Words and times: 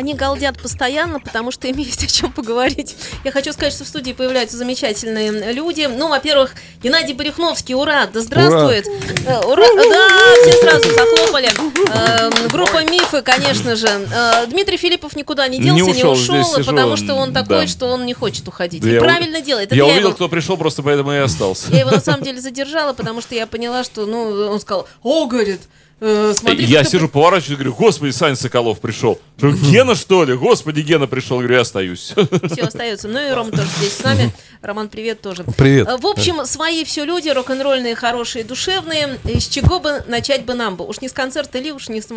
Они 0.00 0.14
галдят 0.14 0.58
постоянно, 0.58 1.20
потому 1.20 1.50
что 1.50 1.68
им 1.68 1.76
есть 1.76 2.02
о 2.02 2.06
чем 2.06 2.32
поговорить. 2.32 2.96
Я 3.22 3.32
хочу 3.32 3.52
сказать, 3.52 3.74
что 3.74 3.84
в 3.84 3.88
студии 3.88 4.12
появляются 4.12 4.56
замечательные 4.56 5.52
люди. 5.52 5.90
Ну, 5.94 6.08
во-первых, 6.08 6.54
Геннадий 6.82 7.12
Барихновский, 7.12 7.74
ура, 7.74 8.06
да 8.06 8.20
здравствует. 8.22 8.86
Э, 9.26 9.40
Ура, 9.44 9.66
да, 9.76 10.08
все 10.42 10.52
сразу 10.62 10.90
захлопали. 10.94 11.50
Э, 11.94 12.48
Группа 12.48 12.82
Мифы, 12.90 13.20
конечно 13.20 13.76
же. 13.76 13.88
Э, 13.88 14.46
Дмитрий 14.46 14.78
Филиппов 14.78 15.14
никуда 15.16 15.46
не 15.48 15.58
делся, 15.60 15.84
не 15.84 15.90
ушел, 15.92 16.12
ушел, 16.12 16.34
здесь 16.36 16.46
сижу, 16.54 16.64
потому 16.70 16.96
что 16.96 17.14
он 17.14 17.34
такой, 17.34 17.62
да. 17.62 17.66
что 17.66 17.86
он 17.88 18.06
не 18.06 18.14
хочет 18.14 18.48
уходить. 18.48 18.82
Да 18.82 18.88
И 18.88 18.92
я 18.94 19.00
у- 19.00 19.04
правильно 19.04 19.42
делает. 19.42 19.66
Это 19.66 19.74
Я 19.74 19.84
я 19.84 19.92
увидел, 19.92 20.08
его- 20.08 20.14
кто 20.16 20.30
пришел, 20.30 20.56
просто 20.56 20.82
поэтому 20.82 21.12
и 21.12 21.18
остался. 21.18 21.70
я 21.72 21.80
его 21.80 21.90
на 21.90 22.00
самом 22.00 22.22
деле 22.22 22.40
задержала, 22.40 22.94
потому 22.94 23.20
что 23.20 23.34
я 23.34 23.46
поняла, 23.46 23.84
что, 23.84 24.06
ну, 24.06 24.48
он 24.50 24.60
сказал, 24.60 24.88
о, 25.02 25.26
говорит, 25.26 25.60
э, 26.00 26.32
смотри, 26.36 26.64
Я 26.64 26.82
ты- 26.84 26.90
сижу, 26.90 27.08
поворачиваюсь, 27.08 27.58
говорю, 27.58 27.74
господи, 27.74 28.10
Саня 28.12 28.36
Соколов 28.36 28.80
пришел. 28.80 29.20
Гена, 29.38 29.94
что 29.94 30.24
ли? 30.24 30.34
Господи, 30.34 30.80
Гена 30.80 31.06
пришел. 31.06 31.38
Говорю, 31.38 31.54
я 31.56 31.60
остаюсь. 31.62 32.14
все 32.50 32.62
остается. 32.62 33.08
Ну 33.08 33.18
и 33.18 33.30
Рома 33.30 33.50
тоже 33.50 33.68
здесь 33.78 33.96
с 33.96 34.02
нами. 34.02 34.32
Роман, 34.62 34.88
привет 34.88 35.20
тоже. 35.20 35.44
Привет. 35.56 35.88
Э, 35.88 35.96
В 35.96 36.06
общем, 36.06 36.44
свои 36.46 36.84
все 36.84 37.04
люди, 37.04 37.28
рок-н-ролльные, 37.28 37.94
хорошие, 37.94 38.44
душевные. 38.44 39.18
С 39.24 39.46
чего 39.48 39.80
бы 39.80 40.04
начать 40.06 40.44
бы 40.44 40.54
нам 40.54 40.76
бы? 40.76 40.86
Уж 40.86 41.00
не 41.00 41.08
с 41.08 41.12
концерта 41.12 41.58
ли, 41.58 41.72
уж 41.72 41.88
не, 41.88 42.00
с 42.02 42.08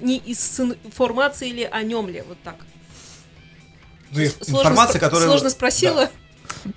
не 0.00 0.16
из 0.18 0.60
информации 0.60 1.50
ли, 1.50 1.64
о 1.64 1.82
нем 1.82 2.08
ли? 2.08 2.22
Вот 2.26 2.38
так. 2.42 2.56
Ну, 4.10 4.20
Сложно 4.40 4.58
информация, 4.68 4.98
спро- 4.98 5.00
которая... 5.00 5.28
Сложно 5.28 5.50
спросила. 5.50 6.10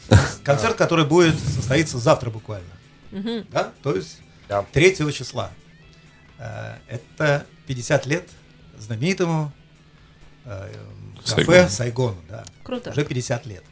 Да. 0.09 0.19
Концерт, 0.43 0.75
который 0.77 1.05
будет 1.05 1.35
состоится 1.39 1.97
завтра 1.97 2.29
буквально. 2.29 2.67
Да? 3.51 3.71
То 3.83 3.95
есть 3.95 4.17
3 4.71 4.95
числа. 5.13 5.51
Э, 6.45 6.75
Это 6.87 7.45
50 7.67 8.05
лет 8.05 8.29
знаменитому 8.79 9.51
э, 10.45 10.73
кафе 11.25 11.43
Сайгону. 11.45 11.69
Сайгону. 11.69 12.15
да. 12.29 12.43
Круто. 12.63 12.91
Уже 12.91 13.03
50 13.05 13.45
лет. 13.45 13.63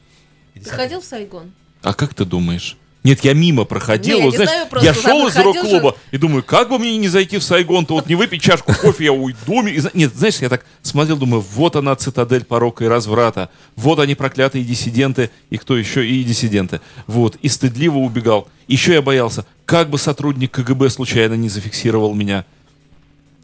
50 0.54 0.72
Ты 0.72 0.76
ходил 0.76 0.98
лет. 0.98 1.06
в 1.06 1.10
Сайгон? 1.10 1.52
А 1.82 1.94
как 1.94 2.14
ты 2.14 2.26
думаешь? 2.26 2.78
Нет, 3.04 3.20
я 3.26 3.34
мимо 3.34 3.66
проходил, 3.66 4.16
Не, 4.16 4.20
я 4.20 4.26
вот, 4.26 4.32
не 4.32 4.38
знаешь, 4.38 4.52
знаю, 4.52 4.68
просто 4.70 4.88
я 4.88 4.94
шел 4.94 5.28
из 5.28 5.36
рок-клуба 5.36 5.98
и 6.12 6.18
думаю, 6.18 6.42
как 6.42 6.70
бы 6.70 6.80
мне 6.80 6.96
не 6.98 7.10
зайти 7.10 7.38
в 7.38 7.44
Сайгон-то, 7.44 7.96
вот 7.96 8.08
не 8.08 8.16
выпить 8.16 8.42
чашку 8.42 8.74
кофе, 8.74 9.04
я 9.06 9.12
уйду. 9.12 9.68
И 9.68 9.82
Нет, 9.94 10.16
знаешь, 10.16 10.38
я 10.38 10.48
так 10.48 10.66
смотрел, 10.82 11.18
думаю, 11.18 11.42
вот 11.42 11.76
она 11.76 11.94
цитадель 11.98 12.46
порока 12.46 12.86
и 12.86 12.88
разврата, 12.88 13.50
вот 13.76 14.00
они 14.00 14.16
проклятые 14.16 14.64
диссиденты, 14.64 15.32
и 15.50 15.58
кто 15.58 15.78
еще, 15.78 16.08
и 16.08 16.24
диссиденты. 16.24 16.80
Вот, 17.06 17.36
и 17.42 17.50
стыдливо 17.50 17.98
убегал. 17.98 18.48
Еще 18.70 18.94
я 18.94 19.02
боялся, 19.02 19.46
как 19.66 19.90
бы 19.90 19.98
сотрудник 19.98 20.52
КГБ 20.52 20.90
случайно 20.90 21.34
не 21.34 21.50
зафиксировал 21.50 22.14
меня. 22.14 22.46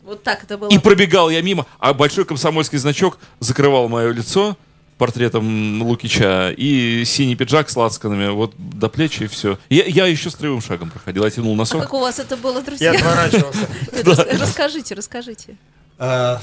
Вот 0.09 0.23
так 0.23 0.43
это 0.43 0.57
было. 0.57 0.69
И 0.69 0.79
пробегал 0.79 1.29
я 1.29 1.39
мимо, 1.43 1.67
а 1.77 1.93
большой 1.93 2.25
комсомольский 2.25 2.79
значок 2.79 3.19
закрывал 3.39 3.87
мое 3.89 4.11
лицо 4.11 4.57
портретом 4.97 5.81
Лукича 5.83 6.49
и 6.57 7.03
синий 7.05 7.35
пиджак 7.35 7.69
с 7.69 7.75
лацканами 7.75 8.29
вот 8.29 8.53
до 8.57 8.89
плечи 8.89 9.23
и 9.23 9.27
все. 9.27 9.59
Я, 9.69 9.85
я 9.85 10.07
еще 10.07 10.31
строевым 10.31 10.61
шагом 10.61 10.89
проходил, 10.89 11.23
я 11.23 11.29
тянул 11.29 11.53
А 11.53 11.57
носок. 11.57 11.81
как 11.83 11.93
у 11.93 11.99
вас 11.99 12.17
это 12.17 12.35
было, 12.37 12.59
друзья? 12.61 12.91
Я 12.91 12.97
отворачивался. 12.99 13.67
Расскажите, 14.41 14.95
расскажите. 14.95 15.57
Э, 15.99 16.37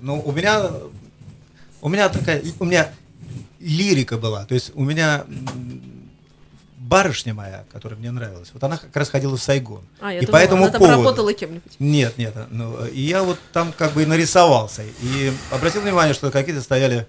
Ну, 0.00 0.22
у 0.24 0.30
меня... 0.30 0.70
У 1.80 1.88
меня 1.88 2.08
такая... 2.08 2.40
У 2.60 2.64
меня 2.64 2.88
лирика 3.58 4.16
была. 4.16 4.44
То 4.44 4.54
есть 4.54 4.70
у 4.74 4.84
меня 4.84 5.24
барышня 6.92 7.32
моя, 7.32 7.64
которая 7.72 7.98
мне 7.98 8.10
нравилась, 8.10 8.50
вот 8.52 8.62
она 8.62 8.76
как 8.76 8.94
раз 8.94 9.08
ходила 9.08 9.36
в 9.36 9.42
Сайгон. 9.42 9.82
А, 10.00 10.12
я 10.12 10.18
и 10.18 10.26
думала, 10.26 10.38
по 10.38 10.44
этому 10.44 10.62
она 10.64 10.72
там 10.72 10.78
поводу... 10.80 10.98
работала 10.98 11.32
кем-нибудь. 11.32 11.72
Нет, 11.78 12.18
нет. 12.18 12.34
Ну, 12.50 12.84
и 12.86 13.00
я 13.00 13.22
вот 13.22 13.38
там 13.52 13.72
как 13.72 13.92
бы 13.92 14.02
и 14.02 14.06
нарисовался. 14.06 14.82
И 14.82 15.32
обратил 15.50 15.80
внимание, 15.80 16.12
что 16.12 16.30
какие-то 16.30 16.60
стояли 16.60 17.06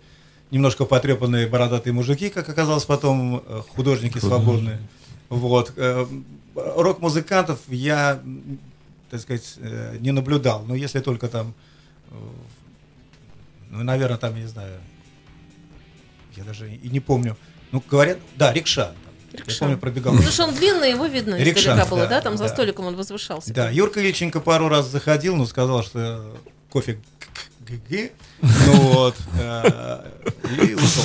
немножко 0.51 0.85
потрепанные 0.85 1.47
бородатые 1.47 1.93
мужики, 1.93 2.29
как 2.29 2.47
оказалось 2.47 2.85
потом, 2.85 3.43
э, 3.45 3.61
художники 3.75 4.19
свободные. 4.19 4.79
Вот. 5.29 5.73
Э, 5.75 6.05
Рок-музыкантов 6.55 7.59
я, 7.67 8.21
так 9.09 9.19
сказать, 9.19 9.55
э, 9.57 9.97
не 9.99 10.11
наблюдал. 10.11 10.63
Но 10.65 10.75
если 10.75 11.01
только 11.01 11.27
там, 11.27 11.53
ну, 13.69 13.83
наверное, 13.83 14.17
там, 14.17 14.35
я 14.35 14.41
не 14.41 14.47
знаю, 14.47 14.79
я 16.37 16.43
даже 16.43 16.71
и 16.71 16.89
не 16.89 16.99
помню. 16.99 17.35
Ну, 17.71 17.83
говорят, 17.89 18.19
да, 18.35 18.53
Рикша. 18.53 18.93
Там. 19.33 19.41
Я 19.41 19.45
Рикша. 19.45 19.59
помню, 19.59 19.77
пробегал. 19.77 20.13
Потому 20.13 20.31
что 20.31 20.43
он 20.45 20.55
длинный, 20.55 20.91
его 20.91 21.05
видно 21.05 21.35
Рикшанов, 21.35 21.57
издалека 21.57 21.85
было, 21.85 21.99
да, 22.01 22.07
да? 22.09 22.21
Там 22.21 22.37
за 22.37 22.43
да. 22.45 22.49
столиком 22.49 22.85
он 22.85 22.95
возвышался. 22.95 23.53
Да, 23.53 23.69
Юрка 23.69 23.99
Ильченко 24.01 24.39
пару 24.39 24.67
раз 24.69 24.87
заходил, 24.87 25.35
но 25.35 25.45
сказал, 25.45 25.83
что 25.83 26.33
кофе 26.69 26.99
ГГ. 27.67 28.11
Ну 28.41 28.73
вот. 28.73 29.15
э, 29.39 30.11
И 30.67 30.73
ушел. 30.73 31.03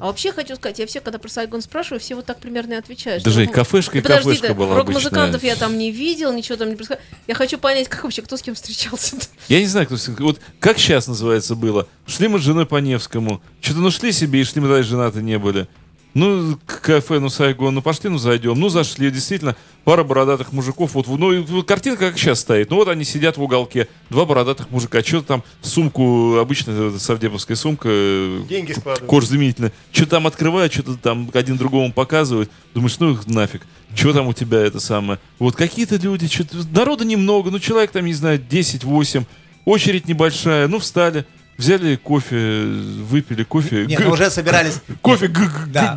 А 0.00 0.06
вообще 0.06 0.30
хочу 0.32 0.54
сказать, 0.56 0.78
я 0.78 0.86
все, 0.86 1.00
когда 1.00 1.18
про 1.18 1.28
Сайгон 1.28 1.62
спрашиваю, 1.62 2.00
все 2.00 2.14
вот 2.14 2.26
так 2.26 2.38
примерно 2.38 2.74
и 2.74 2.76
отвечают. 2.76 3.22
Даже 3.24 3.42
что, 3.44 3.50
и 3.50 3.54
кафешка, 3.54 3.98
и 3.98 4.00
подожди, 4.02 4.28
кафешка 4.30 4.54
была 4.54 4.76
Рок-музыкантов 4.76 5.42
я 5.42 5.56
там 5.56 5.78
не 5.78 5.90
видел, 5.90 6.32
ничего 6.32 6.56
там 6.56 6.68
не 6.68 6.76
происходило. 6.76 7.04
Я 7.26 7.34
хочу 7.34 7.56
понять, 7.58 7.88
как 7.88 8.04
вообще, 8.04 8.20
кто 8.22 8.36
с 8.36 8.42
кем 8.42 8.54
встречался. 8.54 9.16
Я 9.48 9.60
не 9.60 9.66
знаю, 9.66 9.86
кто, 9.86 9.96
с- 9.96 10.08
вот 10.08 10.38
как 10.58 10.78
сейчас 10.78 11.06
называется 11.06 11.54
было. 11.54 11.86
Шли 12.06 12.28
мы 12.28 12.38
с 12.38 12.42
женой 12.42 12.66
по 12.66 12.76
Невскому. 12.76 13.42
Что-то 13.60 13.80
ну 13.80 13.90
шли 13.90 14.12
себе 14.12 14.42
и 14.42 14.44
шли 14.44 14.60
мы 14.60 14.68
дальше 14.68 14.90
женаты 14.90 15.22
не 15.22 15.38
были. 15.38 15.66
Ну, 16.12 16.58
к 16.66 16.80
кафе, 16.80 17.20
ну, 17.20 17.28
Сайгон, 17.28 17.74
ну, 17.74 17.82
пошли, 17.82 18.10
ну, 18.10 18.18
зайдем. 18.18 18.58
Ну, 18.58 18.68
зашли, 18.68 19.10
действительно, 19.12 19.54
пара 19.84 20.02
бородатых 20.02 20.52
мужиков. 20.52 20.94
Вот, 20.94 21.06
ну, 21.06 21.62
картинка 21.62 22.08
как 22.08 22.18
сейчас 22.18 22.40
стоит. 22.40 22.68
Ну, 22.70 22.76
вот 22.76 22.88
они 22.88 23.04
сидят 23.04 23.36
в 23.36 23.42
уголке, 23.42 23.86
два 24.10 24.24
бородатых 24.24 24.70
мужика. 24.70 25.02
Что-то 25.04 25.26
там, 25.26 25.44
сумку, 25.62 26.36
обычно 26.38 26.98
совдеповская 26.98 27.56
сумка, 27.56 27.88
э, 27.90 28.42
Деньги 28.48 28.72
складывают. 28.72 29.08
кожзаменительная. 29.08 29.72
Что 29.92 30.06
там 30.06 30.26
открывают, 30.26 30.72
что-то 30.72 30.96
там 30.96 31.30
один 31.32 31.56
другому 31.56 31.92
показывают. 31.92 32.50
Думаешь, 32.74 32.98
ну 32.98 33.12
их 33.12 33.26
нафиг. 33.28 33.62
Чего 33.94 34.12
там 34.12 34.26
у 34.26 34.32
тебя 34.32 34.58
это 34.60 34.80
самое? 34.80 35.20
Вот 35.38 35.54
какие-то 35.54 35.96
люди, 35.96 36.26
что-то 36.26 36.56
народа 36.72 37.04
немного, 37.04 37.50
ну 37.50 37.58
человек 37.60 37.92
там, 37.92 38.04
не 38.04 38.14
знаю, 38.14 38.40
10-8, 38.40 39.24
очередь 39.64 40.06
небольшая, 40.08 40.66
ну 40.68 40.78
встали, 40.80 41.24
взяли 41.60 41.96
кофе, 41.96 42.64
выпили 42.64 43.44
кофе. 43.44 43.86
Нет, 43.86 44.00
ну 44.00 44.10
уже 44.10 44.30
собирались... 44.30 44.80
Кофе 45.02 45.28
Да. 45.68 45.96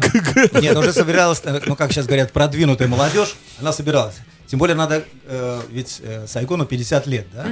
Нет, 0.61 0.73
ну 0.73 0.79
уже 0.81 0.93
собиралась, 0.93 1.41
э, 1.43 1.61
ну 1.65 1.75
как 1.75 1.91
сейчас 1.91 2.05
говорят, 2.05 2.31
продвинутая 2.31 2.87
молодежь, 2.87 3.35
она 3.59 3.73
собиралась. 3.73 4.15
Тем 4.47 4.59
более 4.59 4.75
надо, 4.75 5.03
э, 5.25 5.61
ведь 5.69 5.99
э, 6.03 6.27
Сайгону 6.27 6.65
50 6.65 7.07
лет, 7.07 7.27
да? 7.33 7.47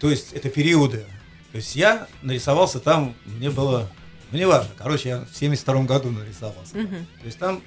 То 0.00 0.10
есть 0.10 0.32
это 0.32 0.48
периоды. 0.48 1.04
То 1.52 1.58
есть 1.58 1.76
я 1.76 2.06
нарисовался 2.22 2.80
там, 2.80 3.14
мне 3.24 3.50
было, 3.50 3.88
ну 4.30 4.38
неважно, 4.38 4.70
короче, 4.76 5.08
я 5.08 5.18
в 5.32 5.36
72 5.36 5.84
году 5.84 6.10
нарисовался. 6.10 6.72
То 6.72 7.24
есть 7.24 7.38
там 7.38 7.62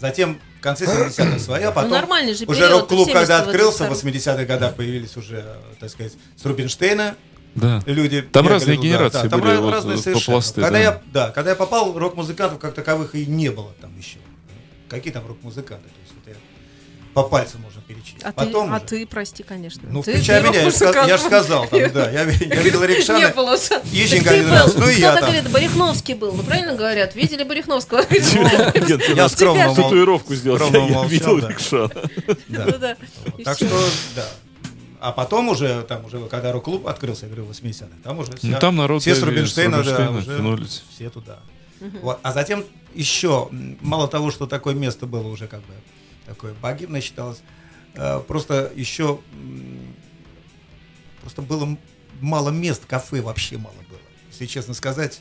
затем 0.00 0.40
в 0.58 0.60
конце 0.60 0.86
70-х 0.86 1.38
своя, 1.38 1.70
потом 1.70 1.90
Ну, 1.90 1.96
же 2.34 2.46
уже 2.46 2.68
рок-клуб, 2.68 3.12
когда 3.12 3.38
70-х 3.38 3.50
открылся, 3.50 3.84
в 3.84 3.88
там. 3.88 4.10
80-х 4.10 4.44
годах 4.44 4.74
появились 4.74 5.16
уже, 5.16 5.36
э, 5.36 5.54
так 5.78 5.90
сказать, 5.90 6.14
с 6.36 6.44
Рубинштейна, 6.44 7.14
Да. 7.54 7.82
люди. 7.86 8.22
Там 8.22 8.44
бегали 8.44 8.54
разные 8.58 8.76
туда. 8.76 8.88
генерации 8.88 9.22
Да, 9.22 9.28
там 9.28 9.40
были, 9.40 9.50
раз- 9.52 9.60
вот, 9.60 9.70
разные 9.72 9.96
по 9.96 10.02
совершенно. 10.02 10.34
пласты, 10.34 10.60
когда 10.60 10.70
да. 10.78 10.78
я, 10.84 11.02
да, 11.12 11.30
когда 11.30 11.50
я 11.50 11.56
попал, 11.56 11.98
рок-музыкантов 11.98 12.58
как 12.58 12.74
таковых 12.74 13.14
и 13.14 13.26
не 13.26 13.50
было 13.50 13.72
там 13.80 13.96
еще. 13.98 14.18
Какие 14.88 15.12
там 15.12 15.26
рок-музыканты? 15.26 15.88
То 15.88 15.94
есть 16.02 16.14
я 16.26 16.34
по 17.14 17.24
пальцам 17.24 17.62
можно 17.62 17.80
перечислить. 17.82 18.22
А, 18.22 18.30
Потом 18.32 18.68
ты, 18.68 18.72
а 18.74 18.76
уже. 18.76 18.84
ты, 18.86 19.06
прости, 19.06 19.42
конечно. 19.42 19.82
Ну, 19.90 20.02
ты, 20.04 20.12
включай 20.12 20.40
ты 20.40 20.48
меня, 20.50 20.60
я 20.62 20.70
же 20.70 20.76
сказ- 20.76 21.08
я 21.08 21.16
же 21.16 21.22
сказал, 21.24 21.66
там, 21.66 21.92
да, 21.92 22.10
я, 22.10 22.20
я 22.20 22.62
видел 22.62 22.80
Не 22.82 22.86
Рикшана. 22.86 23.28
было. 23.34 23.56
Ищенко 23.56 24.30
один 24.30 24.50
раз, 24.50 24.74
был. 24.74 24.82
ну 24.82 24.88
и 24.90 25.00
я 25.00 25.14
там. 25.16 25.24
говорит, 25.24 25.50
Барихновский 25.50 26.14
был. 26.14 26.32
Ну, 26.32 26.42
правильно 26.44 26.76
говорят? 26.76 27.16
Видели 27.16 27.42
Барихновского? 27.42 28.02
Я 28.10 29.14
нас 29.16 29.32
скромно 29.32 29.74
татуировку 29.74 30.34
сделал. 30.36 30.58
Я 30.60 31.04
видел. 31.06 31.38
Рикшана. 31.38 31.90
Ну 32.48 33.42
Так 33.42 33.56
что, 33.56 33.84
да. 34.14 34.28
А 35.00 35.12
потом 35.12 35.48
уже, 35.48 35.82
там 35.84 36.04
уже, 36.04 36.26
когда 36.28 36.52
рок-клуб 36.52 36.86
открылся, 36.86 37.26
я 37.26 37.32
говорю, 37.32 37.46
в 37.46 37.50
80-х, 37.50 37.86
там 38.02 38.18
уже 38.18 38.32
Ну, 38.32 38.36
вся- 38.50 38.58
там 38.58 38.76
народ 38.76 39.02
все 39.02 39.14
с 39.14 39.22
Рубинштейна, 39.22 39.82
да, 39.84 40.10
уже 40.10 40.24
тянулись. 40.36 40.82
все 40.90 41.08
туда. 41.10 41.38
Вот. 42.02 42.18
А 42.22 42.32
затем 42.32 42.64
еще, 42.94 43.48
мало 43.80 44.08
того, 44.08 44.30
что 44.32 44.46
такое 44.46 44.74
место 44.74 45.06
было 45.06 45.28
уже 45.28 45.46
как 45.46 45.60
бы 45.60 45.74
такое 46.26 46.52
богемное 46.60 47.00
считалось, 47.00 47.40
э, 47.94 48.20
просто 48.26 48.72
еще 48.74 49.20
просто 51.20 51.42
было 51.42 51.76
мало 52.20 52.50
мест, 52.50 52.84
кафе 52.86 53.20
вообще 53.20 53.56
мало 53.58 53.74
было. 53.88 53.98
Если 54.30 54.46
честно 54.46 54.74
сказать, 54.74 55.20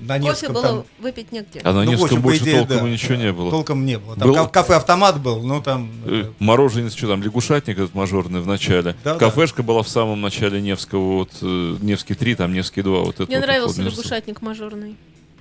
на 0.00 0.16
Кофе 0.18 0.28
Невском 0.30 0.52
было 0.52 0.62
там 0.62 0.84
выпить 1.00 1.32
негде. 1.32 1.60
А 1.64 1.72
на 1.72 1.84
Ну, 1.84 1.90
Невском 1.90 2.04
общем, 2.06 2.22
больше 2.22 2.42
идее, 2.44 2.58
толком 2.66 2.76
да. 2.86 2.88
ничего 2.92 3.14
не 3.16 3.32
было. 3.32 3.50
толком 3.50 3.84
не 3.86 3.98
было. 3.98 4.14
Там 4.16 4.28
Был- 4.28 4.34
ка- 4.34 4.46
кафе-автомат 4.48 5.20
был, 5.20 5.42
ну 5.42 5.60
там... 5.62 5.90
Э, 6.06 6.24
э, 6.26 6.32
Мороженец, 6.38 6.94
что 6.94 7.08
там, 7.08 7.22
лягушатник 7.22 7.78
этот 7.78 7.94
мажорный 7.94 8.40
в 8.40 8.46
начале. 8.46 8.94
Да, 9.04 9.14
да. 9.14 9.18
Кафешка 9.18 9.62
была 9.62 9.82
в 9.82 9.88
самом 9.88 10.20
начале 10.20 10.60
Невского, 10.60 11.16
вот 11.18 11.30
э, 11.42 11.76
Невский 11.80 12.14
3, 12.14 12.34
там 12.36 12.52
Невский 12.52 12.82
2. 12.82 13.00
Вот 13.00 13.14
это 13.16 13.26
Мне 13.26 13.36
вот 13.38 13.46
нравился 13.46 13.82
вот 13.82 13.92
лягушатник 13.92 14.40
мажорный. 14.42 14.96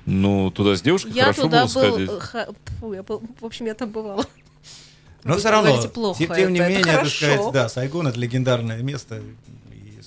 Ну, 0.05 0.51
туда 0.51 0.75
с 0.75 0.81
девушкой 0.81 1.11
Я 1.13 1.23
хорошо 1.23 1.41
туда 1.43 1.65
было 1.65 1.73
был... 1.73 1.91
сходить. 1.91 2.11
ха- 2.21 2.47
фу, 2.79 2.93
я 2.93 3.03
был- 3.03 3.21
В 3.41 3.45
общем, 3.45 3.65
я 3.65 3.73
там 3.73 3.89
бывала. 3.91 4.25
Но 5.23 5.33
Вы 5.33 5.39
все 5.39 5.49
равно, 5.49 5.71
говорите, 5.71 5.89
плохо 5.93 6.17
тем, 6.25 6.33
тем 6.35 6.53
не 6.53 6.59
это, 6.59 6.69
это 6.69 6.77
менее, 6.79 6.93
хорошо. 6.95 7.25
сказать, 7.33 7.51
да, 7.53 7.67
Сайгон 7.69 8.07
это 8.07 8.17
легендарное 8.17 8.81
место, 8.81 9.21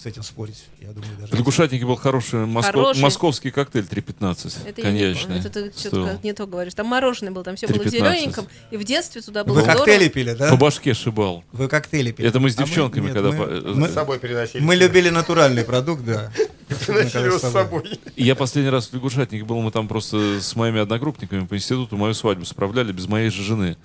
с 0.00 0.06
этим 0.06 0.23
спорить, 0.23 0.64
я 0.81 0.88
думаю, 0.93 1.11
даже... 1.19 1.32
В 1.32 1.38
лягушатнике 1.38 1.85
был 1.85 1.97
хороший, 1.97 2.47
моско- 2.47 2.73
Хороший. 2.73 3.00
московский 3.02 3.50
коктейль 3.50 3.85
3.15, 3.85 4.52
Это 4.67 4.81
я 4.81 4.91
не 4.93 5.14
помню. 5.14 5.38
Это 5.41 5.50
ты 5.50 5.73
что-то 5.79 6.19
не 6.23 6.32
то 6.32 6.47
говоришь. 6.47 6.73
Там 6.75 6.87
мороженое 6.87 7.32
было, 7.32 7.44
там 7.44 7.56
все 7.56 7.67
было 7.67 7.76
в 7.82 7.87
3,15. 7.87 7.91
зелененьком. 7.91 8.47
И 8.70 8.76
в 8.79 8.85
детстве 8.85 9.20
туда 9.20 9.44
было 9.44 9.56
Вы 9.56 9.61
здорово. 9.62 9.79
коктейли 9.79 10.08
пили, 10.08 10.32
да? 10.32 10.49
По 10.50 10.56
башке 10.56 10.94
шибал. 10.94 11.44
Вы 11.52 11.69
коктейли 11.69 12.12
пили. 12.12 12.29
Это 12.29 12.41
мы 12.41 12.50
с 12.50 12.55
А 12.58 12.64
девчонками, 12.64 13.05
нет, 13.06 13.14
когда 13.14 13.31
мы- 13.32 13.61
по- 13.61 13.69
мы- 13.75 13.88
С 13.88 13.93
собой 13.93 14.19
переносили. 14.19 14.62
Мы 14.62 14.75
любили 14.76 15.11
натуральный 15.11 15.64
продукт, 15.64 16.02
да. 16.05 16.32
Приносили 16.87 17.25
его 17.26 17.38
с 17.38 17.43
собой. 17.43 17.82
Я 18.17 18.35
последний 18.37 18.70
раз 18.70 18.87
в 18.88 18.94
лягушатнике 18.94 19.44
был, 19.44 19.61
мы 19.61 19.70
там 19.73 19.88
просто 19.88 20.41
с 20.41 20.55
моими 20.56 20.81
одногруппниками 20.81 21.44
по 21.44 21.56
институту 21.56 21.97
мою 21.97 22.14
свадьбу 22.14 22.44
справляли 22.47 22.93
без 22.93 23.06
моей 23.08 23.29
же 23.31 23.43
жены. 23.43 23.76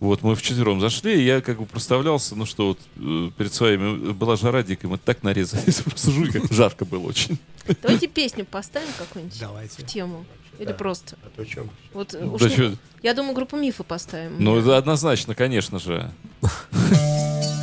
Вот 0.00 0.22
мы 0.22 0.34
вчетвером 0.34 0.80
зашли, 0.80 1.14
и 1.20 1.24
я 1.24 1.40
как 1.40 1.58
бы 1.60 1.64
проставлялся, 1.66 2.34
ну 2.34 2.44
что 2.44 2.68
вот 2.68 2.78
э, 2.96 3.30
перед 3.38 3.54
своими, 3.54 4.12
была 4.12 4.36
жара 4.36 4.62
дикая, 4.64 4.88
мы 4.88 4.98
так 4.98 5.22
нарезались, 5.54 5.80
просто 5.82 6.10
жуть, 6.10 6.32
как 6.32 6.52
жарко 6.52 6.84
было 6.84 7.06
очень. 7.06 7.38
Давайте 7.82 8.08
песню 8.08 8.44
поставим 8.44 8.88
какую-нибудь 8.98 9.38
Давайте. 9.40 9.82
в 9.82 9.86
тему. 9.86 10.24
Или 10.58 10.72
просто. 10.72 11.16
А 11.24 11.30
то 11.36 11.44
чем? 11.44 11.68
Вот, 11.92 12.14
уж 12.14 12.40
Да 12.40 12.48
не- 12.48 12.76
Я 13.02 13.14
думаю, 13.14 13.34
группу 13.34 13.56
мифы 13.56 13.82
поставим. 13.82 14.36
Ну, 14.38 14.56
это 14.58 14.76
однозначно, 14.76 15.34
конечно 15.34 15.78
же. 15.80 16.10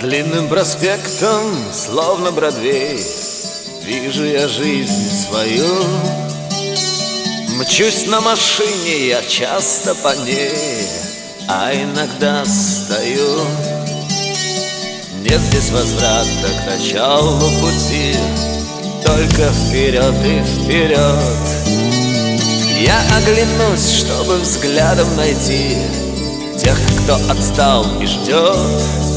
Длинным 0.00 0.48
проспектом, 0.48 1.72
словно 1.72 2.30
Бродвей, 2.30 3.04
Вижу 3.82 4.24
я 4.24 4.46
жизнь 4.46 5.10
свою. 5.26 5.66
Мчусь 7.56 8.06
на 8.06 8.20
машине, 8.20 9.08
я 9.08 9.22
часто 9.22 9.96
по 9.96 10.14
ней, 10.14 10.86
А 11.48 11.74
иногда 11.74 12.44
стою. 12.44 13.40
Нет 15.22 15.40
здесь 15.40 15.70
возврата 15.70 16.48
к 16.62 16.66
началу 16.70 17.40
пути, 17.60 18.14
Только 19.04 19.50
вперед 19.52 20.14
и 20.24 20.44
вперед. 20.44 21.18
Я 22.80 23.02
оглянусь, 23.16 23.96
чтобы 23.96 24.36
взглядом 24.36 25.16
найти 25.16 25.76
Тех, 26.56 26.78
кто 27.02 27.16
отстал 27.32 27.84
и 28.00 28.06
ждет 28.06 29.07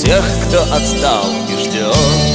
тех, 0.00 0.24
кто 0.46 0.62
отстал 0.74 1.26
и 1.46 1.56
ждет. 1.58 2.29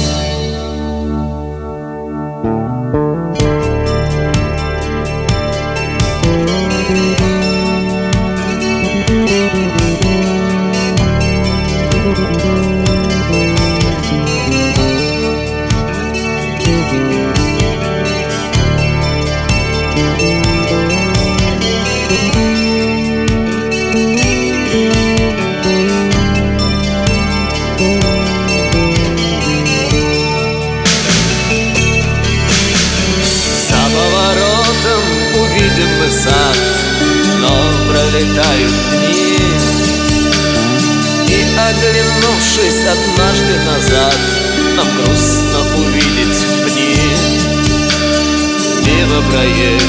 Проедет 49.36 49.82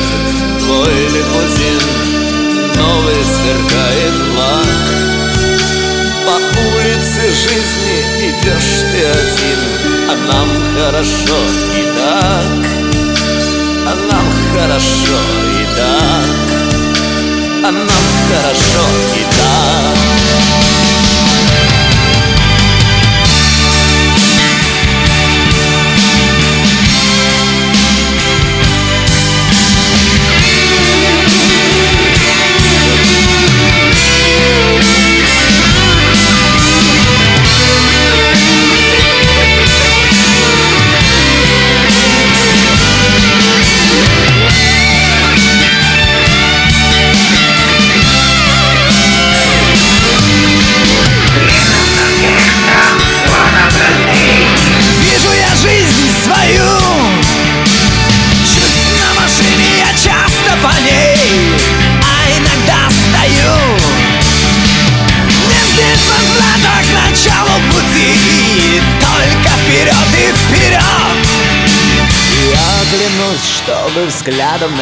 твой 0.60 0.94
лимузин, 1.16 1.82
новый 2.76 3.24
сверкает 3.24 4.16
лак. 4.38 4.88
По 6.26 6.36
улице 6.60 7.22
жизни 7.32 7.98
идешь 8.28 8.84
ты 8.92 9.00
один, 9.06 9.60
а 10.10 10.16
нам 10.28 10.50
хорошо 10.76 11.40
и 11.74 11.84
так. 11.96 12.78
А 13.86 13.96
нам 14.12 14.26
хорошо 14.52 15.20
и 15.54 15.66
так 15.78 16.28
А 17.64 17.72
нам 17.72 18.04
хорошо 18.28 18.86
и 19.16 19.24
так 19.38 19.97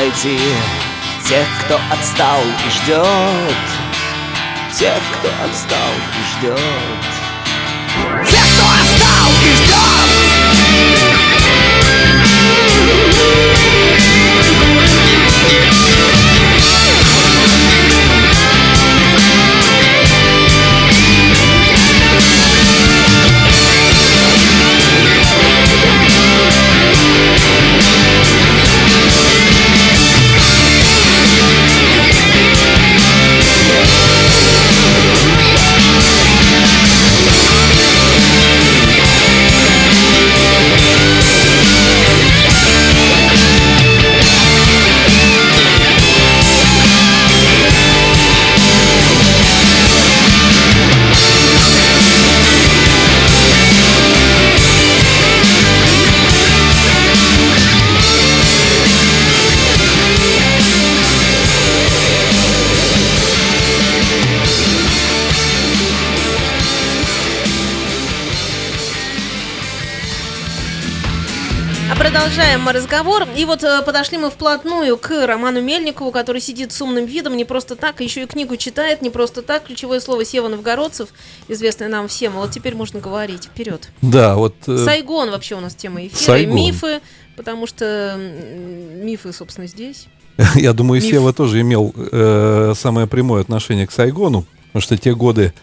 найти 0.06 0.38
Тех, 1.28 1.48
кто 1.66 1.80
отстал 1.92 2.42
и 2.44 2.70
ждет. 2.70 3.56
Тех, 4.78 5.02
кто 5.18 5.30
отстал 5.44 5.92
и 6.20 6.46
ждет 6.46 6.85
Продолжаем 72.56 72.62
мы 72.62 72.72
разговор. 72.72 73.28
И 73.36 73.44
вот 73.44 73.64
э, 73.64 73.82
подошли 73.82 74.18
мы 74.18 74.30
вплотную 74.30 74.98
к 74.98 75.26
Роману 75.28 75.62
Мельникову, 75.62 76.12
который 76.12 76.40
сидит 76.40 76.72
с 76.72 76.82
умным 76.82 77.06
видом, 77.06 77.36
не 77.36 77.44
просто 77.44 77.76
так, 77.76 78.00
еще 78.00 78.24
и 78.24 78.26
книгу 78.26 78.56
читает, 78.56 79.02
не 79.02 79.10
просто 79.10 79.42
так. 79.42 79.66
Ключевое 79.66 80.00
слово 80.00 80.24
Сева 80.24 80.48
Новгородцев, 80.48 81.10
известное 81.50 81.90
нам 81.90 82.08
всем. 82.08 82.32
Вот 82.32 82.52
теперь 82.52 82.74
можно 82.76 83.02
говорить. 83.02 83.46
Вперед. 83.46 83.90
Да, 84.02 84.36
вот... 84.36 84.56
э, 84.68 84.78
Сайгон 84.78 85.32
вообще 85.32 85.56
у 85.56 85.60
нас 85.60 85.76
тема 85.76 86.06
эфира. 86.08 86.18
Сайгон. 86.18 86.56
Мифы, 86.56 87.02
потому 87.36 87.68
что 87.68 88.16
мифы, 88.18 89.34
собственно, 89.34 89.68
здесь. 89.68 90.08
Я 90.56 90.72
думаю, 90.72 91.02
Миф. 91.02 91.12
Сева 91.12 91.34
тоже 91.34 91.60
имел 91.60 91.94
э, 91.98 92.74
самое 92.78 93.06
прямое 93.06 93.42
отношение 93.42 93.86
к 93.86 93.92
Сайгону, 93.92 94.46
потому 94.76 94.82
что 94.84 94.98
те 94.98 95.16
годы. 95.16 95.54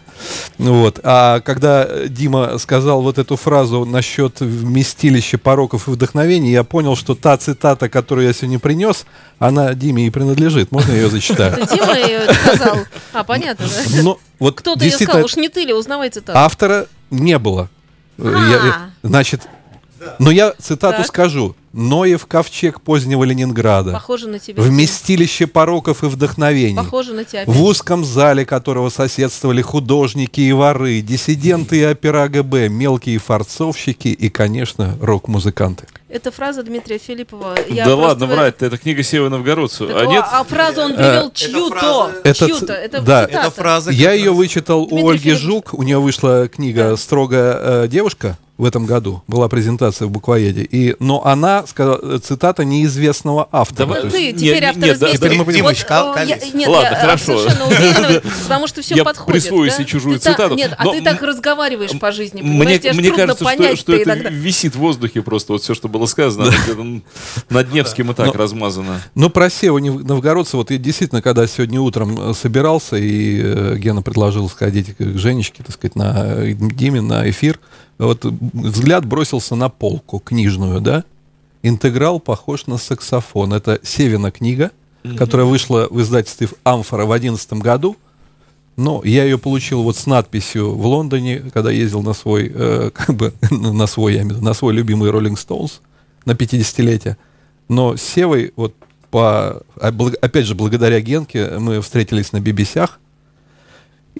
Вот. 0.57 0.99
А 1.03 1.39
когда 1.41 1.87
Дима 2.07 2.57
сказал 2.57 3.03
вот 3.03 3.19
эту 3.19 3.35
фразу 3.35 3.85
насчет 3.85 4.39
вместилища 4.39 5.37
пороков 5.37 5.87
и 5.87 5.91
вдохновений, 5.91 6.49
я 6.51 6.63
понял, 6.63 6.95
что 6.95 7.13
та 7.13 7.37
цитата, 7.37 7.89
которую 7.89 8.25
я 8.25 8.33
сегодня 8.33 8.57
принес, 8.57 9.05
она 9.37 9.75
Диме 9.75 10.07
и 10.07 10.09
принадлежит. 10.09 10.71
Можно 10.71 10.93
я 10.93 11.01
ее 11.01 11.09
зачитаю? 11.11 11.53
Это 11.53 11.75
Дима 11.75 11.95
ее 11.95 12.21
сказал. 12.33 12.77
А, 13.13 13.23
понятно, 13.23 13.67
да? 13.67 14.01
Ну, 14.01 14.17
вот 14.39 14.55
Кто-то 14.55 14.83
ее 14.83 14.89
сказал, 14.91 15.23
уж 15.23 15.35
не 15.35 15.47
ты 15.49 15.63
ли, 15.63 15.73
узнавай 15.73 16.09
цитату. 16.09 16.35
автора 16.39 16.87
не 17.11 17.37
было. 17.37 17.69
Э, 18.17 18.23
я- 18.23 18.31
А. 18.33 18.65
я- 18.65 18.89
значит, 19.03 19.41
но 20.17 20.31
я 20.31 20.53
цитату 20.59 20.97
Так. 20.97 21.05
скажу. 21.07 21.55
Ноев 21.73 22.27
ковчег 22.27 22.81
позднего 22.81 23.23
Ленинграда. 23.23 23.91
Похоже 23.93 24.27
на 24.27 24.37
тебя. 24.37 24.61
Вместилище 24.61 25.47
пороков 25.47 26.03
и 26.03 26.05
вдохновений. 26.05 26.77
Похоже 26.77 27.13
на 27.13 27.23
тебя. 27.25 27.43
В 27.47 27.63
узком 27.63 28.05
зале 28.05 28.45
которого 28.45 28.89
соседствовали 28.89 29.61
художники 29.63 30.39
и 30.41 30.51
воры, 30.51 31.01
диссиденты 31.01 31.79
и 31.79 31.85
опера 31.85 32.27
ГБ, 32.27 32.69
мелкие 32.69 33.17
форцовщики 33.17 34.09
и, 34.09 34.29
конечно, 34.29 34.95
рок-музыканты. 35.01 35.87
Это 36.09 36.31
фраза 36.31 36.61
Дмитрия 36.61 36.99
Филиппова. 36.99 37.55
Я 37.67 37.85
да 37.85 37.95
ладно, 37.95 38.27
в- 38.27 38.29
врать, 38.29 38.57
это 38.61 38.77
книга 38.77 39.01
Сева 39.01 39.29
Новгородцу. 39.29 39.87
Так, 39.87 39.95
А 39.95 39.99
а, 40.01 40.05
нет? 40.05 40.23
а 40.31 40.43
фразу 40.43 40.81
он 40.81 40.93
привел 40.93 41.27
эта 41.29 41.31
чью-то. 41.35 41.69
фраза- 41.71 42.11
Это 42.23 42.47
Чью-то. 42.47 42.65
ц- 42.67 42.73
Это 42.73 43.01
да. 43.01 43.23
Эта 43.25 43.49
фраза 43.49 43.89
Я 43.89 44.11
ее 44.13 44.31
вычитал 44.31 44.83
у 44.83 44.89
Дмитрий 44.89 45.09
Ольги 45.09 45.23
Филиппов. 45.23 45.41
Жук. 45.41 45.73
У 45.73 45.81
нее 45.81 45.97
вышла 45.99 46.47
книга 46.47 46.89
Да. 46.91 46.97
«Строгая 46.97 47.57
э, 47.59 47.87
девушка» 47.87 48.37
в 48.55 48.65
этом 48.65 48.85
году. 48.85 49.23
Была 49.27 49.49
презентация 49.49 50.07
в 50.07 50.11
буквоеде. 50.11 50.61
И, 50.61 50.95
но 50.99 51.25
она 51.25 51.65
сказала, 51.65 52.19
цитата 52.19 52.63
неизвестного 52.63 53.49
автора. 53.51 53.87
Давай- 53.87 54.03
Ну, 54.03 54.15
есть- 54.15 54.15
ты 54.15 54.33
теперь 54.33 54.53
Нет, 54.61 54.63
автор 54.69 54.83
нет, 54.83 54.99
да, 54.99 55.07
известен. 55.07 55.17
теперь 55.17 55.37
мы. 55.57 55.61
Вот, 55.63 55.83
кал- 55.85 56.15
э, 56.15 56.25
я-. 56.27 56.37
Нет, 56.53 56.67
Ладно, 56.69 56.87
я 56.91 56.95
хорошо. 57.01 57.37
совершенно 57.39 57.65
уверена, 57.65 58.21
потому 58.43 58.67
что 58.67 58.81
все 58.83 58.95
Я 58.95 59.03
подходит. 59.03 59.31
присвою 59.41 59.69
да? 59.71 59.75
себе 59.75 59.85
чужую 59.85 60.19
Ты 60.19 60.29
цитату, 60.31 60.53
Нет, 60.55 60.75
а 60.77 60.83
но 60.85 60.91
ты 60.93 61.01
так 61.01 61.21
разговариваешь 61.23 61.97
по 61.99 62.11
жизни, 62.11 62.41
Мне, 62.43 62.79
мне 62.93 63.11
кажется, 63.11 63.43
что, 63.43 63.45
понять 63.45 63.79
что 63.79 63.93
это 63.93 64.03
иногда. 64.11 64.29
висит 64.29 64.75
в 64.75 64.79
воздухе 64.79 65.23
просто, 65.23 65.53
вот 65.53 65.63
все, 65.63 65.73
что 65.73 65.87
было 65.89 66.05
сказано, 66.05 66.51
над 67.49 67.73
Невским 67.73 68.11
и 68.11 68.13
так 68.13 68.27
Но- 68.27 68.33
размазано. 68.33 69.01
Ну, 69.15 69.29
про 69.31 69.49
Севу 69.49 69.79
Нев- 69.79 70.03
Новгородца, 70.03 70.57
вот 70.57 70.69
я 70.71 70.77
действительно, 70.77 71.21
когда 71.23 71.47
сегодня 71.47 71.81
утром 71.81 72.29
э, 72.29 72.33
собирался, 72.35 72.97
и 72.97 73.41
э, 73.43 73.75
Гена 73.77 74.01
предложил 74.03 74.47
сходить 74.49 74.95
к 74.95 75.17
Женечке, 75.17 75.63
так 75.63 75.73
сказать, 75.73 75.95
на 75.95 76.35
Диме, 76.53 77.01
на 77.01 77.27
эфир, 77.29 77.59
вот 78.05 78.25
взгляд 78.25 79.05
бросился 79.05 79.55
на 79.55 79.69
полку 79.69 80.19
книжную, 80.19 80.81
да? 80.81 81.03
Интеграл 81.61 82.19
похож 82.19 82.67
на 82.67 82.77
саксофон. 82.77 83.53
Это 83.53 83.79
Севина 83.83 84.31
книга, 84.31 84.71
которая 85.17 85.47
вышла 85.47 85.87
в 85.89 86.01
издательстве 86.01 86.49
«Амфора» 86.63 87.05
в 87.05 87.09
2011 87.09 87.53
году. 87.53 87.95
Но 88.75 89.01
я 89.03 89.23
ее 89.23 89.37
получил 89.37 89.83
вот 89.83 89.95
с 89.95 90.07
надписью 90.07 90.73
в 90.73 90.85
Лондоне, 90.85 91.43
когда 91.53 91.71
ездил 91.71 92.01
на 92.01 92.13
свой, 92.13 92.51
э, 92.53 92.89
как 92.93 93.15
бы, 93.15 93.33
на 93.51 93.85
свой, 93.87 94.15
я 94.15 94.21
имею 94.23 94.41
на 94.41 94.53
свой 94.53 94.73
любимый 94.73 95.11
Rolling 95.11 95.35
Stones 95.35 95.73
на 96.25 96.31
50-летие. 96.31 97.17
Но 97.69 97.95
с 97.95 98.01
Севой, 98.01 98.51
вот 98.55 98.73
по, 99.11 99.61
а, 99.79 99.93
опять 100.21 100.47
же, 100.47 100.55
благодаря 100.55 100.99
Генке, 101.01 101.59
мы 101.59 101.81
встретились 101.81 102.31
на 102.31 102.37
BBC. 102.37 102.89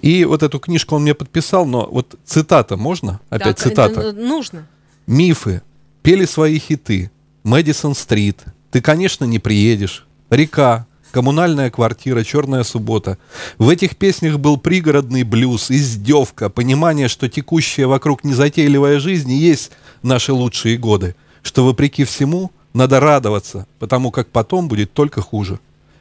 И 0.04 0.26
вот 0.26 0.42
эту 0.42 0.58
книжку 0.60 0.96
он 0.96 1.02
мне 1.02 1.14
подписал, 1.14 1.64
но 1.64 1.88
вот 1.90 2.16
цитата 2.26 2.76
можно? 2.76 3.20
Опять 3.30 3.56
Да, 3.56 3.62
цитата. 3.62 4.12
Нужно. 4.12 4.66
Мифы 5.06 5.62
пели 6.02 6.26
свои 6.26 6.58
хиты. 6.58 7.10
Мэдисон-стрит. 7.42 8.44
Ты, 8.70 8.82
конечно, 8.82 9.24
не 9.24 9.38
приедешь. 9.38 10.06
Река. 10.28 10.86
Коммунальная 11.10 11.70
квартира, 11.70 12.22
черная 12.22 12.64
суббота. 12.64 13.16
В 13.56 13.70
этих 13.70 13.96
песнях 13.96 14.38
был 14.38 14.58
пригородный 14.58 15.22
блюз, 15.22 15.70
издевка, 15.70 16.50
понимание, 16.50 17.08
что 17.08 17.30
текущая 17.30 17.86
вокруг 17.86 18.24
незатейливая 18.24 18.98
жизнь 18.98 19.30
и 19.30 19.36
есть 19.36 19.70
наши 20.02 20.34
лучшие 20.34 20.76
годы. 20.76 21.16
Что, 21.42 21.64
вопреки 21.64 22.04
всему, 22.04 22.50
надо 22.74 23.00
радоваться, 23.00 23.66
потому 23.78 24.10
как 24.10 24.28
потом 24.28 24.68
будет 24.68 24.92
только 24.92 25.22
хуже. 25.22 25.60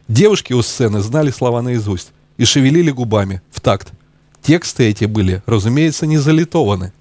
Девушки 0.09 0.51
у 0.51 0.61
сцены 0.61 0.99
знали 0.99 1.31
слова 1.31 1.61
наизусть 1.61 2.11
и 2.37 2.45
шевелили 2.45 2.91
губами 2.91 3.41
в 3.51 3.61
такт. 3.61 3.91
Тексты 4.41 4.89
эти 4.89 5.05
были, 5.05 5.41
разумеется, 5.45 6.05
не 6.05 6.17
залитованы. 6.17 6.93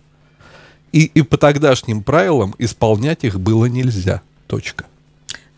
И, 0.92 1.06
и 1.06 1.22
по 1.22 1.38
тогдашним 1.38 2.02
правилам 2.02 2.54
исполнять 2.58 3.24
их 3.24 3.40
было 3.40 3.66
нельзя. 3.66 4.22
Точка. 4.46 4.84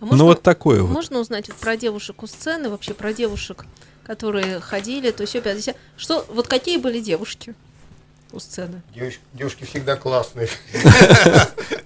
А 0.01 0.07
ну 0.15 0.25
вот 0.25 0.43
такое 0.43 0.83
вот. 0.83 0.91
Можно 0.91 1.19
узнать 1.19 1.49
вот 1.49 1.57
про 1.57 1.77
девушек 1.77 2.23
у 2.23 2.27
сцены, 2.27 2.69
вообще 2.69 2.95
про 2.95 3.13
девушек, 3.13 3.67
которые 4.05 4.61
ходили, 4.61 5.11
то 5.11 5.27
все 5.27 5.41
50. 5.41 5.77
Что, 5.97 6.25
вот 6.29 6.47
какие 6.47 6.77
были 6.77 7.01
девушки 7.01 7.55
у 8.33 8.39
сцены? 8.39 8.83
Девочки, 8.95 9.21
девушки 9.33 9.65
всегда 9.65 9.97
классные. 9.97 10.49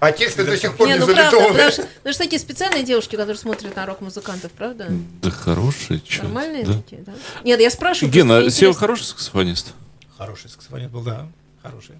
А 0.00 0.12
тексты 0.12 0.44
до 0.44 0.56
сих 0.56 0.76
пор 0.76 0.86
Не, 0.86 0.94
не 0.94 0.98
ну 1.00 1.06
правда, 1.06 1.22
залитованы. 1.30 1.52
потому 1.54 1.72
что, 1.72 1.82
потому 1.82 2.12
что 2.14 2.22
такие 2.22 2.38
специальные 2.40 2.84
девушки, 2.84 3.10
которые 3.16 3.36
смотрят 3.36 3.74
на 3.74 3.86
рок-музыкантов, 3.86 4.52
правда? 4.52 4.86
Да 5.22 5.30
хороший, 5.30 6.00
чё, 6.00 6.22
Нормальные 6.22 6.64
да. 6.64 6.72
такие, 6.74 7.02
да? 7.02 7.12
Нет, 7.44 7.60
я 7.60 7.70
спрашиваю. 7.70 8.12
Гена, 8.12 8.50
Сева 8.50 8.74
хороший 8.74 9.04
саксофонист? 9.04 9.74
Хороший 10.16 10.50
саксофонист 10.50 10.90
был, 10.90 11.02
да. 11.02 11.26
Хороший. 11.62 11.96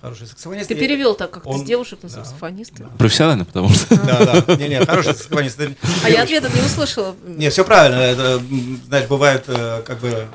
Хороший 0.00 0.26
саксофонист. 0.28 0.68
Ты 0.68 0.74
перевел 0.76 1.14
так 1.14 1.30
как-то 1.30 1.48
он- 1.50 1.60
с 1.60 1.64
девушек 1.64 2.02
на 2.02 2.08
да, 2.08 2.14
саксофониста. 2.16 2.84
Профессионально, 2.98 3.44
потому 3.44 3.68
что... 3.70 3.96
Да, 3.96 4.42
да. 4.46 4.56
Не-не, 4.56 4.84
хороший 4.86 5.12
саксофонист. 5.14 5.60
А 6.04 6.08
я 6.08 6.22
ответа 6.22 6.48
не 6.54 6.62
услышала. 6.62 7.14
Не, 7.26 7.50
все 7.50 7.64
правильно. 7.64 7.96
Это, 7.98 8.40
знаешь, 8.86 9.08
бывает, 9.08 9.44
э, 9.48 9.82
как 9.84 9.98
бы, 10.00 10.28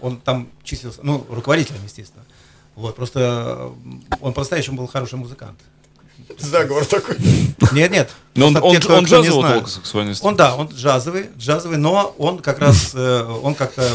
он 0.00 0.18
там 0.20 0.48
числился, 0.62 1.00
ну, 1.02 1.26
руководителем, 1.30 1.80
естественно. 1.84 2.24
Вот, 2.76 2.94
просто 2.94 3.20
э, 3.20 3.70
он 4.20 4.32
по-настоящему 4.32 4.76
был 4.76 4.86
хороший 4.86 5.18
музыкант. 5.18 5.58
Заговор 6.38 6.84
такой. 6.84 7.16
Нет, 7.72 7.90
нет. 7.90 8.10
Но 8.34 8.48
он, 8.48 8.56
он, 8.56 8.76
он 8.76 9.06
толка 9.06 9.66
саксофонист. 9.66 10.24
Он, 10.24 10.36
да, 10.36 10.54
он 10.54 10.68
джазовый, 10.68 11.26
джазовый, 11.36 11.78
но 11.78 12.14
он 12.18 12.38
как 12.38 12.58
раз, 12.58 12.92
э, 12.94 13.38
он 13.42 13.54
как-то, 13.54 13.86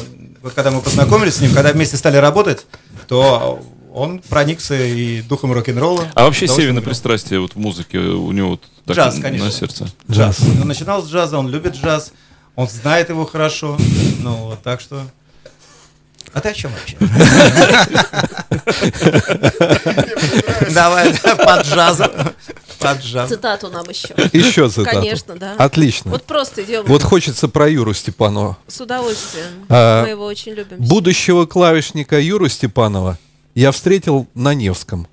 вот 0.41 0.53
когда 0.53 0.71
мы 0.71 0.81
познакомились 0.81 1.35
с 1.35 1.41
ним, 1.41 1.53
когда 1.53 1.71
вместе 1.71 1.97
стали 1.97 2.17
работать, 2.17 2.65
то 3.07 3.59
он 3.93 4.19
проникся 4.19 4.75
и 4.75 5.21
духом 5.21 5.53
рок-н-ролла. 5.53 6.07
А 6.13 6.25
вообще 6.25 6.47
Севина 6.47 6.81
пристрастие 6.81 7.39
вот 7.39 7.53
в 7.53 7.57
музыке 7.57 7.97
у 7.97 8.31
него 8.31 8.51
вот 8.51 8.63
так 8.85 8.97
Джаз, 8.97 9.15
на 9.15 9.21
конечно. 9.21 9.51
сердце. 9.51 9.87
Джаз. 10.11 10.39
Он 10.61 10.67
начинал 10.67 11.01
с 11.01 11.09
джаза, 11.09 11.39
он 11.39 11.49
любит 11.49 11.75
джаз, 11.75 12.11
он 12.55 12.67
знает 12.67 13.09
его 13.09 13.25
хорошо, 13.25 13.77
ну 14.19 14.35
вот, 14.35 14.61
так 14.61 14.81
что... 14.81 15.01
А 16.35 16.41
ты 16.41 16.49
о 16.49 16.53
чем 16.53 16.69
вообще? 16.71 16.97
Давай, 20.73 21.13
под 21.13 21.65
джазом. 21.65 22.11
Под 22.77 22.99
джаз. 23.01 23.29
Цитату 23.29 23.69
нам 23.69 23.85
еще. 23.89 24.09
Еще 24.33 24.67
цитату. 24.67 24.99
Конечно, 24.99 25.35
да. 25.37 25.53
Отлично. 25.53 26.11
Вот 26.11 26.19
Вот, 26.21 26.27
просто 26.27 26.61
идем 26.65 26.85
хочется 26.99 27.47
про 27.47 27.69
Юру 27.69 27.93
Степанова. 27.93 28.57
с 28.67 28.81
удовольствием. 28.81 29.47
А, 29.69 30.03
Мы 30.03 30.09
его 30.09 30.25
очень 30.25 30.51
любим. 30.51 30.75
Будущего 30.79 31.45
клавишника 31.45 32.19
Юру 32.19 32.49
Степанова 32.49 33.17
я 33.53 33.71
встретил 33.71 34.27
на 34.33 34.53
Невском. 34.53 35.07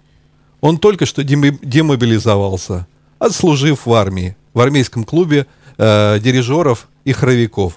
Он 0.60 0.78
только 0.78 1.06
что 1.06 1.22
демобилизовался, 1.22 2.88
отслужив 3.20 3.86
в 3.86 3.92
армии, 3.92 4.36
в 4.54 4.60
армейском 4.60 5.04
клубе 5.04 5.46
э, 5.78 6.18
дирижеров 6.20 6.88
и 7.04 7.12
хоровиков. 7.12 7.74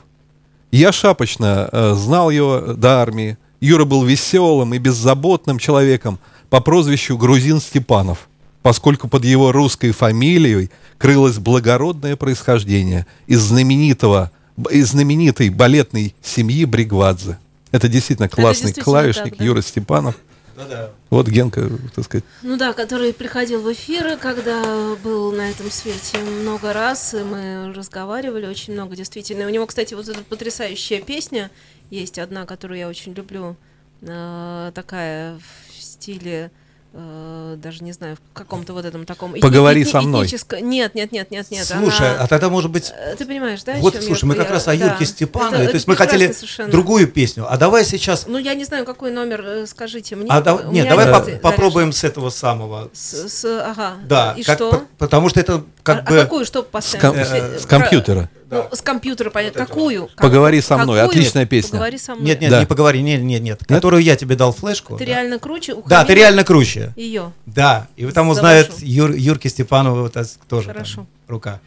Я 0.72 0.92
шапочно 0.92 1.70
э, 1.72 1.94
знал 1.96 2.30
его 2.30 2.74
до 2.74 3.02
армии. 3.02 3.38
Юра 3.60 3.86
был 3.86 4.04
веселым 4.04 4.74
и 4.74 4.78
беззаботным 4.78 5.60
человеком 5.60 6.20
по 6.50 6.60
прозвищу 6.62 7.18
Грузин 7.18 7.60
Степанов, 7.60 8.28
поскольку 8.62 9.08
под 9.08 9.26
его 9.26 9.52
русской 9.52 9.92
фамилией 9.92 10.70
крылось 10.98 11.38
благородное 11.38 12.16
происхождение 12.16 13.06
из 13.28 13.42
знаменитого 13.42 14.32
из 14.70 14.92
знаменитой 14.92 15.50
балетной 15.50 16.16
семьи 16.22 16.66
Бригвадзе. 16.66 17.38
Это 17.72 17.90
действительно 17.90 18.30
классный 18.30 18.68
действительно 18.68 18.84
клавишник 18.86 19.32
так, 19.32 19.38
да. 19.40 19.46
Юра 19.46 19.62
Степанов. 19.62 20.16
Да-да. 20.56 20.92
Вот 21.10 21.28
Генка, 21.28 21.70
так 21.94 22.06
сказать. 22.06 22.24
Ну 22.42 22.58
да, 22.58 22.74
который 22.74 23.14
приходил 23.14 23.62
в 23.62 23.72
эфиры, 23.72 24.18
когда 24.18 24.96
был 25.04 25.32
на 25.32 25.50
этом 25.50 25.70
свете 25.70 26.18
много 26.20 26.72
раз, 26.72 27.14
и 27.14 27.24
мы 27.24 27.74
разговаривали 27.74 28.46
очень 28.46 28.74
много, 28.74 28.96
действительно. 28.96 29.44
И 29.44 29.46
у 29.46 29.50
него, 29.50 29.66
кстати, 29.66 29.94
вот 29.94 30.08
эта 30.08 30.24
потрясающая 30.24 31.02
песня 31.02 31.52
есть 31.90 32.20
одна, 32.20 32.46
которую 32.46 32.80
я 32.80 32.88
очень 32.88 33.14
люблю, 33.14 33.58
э, 34.02 34.72
такая 34.74 35.38
в 35.38 35.82
стиле 35.82 36.52
э, 36.98 37.56
даже 37.58 37.84
не 37.84 37.92
знаю, 37.92 38.16
в 38.16 38.38
каком-то 38.38 38.74
вот 38.74 38.86
этом 38.86 39.06
таком... 39.06 39.34
Поговори 39.40 39.84
этни- 39.84 39.92
со 39.92 40.02
мной. 40.02 40.26
этническо- 40.28 40.62
Нет, 40.62 40.96
нет, 40.96 41.12
нет, 41.12 41.30
нет, 41.30 41.52
нет. 41.52 41.66
Слушай, 41.66 42.12
она- 42.16 42.24
а 42.24 42.28
тогда 42.28 42.50
может 42.50 42.72
быть... 42.72 42.92
Э, 42.98 43.16
Ты 43.18 43.26
понимаешь, 43.26 43.64
да? 43.64 43.74
Вот, 43.80 43.94
чем 43.94 44.02
я- 44.02 44.08
слушай, 44.08 44.26
мы 44.26 44.36
как 44.36 44.48
я- 44.48 44.54
раз 44.54 44.64
о 44.68 44.76
да. 44.78 44.86
Юрке 44.86 45.06
Степанове, 45.06 45.64
Это- 45.64 45.72
то 45.72 45.76
есть 45.76 45.88
мы 45.88 45.96
хотели 45.96 46.32
совершенно. 46.32 46.72
другую 46.72 47.08
песню. 47.08 47.46
А 47.50 47.58
давай 47.58 47.84
сейчас... 47.86 48.28
Ну, 48.28 48.38
я 48.38 48.54
не 48.56 48.64
знаю, 48.66 48.86
какой 48.86 49.12
номер, 49.12 49.42
э, 49.46 49.66
скажите 49.68 50.16
мне. 50.16 50.28
А 50.30 50.40
меня 50.40 50.84
Нет, 50.84 50.90
давай 50.90 51.06
есть 51.06 51.18
по- 51.18 51.24
заряжен. 51.26 51.42
попробуем 51.42 51.92
с 51.92 52.04
этого 52.04 52.30
самого. 52.30 52.90
С, 52.94 53.28
с- 53.30 53.46
ага. 53.62 53.94
Да, 54.06 54.34
И 54.38 54.44
как- 54.44 54.58
что? 54.58 54.72
по- 54.72 54.82
потому 54.98 55.30
что 55.30 55.40
это 55.42 55.64
как 55.84 56.00
а, 56.00 56.02
бы... 56.10 56.20
а 56.20 56.24
какую, 56.24 56.46
что 56.46 56.64
поставим? 56.64 57.02
ком- 57.02 57.18
Э, 57.18 57.60
с 57.60 57.66
компьютера. 57.66 58.30
Ну, 58.50 58.68
с 58.72 58.82
компьютера, 58.82 59.30
понятно. 59.30 59.66
Какую? 59.66 60.08
Как- 60.08 60.18
Поговори 60.18 60.62
со 60.62 60.78
мной. 60.78 61.00
какую? 61.00 61.10
Отличная 61.20 61.46
песня. 61.46 61.72
Поговори 61.72 61.98
со 61.98 62.14
мной. 62.16 62.26
Нет, 62.28 62.42
нет, 62.42 62.52
Да. 62.52 62.60
не 62.60 62.66
поговори, 62.66 63.02
нет, 63.02 63.22
нет, 63.22 63.42
нет. 63.42 63.64
Которую 63.68 64.04
я 64.04 64.16
тебе 64.16 64.36
дал 64.36 64.54
флешку. 64.54 64.98
Ты 64.98 65.06
да. 65.06 65.12
реально 65.12 65.40
круче? 65.40 65.74
У 65.74 65.82
Да, 65.88 66.06
ты 66.06 66.14
реально 66.14 66.44
круче. 66.44 66.94
Ее. 66.96 67.32
Да, 67.46 67.88
и 67.96 68.06
там 68.08 68.30
узнают 68.30 68.72
Юр, 68.80 69.12
Юрки 69.12 69.48
Степанова 69.48 70.02
вот 70.02 70.14
тоже 70.48 70.68
там 70.68 70.74
Хорошо. 70.76 71.08
рука. 71.28 71.60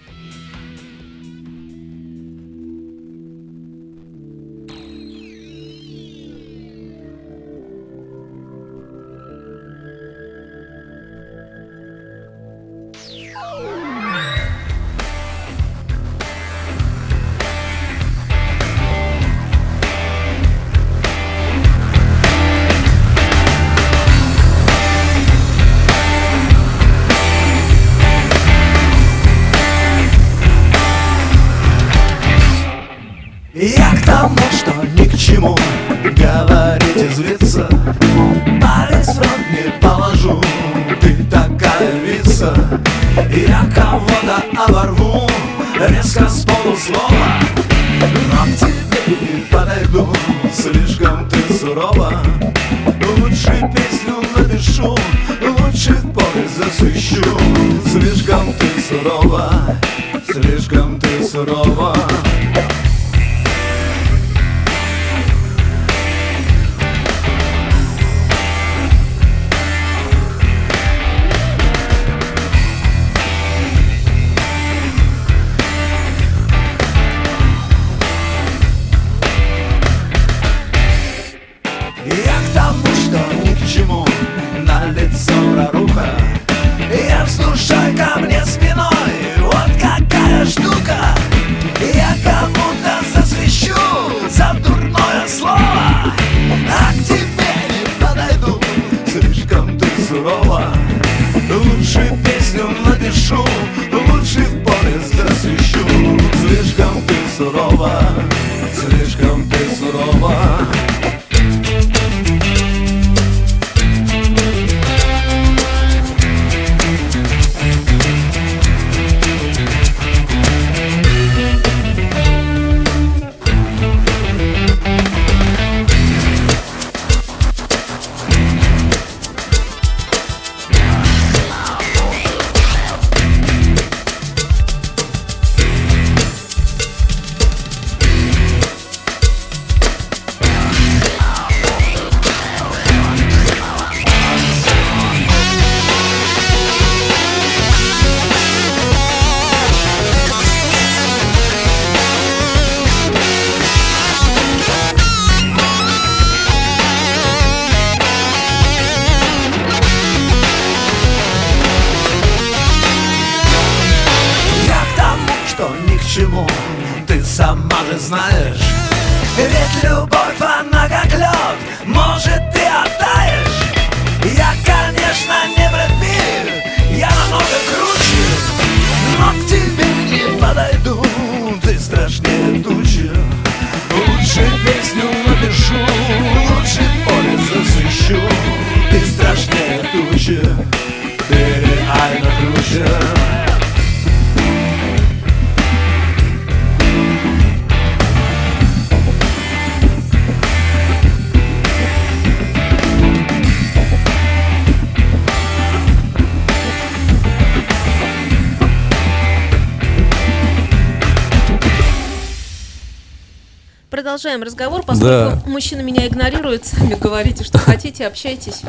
Продолжаем 214.38 214.42
разговор, 214.42 214.82
поскольку 214.84 215.06
Да. 215.08 215.42
мужчины 215.46 215.82
меня 215.82 216.06
игнорируют, 216.06 216.64
сами 216.64 216.94
говорите, 216.94 217.44
что 217.44 217.58
хотите, 217.58 218.06
общайтесь. 218.06 218.60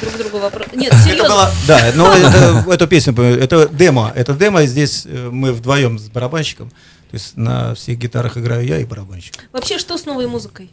Друг 0.00 0.16
другу 0.18 0.38
вопрос. 0.38 0.66
Нет, 0.74 0.92
Это 0.92 1.02
серьезно. 1.02 1.50
да, 1.66 1.92
но 1.94 2.12
это, 2.12 2.64
эту 2.70 2.86
песню, 2.86 3.14
это 3.20 3.68
демо, 3.68 4.12
это 4.14 4.32
демо, 4.34 4.64
здесь 4.66 5.04
э, 5.06 5.28
мы 5.30 5.52
вдвоем 5.52 5.98
с 5.98 6.08
барабанщиком, 6.08 6.70
то 6.70 7.14
есть 7.14 7.36
на 7.36 7.74
всех 7.74 7.98
гитарах 7.98 8.36
играю 8.38 8.64
я 8.66 8.78
и 8.78 8.84
барабанщик. 8.84 9.34
Вообще, 9.52 9.78
что 9.78 9.96
с 9.98 10.04
новой 10.06 10.26
музыкой? 10.26 10.70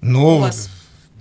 Ну, 0.00 0.36
У 0.36 0.40
вас? 0.40 0.68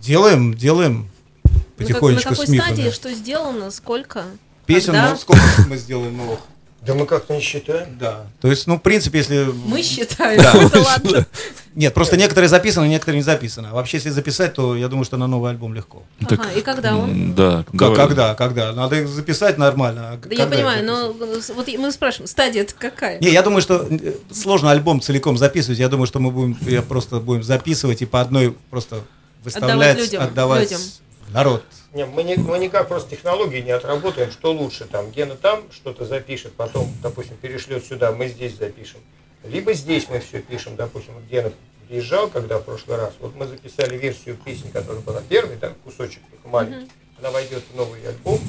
делаем, 0.02 0.54
делаем 0.56 1.10
Ну, 1.44 1.52
как- 1.52 1.64
потихонечку 1.78 2.30
на 2.30 2.36
с 2.36 2.40
какой 2.40 2.58
стадии, 2.60 2.90
что 2.92 3.14
сделано, 3.14 3.70
сколько? 3.72 4.26
Песен, 4.66 4.94
когда? 4.94 5.12
ну, 5.12 5.18
сколько 5.18 5.42
мы 5.68 5.78
сделаем 5.78 6.18
новых? 6.18 6.40
Да 6.86 6.96
мы 6.96 7.06
как-то 7.06 7.36
не 7.36 7.42
считаем. 7.42 7.96
Да. 8.00 8.26
То 8.42 8.50
есть, 8.50 8.66
ну, 8.66 8.78
в 8.78 8.82
принципе, 8.82 9.20
если... 9.20 9.44
Мы 9.66 9.84
считаем, 9.84 10.42
это 10.42 10.80
ладно. 10.82 11.28
Нет, 11.76 11.94
просто 11.94 12.18
некоторые 12.18 12.50
записаны, 12.50 12.88
некоторые 12.88 13.20
не 13.20 13.24
записаны. 13.24 13.68
А 13.68 13.74
вообще, 13.76 13.98
если 13.98 14.10
записать, 14.10 14.56
то 14.56 14.76
я 14.76 14.88
думаю, 14.88 15.06
что 15.06 15.16
на 15.18 15.28
новый 15.28 15.52
альбом 15.52 15.74
легко. 15.74 16.04
Ага, 16.26 16.52
и 16.56 16.62
когда 16.62 16.98
он? 16.98 17.34
Да. 17.36 17.64
Как- 17.78 17.96
когда, 17.96 18.34
когда? 18.34 18.74
Надо 18.74 18.98
их 18.98 19.08
записать 19.08 19.58
нормально. 19.60 20.20
Да 20.22 20.30
когда 20.30 20.44
я 20.44 20.50
понимаю, 20.50 20.86
но 20.86 21.14
вот 21.14 21.68
мы 21.78 21.92
спрашиваем, 21.92 22.28
стадия 22.28 22.64
это 22.64 22.74
какая? 22.78 23.20
Не, 23.20 23.30
я 23.30 23.42
думаю, 23.44 23.62
что 23.62 23.88
э, 23.90 24.14
сложно 24.32 24.72
альбом 24.72 25.02
целиком 25.02 25.38
записывать. 25.38 25.80
Я 25.80 25.88
думаю, 25.88 26.08
что 26.08 26.20
мы 26.20 26.32
будем, 26.32 26.58
я 26.62 26.82
просто 26.82 27.20
будем 27.20 27.44
записывать 27.44 28.02
и 28.02 28.06
по 28.06 28.20
одной 28.22 28.58
просто 28.70 29.02
выставлять, 29.44 29.98
людям, 29.98 30.24
отдавать 30.24 30.72
людям. 30.72 30.82
народ. 31.30 31.64
Не, 31.94 32.06
мы, 32.06 32.24
не, 32.24 32.36
мы 32.38 32.58
никак 32.58 32.88
просто 32.88 33.10
технологии 33.12 33.60
не 33.60 33.72
отработаем, 33.72 34.32
что 34.32 34.54
лучше, 34.54 34.86
там, 34.86 35.12
Гена 35.12 35.36
там 35.36 35.64
что-то 35.72 36.06
запишет, 36.06 36.54
потом, 36.54 36.90
допустим, 37.04 37.36
перешлет 37.36 37.86
сюда, 37.86 38.14
мы 38.14 38.28
здесь 38.30 38.56
запишем. 38.58 39.00
Либо 39.44 39.74
здесь 39.74 40.08
мы 40.10 40.20
все 40.20 40.42
пишем, 40.42 40.76
допустим, 40.78 41.16
вот 41.16 41.24
Гена 41.30 41.52
приезжал, 41.90 42.30
когда 42.30 42.60
в 42.60 42.64
прошлый 42.64 42.96
раз, 42.98 43.14
вот 43.20 43.36
мы 43.36 43.46
записали 43.46 43.98
версию 43.98 44.38
песни, 44.38 44.70
которая 44.70 45.02
была 45.02 45.22
первой, 45.22 45.58
там, 45.58 45.74
кусочек 45.84 46.22
только 46.32 46.48
маленький, 46.48 46.90
она 47.20 47.30
войдет 47.32 47.64
в 47.72 47.76
новый 47.76 48.08
альбом, 48.08 48.40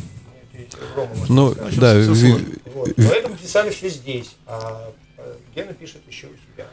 Рома 0.94 1.10
Ну, 1.28 1.52
сказать. 1.52 1.78
да, 1.78 2.04
сложно. 2.04 2.38
Вот, 2.66 2.90
поэтому 2.96 3.36
писали 3.36 3.70
все 3.70 3.88
здесь, 3.88 4.36
а 4.46 4.92
э, 5.16 5.34
Гена 5.54 5.72
пишет 5.72 6.02
еще 6.06 6.26
у 6.26 6.34
себя. 6.52 6.66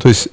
То 0.00 0.08
есть 0.08 0.28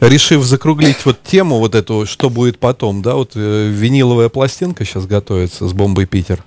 решив 0.00 0.42
закруглить 0.44 1.04
вот 1.04 1.22
тему 1.22 1.58
вот 1.58 1.74
эту, 1.74 2.04
что 2.06 2.28
будет 2.28 2.58
потом, 2.58 3.02
да, 3.02 3.14
вот 3.14 3.32
э, 3.34 3.68
виниловая 3.70 4.28
пластинка 4.28 4.84
сейчас 4.84 5.06
готовится 5.06 5.66
с 5.66 5.72
бомбой 5.72 6.06
Питер. 6.06 6.44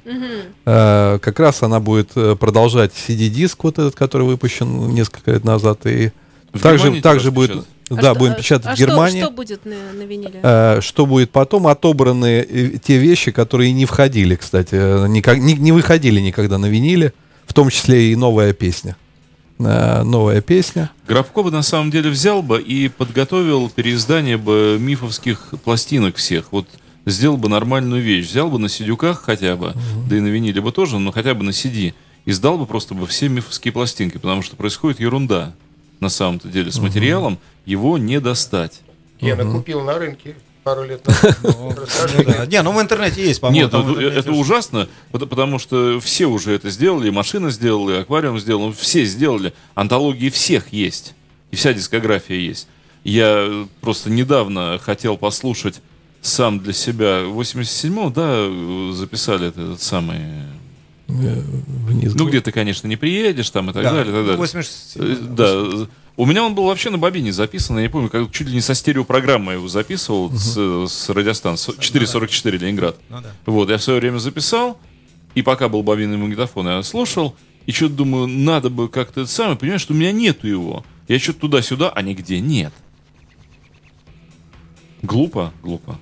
Э, 0.66 1.20
как 1.22 1.40
раз 1.40 1.64
она 1.64 1.80
будет 1.80 2.12
э, 2.16 2.36
продолжать 2.36 2.92
CD-диск 2.94 3.64
вот 3.64 3.80
этот, 3.80 3.96
который 3.96 4.28
выпущен 4.28 4.94
несколько 4.94 5.32
лет 5.32 5.44
назад, 5.44 5.86
и 5.86 6.12
В 6.54 6.62
также, 6.62 7.02
также 7.02 7.32
будет? 7.32 7.66
А 7.90 7.96
да, 7.96 8.12
что- 8.12 8.16
будем 8.16 8.32
а- 8.34 8.36
печатать 8.36 8.68
а 8.68 8.76
в 8.76 8.78
Германии. 8.80 9.18
Что, 9.20 9.26
что 9.28 9.36
будет 9.36 9.66
на, 9.66 9.76
на 9.94 10.04
виниле? 10.04 10.40
Э, 10.42 10.80
Что 10.82 11.06
будет 11.06 11.32
потом? 11.32 11.68
Отобраны 11.68 12.46
э, 12.48 12.78
те 12.84 12.98
вещи, 12.98 13.32
которые 13.32 13.72
не 13.74 13.86
входили, 13.86 14.36
кстати, 14.36 15.08
никак, 15.08 15.40
не, 15.40 15.54
не 15.54 15.72
выходили 15.72 16.20
никогда 16.22 16.58
на 16.58 16.68
виниле, 16.68 17.12
в 17.46 17.54
том 17.54 17.70
числе 17.70 18.12
и 18.12 18.16
новая 18.16 18.54
песня. 18.54 18.96
Э, 19.66 20.04
Новая 20.04 20.42
песня. 20.42 20.92
Гробко 21.08 21.44
бы 21.44 21.52
на 21.52 21.62
самом 21.62 21.92
деле 21.92 22.10
взял 22.10 22.42
бы 22.42 22.62
и 22.62 22.90
подготовил 22.90 23.70
переиздание 23.70 24.38
бы 24.38 24.78
мифовских 24.80 25.54
пластинок 25.64 26.18
всех. 26.18 26.52
Вот 26.52 26.68
сделал 27.06 27.38
бы 27.38 27.50
нормальную 27.50 28.02
вещь. 28.02 28.28
Взял 28.28 28.50
бы 28.50 28.60
на 28.60 28.70
сидюках 28.70 29.22
хотя 29.22 29.56
бы, 29.56 29.74
да 30.10 30.18
и 30.18 30.20
на 30.20 30.28
виниле 30.28 30.62
бы 30.62 30.72
тоже, 30.72 31.00
но 31.00 31.12
хотя 31.12 31.34
бы 31.34 31.44
на 31.44 31.50
CD. 31.50 31.94
Издал 32.26 32.58
бы 32.58 32.66
просто 32.66 32.94
бы 32.94 33.06
все 33.06 33.28
мифовские 33.28 33.72
пластинки, 33.72 34.18
потому 34.18 34.42
что 34.42 34.56
происходит 34.56 35.00
ерунда 35.00 35.54
на 36.00 36.10
самом-то 36.10 36.48
деле. 36.48 36.72
С 36.72 36.80
материалом 36.80 37.38
его 37.66 37.98
не 37.98 38.20
достать. 38.20 38.82
Гена 39.20 39.46
купил 39.46 39.82
на 39.82 39.98
рынке 39.98 40.36
пару 40.64 40.84
лет 40.84 41.06
назад. 41.06 41.38
Расскажи, 41.78 42.24
Ну 42.26 42.34
да. 42.34 42.46
Не, 42.46 42.62
ну 42.64 42.72
в 42.72 42.82
интернете 42.82 43.26
есть, 43.26 43.42
по-моему. 43.42 43.64
Нет, 43.66 43.74
ну, 43.74 43.82
интернете 43.92 44.20
это 44.20 44.32
уж- 44.32 44.38
ужасно, 44.40 44.88
пот- 45.12 45.28
потому 45.30 45.60
что 45.60 46.00
все 46.00 46.26
уже 46.26 46.54
это 46.54 46.70
сделали, 46.70 47.08
и 47.08 47.12
машина 47.12 47.50
сделала, 47.52 47.92
и 47.92 48.02
аквариум 48.02 48.40
сделал, 48.40 48.68
ну, 48.68 48.74
все 48.74 49.06
сделали. 49.06 49.54
Антологии 49.76 50.30
всех 50.30 50.72
есть, 50.74 51.14
и 51.52 51.56
вся 51.56 51.74
дискография 51.74 52.40
есть. 52.40 52.68
Я 53.04 53.46
э, 53.48 53.66
просто 53.82 54.10
недавно 54.10 54.80
хотел 54.82 55.18
послушать 55.18 55.82
сам 56.22 56.60
для 56.62 56.72
себя, 56.74 57.24
в 57.26 57.40
87-м, 57.42 58.14
да, 58.14 58.30
э, 58.38 58.92
записали 58.94 59.48
этот, 59.50 59.64
этот 59.66 59.82
самый... 59.82 60.18
э, 61.10 61.42
Вниз. 61.88 62.14
Ну, 62.16 62.28
где 62.30 62.40
ты, 62.40 62.52
конечно, 62.54 62.88
не 62.88 62.96
приедешь, 62.96 63.50
там, 63.50 63.70
и 63.70 63.74
так 63.74 63.84
Да, 63.84 63.92
далее, 63.92 64.12
и 64.14 64.16
так 64.16 64.22
далее. 64.26 64.38
87, 64.38 65.04
Э, 65.04 65.18
Да, 65.22 65.88
у 66.16 66.26
меня 66.26 66.44
он 66.44 66.54
был 66.54 66.66
вообще 66.66 66.90
на 66.90 66.98
бобине 66.98 67.32
записан, 67.32 67.78
я 67.78 67.84
не 67.84 67.90
помню, 67.90 68.10
как, 68.10 68.32
чуть 68.32 68.48
ли 68.48 68.54
не 68.54 68.62
со 68.62 68.76
стереопрограммы 68.76 69.54
я 69.54 69.58
его 69.58 69.68
записывал 69.68 70.32
с, 70.32 70.56
с 70.88 71.10
радиостанции 71.10 71.74
444 71.80 72.58
Ленинград. 72.58 72.98
Ну 73.10 73.22
да. 73.22 73.32
Вот, 73.46 73.70
я 73.70 73.78
в 73.78 73.84
свое 73.84 74.00
время 74.00 74.20
записал, 74.20 74.78
и 75.34 75.42
пока 75.42 75.70
был 75.70 75.82
бобинный 75.82 76.18
магнитофон, 76.18 76.68
я 76.68 76.84
слушал, 76.84 77.36
и 77.66 77.72
что-то 77.72 77.96
думаю, 77.96 78.28
надо 78.28 78.70
бы 78.70 78.90
как-то 78.90 79.22
это 79.22 79.30
самое, 79.30 79.58
понимаешь, 79.58 79.82
что 79.82 79.94
у 79.94 79.96
меня 79.96 80.12
нету 80.12 80.48
его. 80.48 80.86
Я 81.08 81.20
что-то 81.20 81.42
туда-сюда, 81.42 81.90
а 81.90 82.02
нигде 82.02 82.40
нет. 82.40 82.74
Глупо, 85.02 85.52
глупо. 85.62 86.00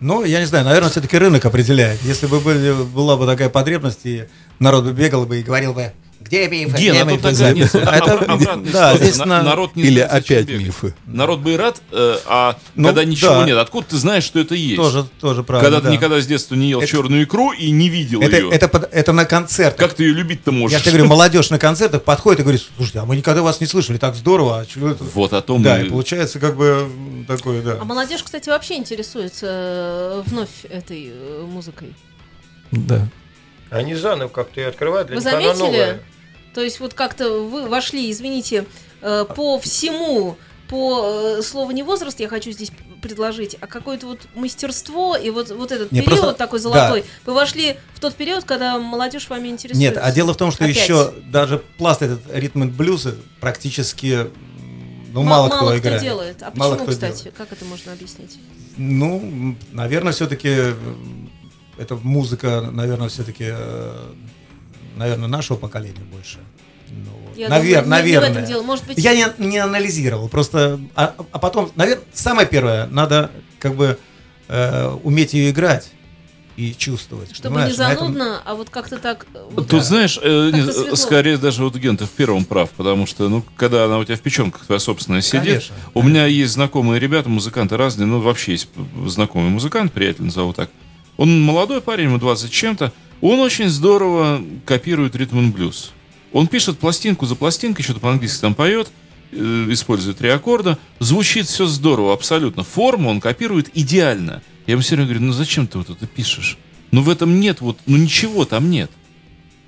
Ну, 0.00 0.24
я 0.24 0.40
не 0.40 0.46
знаю, 0.46 0.64
наверное, 0.64 0.90
все-таки 0.90 1.16
рынок 1.16 1.44
определяет. 1.44 2.02
Если 2.02 2.26
бы 2.26 2.40
были, 2.40 2.72
была 2.84 3.16
бы 3.16 3.26
такая 3.26 3.48
потребность, 3.48 4.04
и 4.04 4.26
народ 4.58 4.84
бы 4.84 4.92
бегал 4.92 5.24
бы 5.24 5.40
и 5.40 5.42
говорил 5.42 5.72
бы, 5.72 5.92
где 6.24 6.48
мифы, 6.48 6.72
где 6.76 6.92
тут 6.94 7.06
мифы, 7.10 7.22
такая 7.22 7.54
нет, 7.54 7.70
записи?» 7.70 7.84
А 7.86 7.96
это, 7.96 8.60
да, 8.72 8.96
здесь 8.96 9.18
На- 9.18 9.26
на- 9.26 9.42
народ 9.42 9.76
не 9.76 9.82
Или 9.84 10.00
знает, 10.02 10.12
опять 10.12 10.48
мифы. 10.48 10.94
Народ 11.06 11.40
бы 11.40 11.52
и 11.52 11.56
рад, 11.56 11.80
э, 11.92 12.16
а 12.26 12.56
Ну, 12.74 12.88
когда 12.88 13.04
ничего 13.04 13.30
да. 13.30 13.44
нет, 13.44 13.58
откуда 13.58 13.86
ты 13.88 13.96
знаешь, 13.96 14.24
что 14.24 14.40
это 14.40 14.54
есть? 14.54 14.76
тоже, 14.76 15.06
тоже 15.20 15.42
правильно. 15.42 15.68
когда 15.70 15.80
ты 15.80 15.88
да. 15.88 15.92
никогда 15.92 16.20
с 16.20 16.26
детства 16.26 16.54
не 16.54 16.68
ел 16.70 16.80
Это- 16.80 16.88
черную 16.90 17.24
икру 17.24 17.52
и 17.52 17.70
не 17.70 17.88
видел 17.88 18.20
это, 18.22 18.36
ее. 18.36 18.50
это, 18.50 18.68
под- 18.68 18.88
это 18.92 19.12
на 19.12 19.24
концертах. 19.24 19.78
Как 19.88 19.94
ты 19.94 20.04
ее 20.04 20.12
любить-то 20.14 20.50
можешь? 20.52 20.76
Я 20.76 20.80
тебе 20.82 20.92
говорю, 20.92 21.08
молодежь 21.08 21.50
на 21.50 21.58
концертах 21.58 22.02
подходит 22.02 22.40
и 22.40 22.42
говорит, 22.42 22.62
слушайте, 22.76 22.98
а 23.00 23.04
мы 23.04 23.16
никогда 23.16 23.42
вас 23.42 23.60
не 23.60 23.66
слышали, 23.66 23.98
так 23.98 24.14
здорово, 24.14 24.60
а 24.60 24.66
чё 24.66 24.88
это?» 24.88 25.04
Вот 25.04 25.32
о 25.32 25.42
том 25.42 25.62
Да, 25.62 25.80
и- 25.80 25.86
и 25.86 25.90
получается 25.90 26.38
как 26.40 26.56
бы 26.56 26.88
такое, 27.28 27.62
да. 27.62 27.78
А 27.80 27.84
молодежь, 27.84 28.22
кстати, 28.22 28.48
вообще 28.48 28.74
интересуется 28.76 29.46
э, 29.48 30.22
вновь 30.26 30.48
этой 30.70 31.10
э, 31.12 31.44
музыкой. 31.46 31.94
Да. 32.70 33.06
Они 33.70 33.94
заново 33.94 34.28
как-то 34.28 34.60
и 34.60 34.64
открывают 34.64 35.08
для 35.08 35.16
Вы 35.16 35.22
них 35.24 35.32
она 35.32 35.54
заметили? 35.54 35.62
новая. 35.78 36.00
То 36.54 36.60
есть 36.62 36.80
вот 36.80 36.94
как-то 36.94 37.30
вы 37.40 37.68
вошли, 37.68 38.10
извините, 38.10 38.64
э, 39.02 39.24
по 39.34 39.58
всему, 39.58 40.36
по 40.68 41.36
э, 41.38 41.42
слову 41.42 41.72
не 41.72 41.82
возраст 41.82 42.18
я 42.20 42.28
хочу 42.28 42.52
здесь 42.52 42.70
предложить, 43.02 43.56
а 43.60 43.66
какое-то 43.66 44.06
вот 44.06 44.20
мастерство 44.34 45.14
и 45.16 45.28
вот, 45.30 45.50
вот 45.50 45.72
этот 45.72 45.92
Не, 45.92 46.00
период 46.00 46.20
просто- 46.20 46.38
такой 46.38 46.58
да. 46.60 46.62
золотой. 46.62 47.04
Вы 47.26 47.34
вошли 47.34 47.76
в 47.92 48.00
тот 48.00 48.14
период, 48.14 48.44
когда 48.44 48.78
молодежь 48.78 49.28
вами 49.28 49.48
интересуется. 49.48 49.78
Нет, 49.94 49.98
а 50.02 50.10
дело 50.10 50.32
в 50.32 50.36
том, 50.38 50.50
что 50.50 50.64
Опять. 50.64 50.76
еще 50.76 51.12
даже 51.30 51.58
пласт 51.76 52.00
этот 52.02 52.20
ритм 52.32 52.64
и 52.64 52.66
блюза 52.68 53.14
практически 53.40 54.28
ну, 55.12 55.20
М- 55.20 55.26
мало, 55.26 55.48
кто 55.48 55.76
играет. 55.76 56.00
делает. 56.00 56.42
А 56.42 56.50
Мало 56.54 56.72
почему, 56.72 56.86
кто 56.86 56.92
кстати? 56.94 57.16
делает. 57.18 57.34
Как 57.36 57.52
это 57.52 57.64
можно 57.66 57.92
объяснить? 57.92 58.38
Ну, 58.76 59.56
наверное, 59.72 60.12
все-таки 60.12 60.74
это 61.78 61.96
музыка, 61.96 62.62
наверное, 62.72 63.08
все-таки, 63.08 63.52
наверное, 64.96 65.28
нашего 65.28 65.56
поколения 65.56 66.04
больше. 66.12 66.38
Ну. 66.90 67.10
Я 67.36 67.48
Навер- 67.48 67.50
думаю, 67.50 67.60
не- 67.60 67.62
не 67.62 67.72
в 67.72 67.76
этом 67.78 67.90
наверное. 67.90 68.46
дело. 68.46 68.62
Может 68.62 68.86
быть- 68.86 68.98
Я 68.98 69.14
не, 69.14 69.26
не 69.38 69.58
анализировал, 69.58 70.28
просто, 70.28 70.78
а, 70.94 71.14
а 71.32 71.38
потом, 71.38 71.70
наверное, 71.76 72.04
самое 72.12 72.46
первое, 72.46 72.86
надо 72.86 73.30
как 73.58 73.74
бы 73.74 73.98
э, 74.48 74.88
уметь 75.02 75.32
ее 75.34 75.50
играть 75.50 75.90
и 76.56 76.72
чувствовать. 76.74 77.34
Чтобы 77.34 77.54
понимаешь? 77.56 77.72
не 77.72 77.78
На 77.78 77.92
этом- 77.92 78.04
занудно, 78.12 78.42
а 78.44 78.54
вот 78.54 78.68
как-то 78.70 78.98
так... 78.98 79.26
э, 79.34 79.42
вот 79.50 79.68
Тут, 79.68 79.82
знаешь, 79.82 80.18
э, 80.22 80.50
не- 80.52 80.94
скорее 80.96 81.36
даже 81.38 81.64
вот 81.64 81.74
Ген, 81.74 81.96
ты 81.96 82.04
в 82.04 82.10
первом 82.10 82.44
прав, 82.44 82.70
потому 82.70 83.06
что, 83.06 83.28
ну, 83.28 83.42
когда 83.56 83.86
она 83.86 83.98
у 83.98 84.04
тебя 84.04 84.16
в 84.16 84.20
печенках 84.20 84.66
твоя 84.66 84.78
собственная 84.78 85.22
сидит, 85.22 85.46
Конечно, 85.46 85.74
у 85.94 86.02
меня 86.02 86.26
есть 86.26 86.52
знакомые 86.52 87.00
ребята, 87.00 87.28
музыканты 87.30 87.76
разные, 87.76 88.06
ну, 88.06 88.20
вообще 88.20 88.52
есть 88.52 88.68
знакомый 89.06 89.48
музыкант, 89.50 89.92
приятель, 89.92 90.24
назову 90.24 90.52
так. 90.52 90.70
Он 91.16 91.40
молодой 91.42 91.80
парень, 91.80 92.04
ему 92.04 92.18
20 92.18 92.50
с 92.50 92.54
чем-то, 92.54 92.92
он 93.24 93.40
очень 93.40 93.70
здорово 93.70 94.44
копирует 94.66 95.16
ритм 95.16 95.40
и 95.40 95.50
блюз. 95.50 95.92
Он 96.32 96.46
пишет 96.46 96.78
пластинку 96.78 97.24
за 97.24 97.36
пластинкой, 97.36 97.82
что-то 97.82 98.00
по-английски 98.00 98.40
там 98.42 98.54
поет, 98.54 98.90
э, 99.32 99.66
использует 99.70 100.18
три 100.18 100.28
аккорда, 100.28 100.78
звучит 100.98 101.46
все 101.46 101.64
здорово, 101.64 102.12
абсолютно. 102.12 102.64
Форму 102.64 103.08
он 103.08 103.22
копирует 103.22 103.70
идеально. 103.72 104.42
Я 104.66 104.72
ему 104.72 104.82
все 104.82 104.96
время 104.96 105.08
говорю, 105.08 105.24
ну 105.26 105.32
зачем 105.32 105.66
ты 105.66 105.78
вот 105.78 105.88
это 105.88 106.06
пишешь? 106.06 106.58
Ну 106.90 107.00
в 107.00 107.08
этом 107.08 107.40
нет 107.40 107.62
вот, 107.62 107.78
ну 107.86 107.96
ничего 107.96 108.44
там 108.44 108.68
нет. 108.70 108.90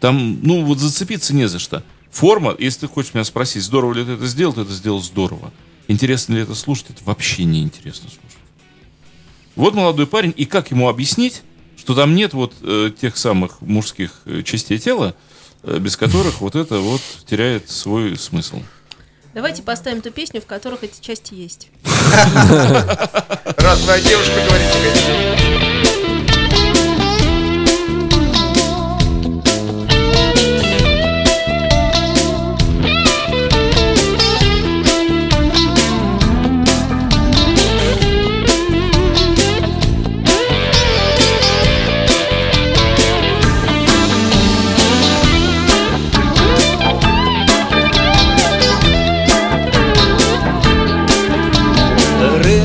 Там, 0.01 0.39
ну, 0.43 0.63
вот 0.63 0.79
зацепиться 0.79 1.35
не 1.35 1.49
за 1.49 1.59
что. 1.59 1.83
Форма, 2.11 2.55
если 2.59 2.81
ты 2.81 2.89
хочешь 2.89 3.15
меня 3.15 3.25
спросить, 3.25 3.63
здорово 3.63 3.95
ли 3.95 4.05
ты 4.05 4.13
это 4.13 4.27
сделал, 4.27 4.53
ты 4.53 4.61
это 4.61 4.73
сделал 4.73 5.01
здорово. 5.01 5.51
Интересно 5.89 6.35
ли 6.35 6.43
это 6.43 6.55
слушать, 6.55 6.91
это 6.91 7.03
вообще 7.05 7.45
не 7.45 7.63
интересно 7.63 8.11
слушать. 8.11 8.39
Вот 9.55 9.75
молодой 9.75 10.07
парень, 10.07 10.35
и 10.37 10.45
как 10.45 10.71
ему 10.71 10.91
объяснить, 10.91 11.43
что 11.87 11.95
там 11.95 12.17
нет 12.17 12.35
вот 12.35 12.53
э, 12.63 12.91
тех 13.01 13.17
самых 13.17 13.61
мужских 13.61 14.11
э, 14.25 14.43
частей 14.43 14.77
тела, 14.77 15.15
э, 15.63 15.79
без 15.79 15.97
которых 15.97 16.41
вот 16.41 16.57
это 16.57 16.81
вот 16.81 17.01
теряет 17.27 17.71
свой 17.71 18.19
смысл. 18.19 18.61
Давайте 19.35 19.63
поставим 19.63 20.03
ту 20.03 20.11
песню, 20.11 20.41
в 20.43 20.47
которых 20.47 20.83
эти 20.83 21.01
части 21.01 21.35
есть. 21.35 21.69
Раз 21.85 23.83
вы 23.83 23.93
о 23.93 24.01
девушке 24.01 24.35
говорите, 24.49 25.86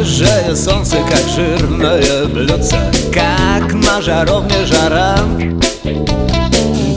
Рыжее 0.01 0.55
солнце, 0.55 0.97
как 1.07 1.21
жирное 1.35 2.25
блюдце. 2.25 2.75
Как 3.13 3.71
на 3.71 4.01
жаровне 4.01 4.65
жара. 4.65 5.15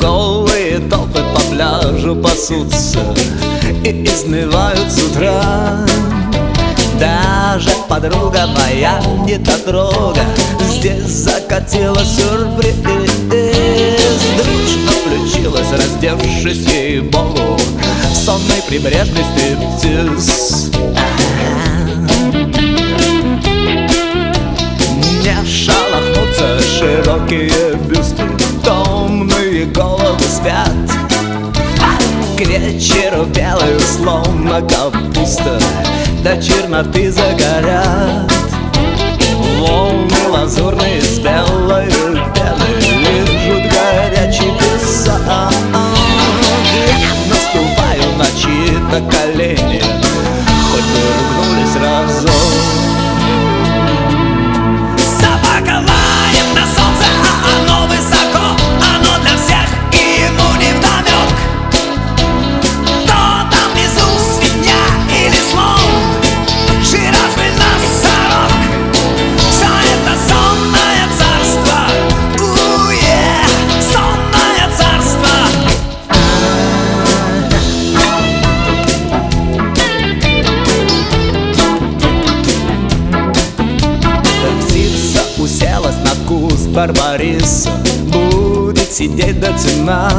Голые 0.00 0.78
толпы 0.88 1.20
по 1.34 1.40
пляжу 1.50 2.16
пасутся 2.16 3.00
И 3.84 4.04
изнывают 4.06 4.90
с 4.90 5.02
утра. 5.02 5.84
Даже 6.98 7.68
подруга 7.90 8.46
моя 8.46 8.98
не 9.26 9.36
дотрога 9.36 10.24
Здесь 10.70 11.04
закатила 11.04 12.02
сюрприз. 12.02 12.74
Дружно 14.38 14.92
включилась, 15.04 15.70
раздевшись 15.72 16.72
ей 16.72 17.00
богу 17.00 17.58
Сонный 18.14 18.62
прибрежный 18.66 19.24
стриптиз 19.34 20.70
Не 20.72 21.23
широкие 26.84 27.76
бюсты 27.88 28.24
головы 29.74 30.24
спят 30.24 30.68
к 32.36 32.40
вечеру 32.40 33.24
белую, 33.24 33.80
словно 33.80 34.60
капуста 34.60 35.58
До 36.22 36.40
черноты 36.42 37.10
загорят 37.10 38.30
Волны 39.58 40.28
лазурные 40.28 41.00
с 41.00 41.18
белой 41.20 41.90
пеной 42.34 42.74
Лежат 42.80 43.72
горячий 43.72 44.52
песок 44.58 45.22
наступаю 47.30 48.16
на 48.18 48.26
чьи-то 48.26 49.00
колени 49.10 49.73
барбариса 86.74 87.70
Будет 88.12 88.92
сидеть 88.92 89.40
до 89.40 89.52
темна 89.52 90.10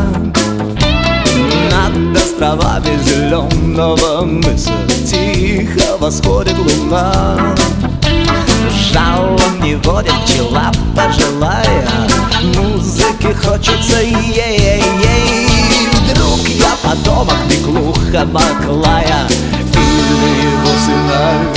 Над 1.72 2.18
островами 2.18 2.98
зеленого 3.04 4.26
мыса 4.26 4.72
Тихо 5.06 5.98
восходит 6.00 6.58
луна. 6.58 7.56
Жалом 8.92 9.62
не 9.62 9.76
водит 9.76 10.14
пчела 10.26 10.72
пожилая. 10.96 11.88
Музыки 12.56 13.34
хочется 13.34 14.02
ей-ей-ей. 14.02 15.48
Вдруг 16.10 16.48
я 16.48 16.76
потомок 16.82 17.38
Беклуха 17.50 18.26
Баклая 18.26 19.28
Или 19.74 20.52
его 20.52 20.72
сыновей 20.86 21.55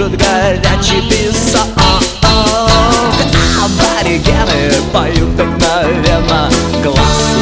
Лежат 0.00 0.16
горячий 0.16 1.02
песок. 1.10 1.68
Аборигены 3.62 4.72
поют 4.94 5.36
Глаз 6.82 7.00
устремить 7.10 7.39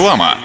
Реклама. 0.00 0.38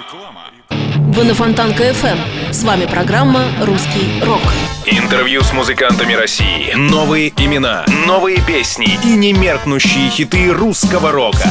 Вы 0.68 1.24
на 1.24 1.32
Фонтанка 1.32 1.84
FM. 1.84 2.52
С 2.52 2.62
вами 2.62 2.84
программа 2.84 3.40
«Русский 3.62 4.22
рок». 4.22 4.42
Интервью 4.84 5.40
с 5.40 5.50
музыкантами 5.54 6.12
России. 6.12 6.74
Новые 6.74 7.30
имена, 7.38 7.86
новые 8.06 8.42
песни 8.42 8.98
и 9.02 9.16
немеркнущие 9.16 10.10
хиты 10.10 10.52
русского 10.52 11.10
рока. 11.10 11.48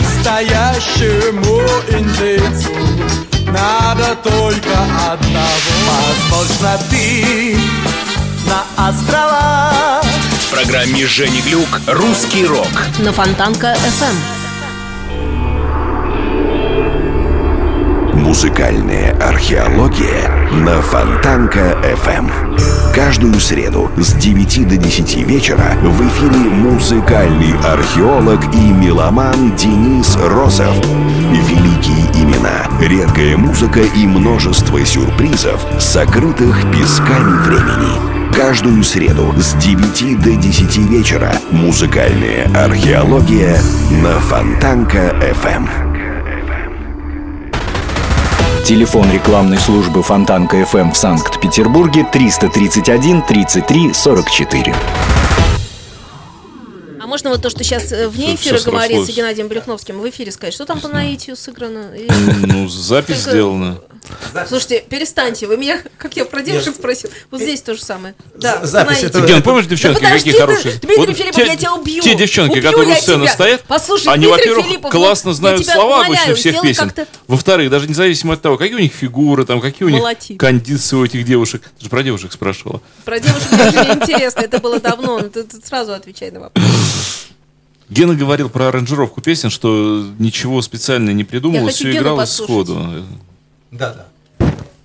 Настоящему 0.00 1.60
индейцу 1.88 2.72
надо 3.46 4.16
только 4.24 4.76
одного 5.08 6.10
Возможно, 6.32 6.80
ты 6.90 7.56
на 8.48 8.88
острова 8.88 10.09
В 10.50 10.52
программе 10.52 11.06
Жени 11.06 11.40
Глюк 11.42 11.68
«Русский 11.86 12.44
рок». 12.44 12.66
На 12.98 13.12
Фонтанка 13.12 13.68
FM. 13.68 14.14
Музыкальная 18.14 19.12
археология 19.12 20.28
на 20.50 20.82
Фонтанка 20.82 21.78
FM. 22.04 22.28
Каждую 22.92 23.38
среду 23.38 23.92
с 23.96 24.12
9 24.14 24.68
до 24.68 24.76
10 24.76 25.18
вечера 25.18 25.76
в 25.84 26.08
эфире 26.08 26.50
музыкальный 26.50 27.56
археолог 27.64 28.40
и 28.52 28.72
меломан 28.72 29.54
Денис 29.54 30.16
Росов. 30.16 30.76
Великие 31.30 32.10
имена, 32.20 32.66
редкая 32.80 33.36
музыка 33.36 33.82
и 33.82 34.04
множество 34.04 34.84
сюрпризов, 34.84 35.64
сокрытых 35.78 36.60
песками 36.72 37.38
времени. 37.44 38.19
Каждую 38.34 38.82
среду 38.84 39.34
с 39.38 39.54
9 39.54 40.22
до 40.22 40.36
10 40.36 40.76
вечера 40.90 41.32
музыкальная 41.50 42.44
археология 42.54 43.58
на 44.02 44.18
Фонтанка 44.20 45.14
FM. 45.42 45.68
Телефон 48.64 49.10
рекламной 49.12 49.58
службы 49.58 50.02
Фонтанка 50.02 50.58
FM 50.58 50.92
в 50.92 50.96
Санкт-Петербурге 50.96 52.06
331 52.10 53.22
33 53.22 53.92
44. 53.92 54.74
А 57.02 57.06
можно 57.06 57.30
вот 57.30 57.42
то, 57.42 57.50
что 57.50 57.64
сейчас 57.64 57.90
э, 57.92 58.08
вне 58.08 58.36
эфира 58.36 58.58
всё 58.58 58.70
говорится. 58.70 59.10
Геннадием 59.12 59.48
Брюхновским, 59.48 59.98
в 59.98 60.08
эфире 60.08 60.30
сказать, 60.30 60.54
что 60.54 60.66
там 60.66 60.80
по 60.80 60.88
наитию 60.88 61.34
сыграно? 61.36 61.92
И- 61.96 62.08
Ну, 62.46 62.68
запись 62.68 63.24
Только- 63.24 63.80
сделана. 64.04 64.46
Слушайте, 64.48 64.84
перестаньте, 64.88 65.46
вы 65.46 65.56
меня, 65.56 65.80
как 65.98 66.16
я 66.16 66.24
про 66.24 66.42
девушек 66.42 66.74
спросил, 66.74 67.10
вот 67.30 67.40
здесь 67.40 67.62
то 67.62 67.74
же 67.74 67.82
самое. 67.82 68.14
Да, 68.34 68.64
запись 68.64 69.02
это- 69.02 69.20
Ген, 69.20 69.42
помнишь 69.42 69.66
девчонки, 69.66 70.00
Да 70.02 70.10
какие 70.10 70.32
ты, 70.32 70.38
хорошие? 70.40 70.74
Дмитрий 70.80 71.06
Вот 71.06 71.16
Филиппов, 71.16 71.36
те- 71.36 71.46
я 71.46 71.56
тебя 71.56 71.74
убью. 71.74 72.02
Те 72.02 72.14
девчонки, 72.14 72.52
Убью 72.58 72.62
которые 72.62 72.96
у 72.96 73.00
сцены 73.00 73.24
тебя. 73.24 73.32
стоят, 73.34 73.62
Послушай, 73.68 74.08
они, 74.12 74.26
Дмитрий 74.26 74.30
во-первых, 74.50 74.66
Филиппов, 74.66 74.90
классно 74.90 75.32
знают 75.34 75.66
слова 75.66 76.00
умоляю, 76.00 76.24
обычно 76.24 76.34
всех 76.34 76.62
песен. 76.62 76.92
Во-вторых, 77.28 77.70
даже 77.70 77.88
независимо 77.88 78.34
от 78.34 78.42
того, 78.42 78.56
какие 78.56 78.76
у 78.76 78.80
них 78.80 78.92
фигуры, 78.92 79.44
там, 79.44 79.60
какие 79.60 79.86
у 79.86 79.90
них 79.90 80.00
Молоти. 80.00 80.34
кондиции 80.36 80.96
у 80.96 81.04
этих 81.04 81.24
девушек. 81.24 81.62
Ты 81.78 81.84
же 81.84 81.90
про 81.90 82.02
девушек 82.02 82.32
спрашивала. 82.32 82.80
Про 83.04 83.20
девушек 83.20 83.50
даже 83.50 83.72
не 83.86 83.92
интересно, 83.94 84.40
это 84.40 84.58
было 84.58 84.80
давно, 84.80 85.18
но 85.20 85.28
ты, 85.28 85.44
ты 85.44 85.58
сразу 85.64 85.92
отвечай 85.92 86.30
на 86.30 86.40
вопрос. 86.40 86.64
Гена 87.88 88.14
говорил 88.14 88.48
про 88.48 88.68
аранжировку 88.68 89.20
песен, 89.20 89.50
что 89.50 90.06
ничего 90.20 90.62
специально 90.62 91.10
не 91.10 91.24
хочу 91.24 91.88
все 91.90 91.92
послушать. 92.16 92.68
сходу. 92.68 93.04
Да, 93.70 93.94
да. 93.94 94.06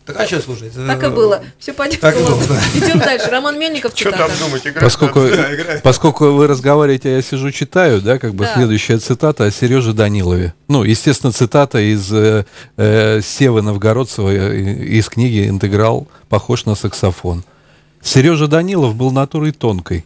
Так 0.06 0.20
а 0.20 0.28
что 0.28 0.40
слушать? 0.40 0.72
Так 0.76 1.04
и 1.04 1.10
было. 1.10 1.42
Все 1.58 1.74
понятно. 1.74 2.00
Так 2.12 2.16
и 2.16 2.24
было, 2.24 2.40
да. 2.48 2.60
Идем 2.76 3.00
дальше. 3.00 3.28
Роман 3.32 3.58
Мельников, 3.60 3.94
Что 3.96 4.12
там 4.12 4.30
думать, 4.40 4.62
играть? 4.62 4.84
Поскольку, 4.84 5.20
надо. 5.22 5.56
играет. 5.56 5.82
поскольку 5.82 6.26
вы 6.28 6.46
разговариваете, 6.46 7.10
а 7.10 7.12
я 7.16 7.22
сижу 7.24 7.50
читаю, 7.52 8.02
да, 8.02 8.20
как 8.20 8.36
бы 8.36 8.46
Да. 8.46 8.54
следующая 8.54 9.00
цитата 9.00 9.46
о 9.46 9.52
Сереже 9.52 9.94
Данилове. 9.94 10.54
Ну, 10.68 10.84
естественно, 10.84 11.32
цитата 11.34 11.80
из 11.80 12.14
э, 12.14 12.46
э, 12.78 13.22
Севы 13.24 13.64
Новгородцева 13.64 14.30
э, 14.30 14.62
из 14.84 15.10
книги 15.10 15.48
«Интеграл. 15.50 16.08
Похож 16.30 16.66
на 16.66 16.76
саксофон». 16.76 17.44
Сережа 18.04 18.46
Данилов 18.46 18.94
был 18.94 19.10
натурой 19.10 19.54
тонкой, 19.54 20.06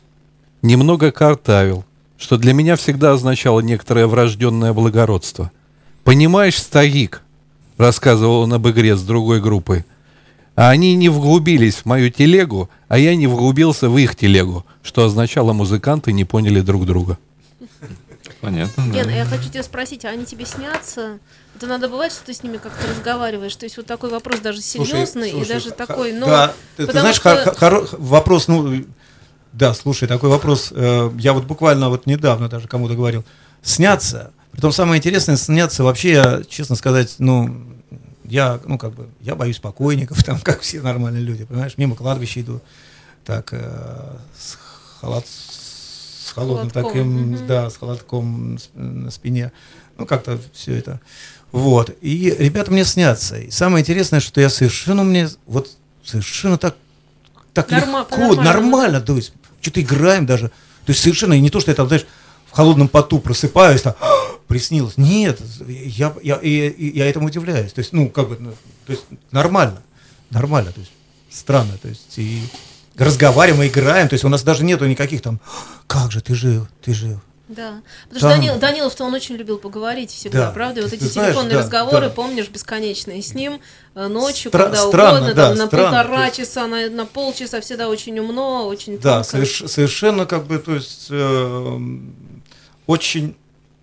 немного 0.61 1.11
картавил, 1.11 1.83
что 2.17 2.37
для 2.37 2.53
меня 2.53 2.77
всегда 2.77 3.11
означало 3.11 3.59
некоторое 3.59 4.07
врожденное 4.07 4.71
благородство. 4.71 5.51
«Понимаешь, 6.05 6.57
стоик»,— 6.57 7.21
рассказывал 7.79 8.41
он 8.41 8.53
об 8.53 8.67
игре 8.67 8.95
с 8.95 9.01
другой 9.01 9.41
группой, 9.41 9.85
а 10.55 10.69
они 10.69 10.95
не 10.95 11.09
вглубились 11.09 11.75
в 11.77 11.85
мою 11.85 12.11
телегу, 12.11 12.69
а 12.89 12.99
я 12.99 13.15
не 13.15 13.25
вглубился 13.25 13.89
в 13.89 13.97
их 13.97 14.15
телегу, 14.15 14.65
что 14.83 15.05
означало 15.05 15.53
музыканты 15.53 16.11
не 16.11 16.25
поняли 16.25 16.59
друг 16.61 16.85
друга. 16.85 17.17
Понятно, 18.41 18.85
да. 18.87 18.93
Ген, 18.93 19.09
я 19.09 19.25
хочу 19.25 19.49
тебя 19.49 19.63
спросить, 19.63 20.05
а 20.05 20.09
они 20.09 20.25
тебе 20.25 20.45
снятся? 20.45 21.19
Это 21.55 21.67
надо 21.67 21.89
бывает, 21.89 22.11
что 22.13 22.25
ты 22.25 22.33
с 22.33 22.43
ними 22.43 22.57
как-то 22.57 22.87
разговариваешь? 22.89 23.55
То 23.55 23.65
есть 23.65 23.75
вот 23.77 23.85
такой 23.85 24.09
вопрос 24.09 24.39
даже 24.39 24.61
Слушай, 24.61 24.91
серьезный 24.91 25.29
и 25.29 25.31
слушай, 25.33 25.49
даже 25.49 25.69
х- 25.69 25.75
такой, 25.75 26.13
ну... 26.13 26.25
Да, 26.25 26.53
ты, 26.77 26.85
знаешь, 26.85 27.15
что- 27.15 27.35
хор- 27.35 27.55
хоро- 27.55 27.95
вопрос, 27.97 28.47
ну, 28.47 28.85
да, 29.51 29.73
слушай, 29.73 30.07
такой 30.07 30.29
вопрос, 30.29 30.71
э, 30.73 31.11
я 31.17 31.33
вот 31.33 31.45
буквально 31.45 31.89
вот 31.89 32.05
недавно 32.05 32.47
даже 32.47 32.67
кому-то 32.67 32.93
говорил, 32.95 33.25
снятся, 33.61 34.31
притом 34.59 34.73
самое 34.73 34.99
интересное, 34.99 35.37
снятся 35.37 35.85
вообще, 35.85 36.11
я, 36.11 36.41
честно 36.43 36.75
сказать, 36.75 37.15
ну, 37.17 37.63
я, 38.25 38.59
ну, 38.65 38.77
как 38.77 38.93
бы, 38.93 39.07
я 39.21 39.35
боюсь 39.35 39.57
покойников, 39.57 40.21
там, 40.25 40.37
как 40.41 40.59
все 40.59 40.81
нормальные 40.81 41.23
люди, 41.23 41.45
понимаешь, 41.45 41.75
мимо 41.77 41.95
кладбища 41.95 42.41
иду, 42.41 42.59
так, 43.23 43.53
э, 43.53 44.15
с, 44.37 44.57
халат, 44.99 45.25
с 45.25 46.31
холодным 46.33 46.69
Холодком, 46.71 46.91
таким, 46.91 47.31
мгм. 47.35 47.47
да, 47.47 47.69
с 47.69 47.77
холодком 47.77 48.59
на 48.73 49.09
спине, 49.11 49.53
ну, 49.97 50.05
как-то 50.05 50.37
все 50.51 50.75
это, 50.75 50.99
вот, 51.53 51.95
и 52.01 52.35
ребята 52.37 52.69
мне 52.69 52.83
снятся, 52.83 53.37
и 53.39 53.51
самое 53.51 53.81
интересное, 53.81 54.19
что 54.19 54.41
я 54.41 54.49
совершенно 54.49 55.05
мне, 55.05 55.29
вот, 55.45 55.69
совершенно 56.03 56.57
так, 56.57 56.75
так 57.53 57.71
Норма- 57.71 57.99
легко, 58.01 58.17
нормально. 58.35 58.43
нормально, 58.43 59.01
то 59.01 59.15
есть, 59.15 59.31
что-то 59.61 59.79
играем 59.81 60.25
даже, 60.25 60.49
то 60.49 60.89
есть 60.91 61.01
совершенно, 61.01 61.31
и 61.31 61.39
не 61.39 61.49
то, 61.49 61.61
что 61.61 61.71
я 61.71 61.75
там, 61.75 61.87
знаешь, 61.87 62.05
в 62.51 62.55
холодном 62.55 62.87
поту 62.87 63.19
просыпаюсь, 63.19 63.81
там, 63.81 63.95
приснилось, 64.47 64.97
нет, 64.97 65.39
я, 65.67 66.13
я, 66.23 66.39
я, 66.41 66.71
я 66.77 67.05
этому 67.09 67.27
удивляюсь, 67.27 67.73
то 67.73 67.79
есть, 67.79 67.93
ну, 67.93 68.09
как 68.09 68.29
бы, 68.29 68.37
ну, 68.39 68.51
то 68.85 68.91
есть, 68.93 69.05
нормально, 69.31 69.81
нормально, 70.31 70.71
то 70.71 70.79
есть, 70.79 70.91
странно, 71.29 71.77
то 71.81 71.87
есть, 71.87 72.17
и 72.17 72.41
разговариваем, 72.97 73.69
играем, 73.69 74.07
то 74.09 74.13
есть, 74.15 74.25
у 74.25 74.29
нас 74.29 74.43
даже 74.43 74.63
нету 74.63 74.85
никаких 74.87 75.21
там, 75.21 75.39
как 75.87 76.11
же 76.11 76.21
ты 76.21 76.33
жив, 76.35 76.63
ты 76.81 76.93
жив, 76.93 77.19
Да. 77.47 77.81
Потому 78.09 78.19
что 78.19 78.29
Данил, 78.29 78.59
Данилов-то 78.59 79.05
он 79.05 79.13
очень 79.15 79.35
любил 79.35 79.57
поговорить 79.57 80.11
всегда, 80.11 80.47
Да. 80.47 80.51
правда? 80.51 80.81
И 80.81 80.83
вот 80.83 80.91
Ты 80.91 80.97
эти 80.97 81.05
знаешь, 81.05 81.29
телефонные 81.33 81.53
да, 81.55 81.59
разговоры, 81.63 82.07
да. 82.07 82.09
помнишь, 82.09 82.47
бесконечные 82.47 83.21
с 83.23 83.33
ним 83.33 83.59
э, 83.95 84.07
ночью, 84.07 84.51
Стра- 84.51 84.63
когда 84.65 84.77
странно, 84.77 85.17
угодно, 85.17 85.33
да, 85.33 85.49
там, 85.49 85.57
на 85.57 85.65
странно, 85.67 85.83
полтора 85.91 86.17
то 86.17 86.23
есть- 86.25 86.37
часа, 86.37 86.67
на, 86.67 86.89
на 86.91 87.05
полчаса, 87.07 87.59
всегда 87.61 87.87
очень 87.89 88.19
умно, 88.19 88.67
очень 88.67 88.99
Да, 88.99 89.21
соверш- 89.21 89.67
совершенно 89.67 90.25
как 90.27 90.45
бы, 90.45 90.59
то 90.59 90.75
есть 90.75 91.07
эм, 91.09 92.13
очень, 92.89 93.35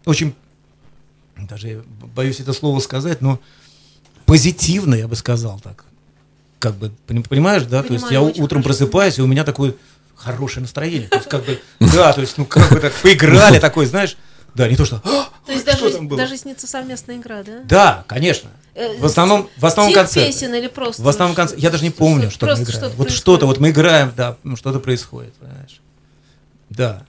очень, 0.04 0.34
даже 1.36 1.68
я 1.68 1.80
боюсь 2.16 2.40
это 2.40 2.52
слово 2.52 2.80
сказать, 2.80 3.20
но 3.20 3.38
позитивно, 4.24 4.96
я 4.96 5.06
бы 5.06 5.14
сказал 5.14 5.60
так. 5.60 5.84
Как 6.58 6.74
бы, 6.74 6.90
пони- 7.06 7.22
понимаешь, 7.22 7.62
да? 7.62 7.84
то 7.84 7.92
есть 7.92 8.06
я 8.10 8.18
Понимаю, 8.18 8.42
утром 8.42 8.62
хорошо. 8.64 8.78
просыпаюсь, 8.80 9.18
и 9.18 9.22
у 9.22 9.28
меня 9.28 9.44
такое 9.44 9.74
хорошее 10.16 10.62
настроение. 10.62 11.06
То 11.08 11.18
есть 11.18 11.28
как 11.28 11.44
бы, 11.44 11.60
да, 11.80 12.12
то 12.12 12.20
есть, 12.20 12.36
ну 12.36 12.46
как 12.46 12.68
бы 12.68 12.80
так 12.80 12.92
поиграли, 12.94 13.60
такой, 13.60 13.86
знаешь, 13.86 14.16
да, 14.56 14.68
не 14.68 14.74
то 14.74 14.84
что, 14.84 15.00
«А, 15.04 15.28
То 15.46 15.52
есть 15.52 15.68
что 15.70 15.82
даже, 15.84 15.96
там 15.96 16.08
было?» 16.08 16.18
даже 16.18 16.36
снится 16.36 16.66
совместная 16.66 17.18
игра, 17.18 17.44
да? 17.44 17.60
Да, 17.64 18.04
конечно. 18.08 18.50
Э, 18.74 18.98
В 18.98 19.04
основном, 19.04 19.48
в 19.56 19.66
основном 19.66 19.94
концерте. 19.94 20.32
песен 20.32 20.52
или 20.52 20.66
просто? 20.66 21.00
В 21.02 21.08
основном 21.08 21.36
конце- 21.36 21.54
Я 21.58 21.70
даже 21.70 21.84
не 21.84 21.90
помню, 21.90 22.28
что, 22.32 22.46
мы 22.46 22.54
играем. 22.54 22.92
вот 22.96 23.10
что-то, 23.12 23.46
вот 23.46 23.60
мы 23.60 23.70
играем, 23.70 24.12
да, 24.16 24.36
ну, 24.42 24.56
что-то 24.56 24.80
происходит, 24.80 25.34
понимаешь? 25.34 25.80
Да. 26.70 27.04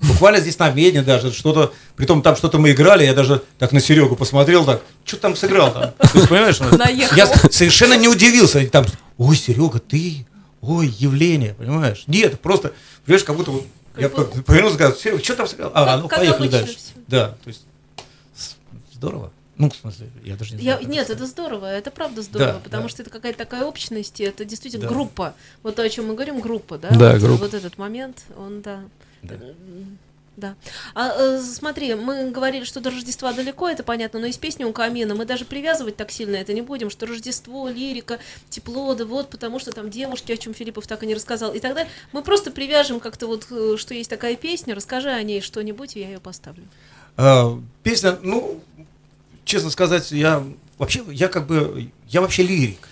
Буквально 0.00 0.40
здесь 0.40 0.58
на 0.58 0.70
медне 0.70 1.02
даже 1.02 1.32
что-то, 1.32 1.72
притом 1.96 2.20
там 2.22 2.36
что-то 2.36 2.58
мы 2.58 2.72
играли, 2.72 3.04
я 3.04 3.14
даже 3.14 3.42
так 3.58 3.72
на 3.72 3.80
Серегу 3.80 4.14
посмотрел, 4.14 4.64
так, 4.66 4.82
что 5.04 5.16
там 5.16 5.34
сыграл 5.34 5.72
там? 5.72 5.94
Есть, 6.14 6.28
понимаешь, 6.28 6.60
ну, 6.60 6.76
Наехал. 6.76 7.16
я 7.16 7.26
совершенно 7.26 7.96
не 7.96 8.06
удивился, 8.06 8.66
там, 8.68 8.84
ой, 9.16 9.36
Серега, 9.36 9.78
ты, 9.78 10.26
ой, 10.60 10.88
явление, 10.98 11.54
понимаешь? 11.54 12.04
Нет, 12.08 12.38
просто, 12.40 12.72
понимаешь, 13.06 13.24
как 13.24 13.36
будто 13.36 13.52
вот, 13.52 13.64
я 13.96 14.10
повернулся, 14.10 14.74
сказал, 14.76 14.96
Серега, 14.96 15.24
что 15.24 15.34
там 15.36 15.46
сыграл? 15.48 15.70
А, 15.74 15.84
Как- 15.86 16.02
ну, 16.02 16.08
поехали 16.08 16.48
дальше. 16.48 16.76
всё. 16.76 16.92
Да, 17.06 17.28
то 17.42 17.48
есть, 17.48 17.62
здорово. 18.92 19.30
Ну, 19.58 19.70
в 19.70 19.74
смысле, 19.76 20.08
я 20.22 20.36
даже 20.36 20.54
не 20.54 20.58
Я, 20.62 20.72
знаю. 20.72 20.78
как 20.80 20.88
нет, 20.94 21.04
сказать. 21.06 21.22
это 21.22 21.26
здорово, 21.30 21.66
это 21.66 21.90
правда 21.90 22.20
здорово, 22.20 22.52
Да, 22.52 22.58
потому 22.62 22.82
да. 22.84 22.88
что 22.90 23.00
это 23.02 23.10
какая-то 23.10 23.38
такая 23.38 23.64
общность, 23.64 24.20
и 24.20 24.24
это 24.24 24.44
действительно 24.44 24.82
Да. 24.82 24.88
группа. 24.94 25.34
Вот 25.62 25.76
то, 25.76 25.82
о 25.82 25.88
чем 25.88 26.08
мы 26.08 26.12
говорим, 26.14 26.40
группа, 26.40 26.76
да? 26.76 26.90
Да, 26.90 27.12
вот, 27.12 27.20
группа. 27.22 27.44
вот 27.44 27.54
этот 27.54 27.78
момент, 27.78 28.24
он, 28.36 28.60
да. 28.60 28.80
Да. 29.34 29.44
Да. 30.36 30.54
А 30.94 31.14
э, 31.16 31.40
смотри, 31.40 31.94
мы 31.94 32.30
говорили, 32.30 32.64
что 32.64 32.80
до 32.80 32.90
Рождества 32.90 33.32
далеко, 33.32 33.70
это 33.70 33.82
понятно, 33.82 34.20
но 34.20 34.26
из 34.26 34.36
песни 34.36 34.64
у 34.64 34.72
камина 34.72 35.14
мы 35.14 35.24
даже 35.24 35.46
привязывать 35.46 35.96
так 35.96 36.10
сильно 36.10 36.36
это 36.36 36.52
не 36.52 36.60
будем, 36.60 36.90
что 36.90 37.06
Рождество, 37.06 37.70
лирика, 37.70 38.18
тепло, 38.50 38.94
да 38.94 39.06
вот, 39.06 39.30
потому 39.30 39.58
что 39.58 39.72
там 39.72 39.88
девушки, 39.88 40.32
о 40.32 40.36
чем 40.36 40.52
Филиппов 40.52 40.86
так 40.86 41.02
и 41.02 41.06
не 41.06 41.14
рассказал, 41.14 41.54
и 41.54 41.58
так 41.58 41.74
далее. 41.74 41.90
Мы 42.12 42.22
просто 42.22 42.50
привяжем 42.50 43.00
как-то 43.00 43.26
вот, 43.26 43.46
э, 43.50 43.76
что 43.78 43.94
есть 43.94 44.10
такая 44.10 44.36
песня, 44.36 44.74
расскажи 44.74 45.08
о 45.08 45.22
ней 45.22 45.40
что-нибудь, 45.40 45.96
и 45.96 46.00
я 46.00 46.08
ее 46.08 46.20
поставлю. 46.20 46.64
А, 47.16 47.58
песня, 47.82 48.18
ну, 48.20 48.60
честно 49.46 49.70
сказать, 49.70 50.12
я 50.12 50.44
вообще, 50.76 51.02
я 51.08 51.28
как 51.28 51.46
бы, 51.46 51.90
я 52.08 52.20
вообще 52.20 52.42
лирик. 52.42 52.88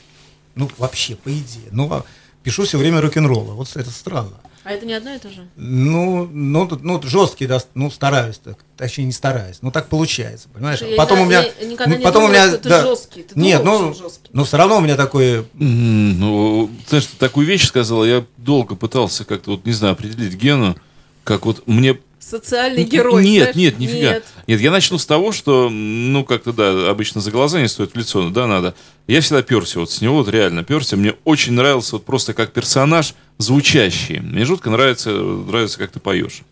Ну, 0.54 0.70
вообще, 0.78 1.16
по 1.16 1.28
идее. 1.28 1.68
Ну, 1.72 1.92
а 1.92 2.04
пишу 2.42 2.64
все 2.64 2.78
время 2.78 3.02
рок-н-ролла. 3.02 3.52
Вот 3.52 3.76
это 3.76 3.90
странно. 3.90 4.38
А 4.64 4.72
это 4.72 4.86
не 4.86 4.94
одно 4.94 5.14
и 5.14 5.18
то 5.18 5.28
же? 5.28 5.46
Ну, 5.56 6.26
ну, 6.32 6.66
тут, 6.66 6.82
ну, 6.82 7.00
жесткий, 7.02 7.46
да, 7.46 7.60
ну, 7.74 7.90
стараюсь 7.90 8.38
так, 8.38 8.56
точнее, 8.78 9.04
не 9.04 9.12
стараюсь, 9.12 9.58
ну, 9.60 9.70
так 9.70 9.88
получается, 9.88 10.48
понимаешь? 10.48 10.80
Я 10.80 10.96
потом 10.96 11.20
у 11.20 11.24
никогда- 11.26 11.42
меня, 11.42 11.52
я 11.60 11.66
никогда 11.66 11.92
ну, 11.92 11.98
не 11.98 12.04
потом 12.04 12.22
у 12.24 12.26
думала, 12.28 12.42
меня, 12.42 12.48
что 12.48 12.58
ты 12.58 12.68
да, 12.70 12.82
жесткий. 12.82 13.22
Ты 13.24 13.38
нет, 13.38 13.62
думал, 13.62 13.80
ну, 13.80 13.94
жесткий? 13.94 14.30
но 14.32 14.44
все 14.44 14.56
равно 14.56 14.78
у 14.78 14.80
меня 14.80 14.96
такое, 14.96 15.44
Ну, 15.54 16.70
знаешь, 16.88 17.06
ты 17.06 17.16
такую 17.18 17.46
вещь 17.46 17.66
сказала, 17.66 18.04
я 18.04 18.24
долго 18.38 18.74
пытался 18.74 19.24
как-то, 19.26 19.50
вот, 19.52 19.66
не 19.66 19.72
знаю, 19.72 19.92
определить 19.92 20.34
Гену, 20.34 20.76
как 21.24 21.44
вот 21.44 21.66
мне... 21.66 21.98
Социальный 22.18 22.84
герой. 22.84 23.22
Нет, 23.22 23.52
знаешь? 23.52 23.56
нет, 23.56 23.78
нифига. 23.78 24.12
Нет. 24.14 24.24
Нет. 24.46 24.60
я 24.62 24.70
начну 24.70 24.96
с 24.96 25.04
того, 25.04 25.30
что, 25.32 25.68
ну, 25.68 26.24
как-то, 26.24 26.54
да, 26.54 26.88
обычно 26.88 27.20
за 27.20 27.30
глаза 27.30 27.60
не 27.60 27.68
стоит, 27.68 27.92
в 27.92 27.98
лицо, 27.98 28.30
да, 28.30 28.46
надо. 28.46 28.74
Я 29.06 29.20
всегда 29.20 29.42
перся 29.42 29.78
вот 29.80 29.90
с 29.90 30.00
него, 30.00 30.16
вот 30.16 30.28
реально 30.30 30.64
перся. 30.64 30.96
Мне 30.96 31.16
очень 31.24 31.52
нравился 31.52 31.96
вот 31.96 32.06
просто 32.06 32.32
как 32.32 32.54
персонаж 32.54 33.14
звучащий. 33.38 34.20
Мне 34.20 34.44
жутко 34.44 34.70
нравится, 34.70 35.10
нравится, 35.10 35.78
как 35.78 35.90
ты 35.90 36.00
поешь. 36.00 36.42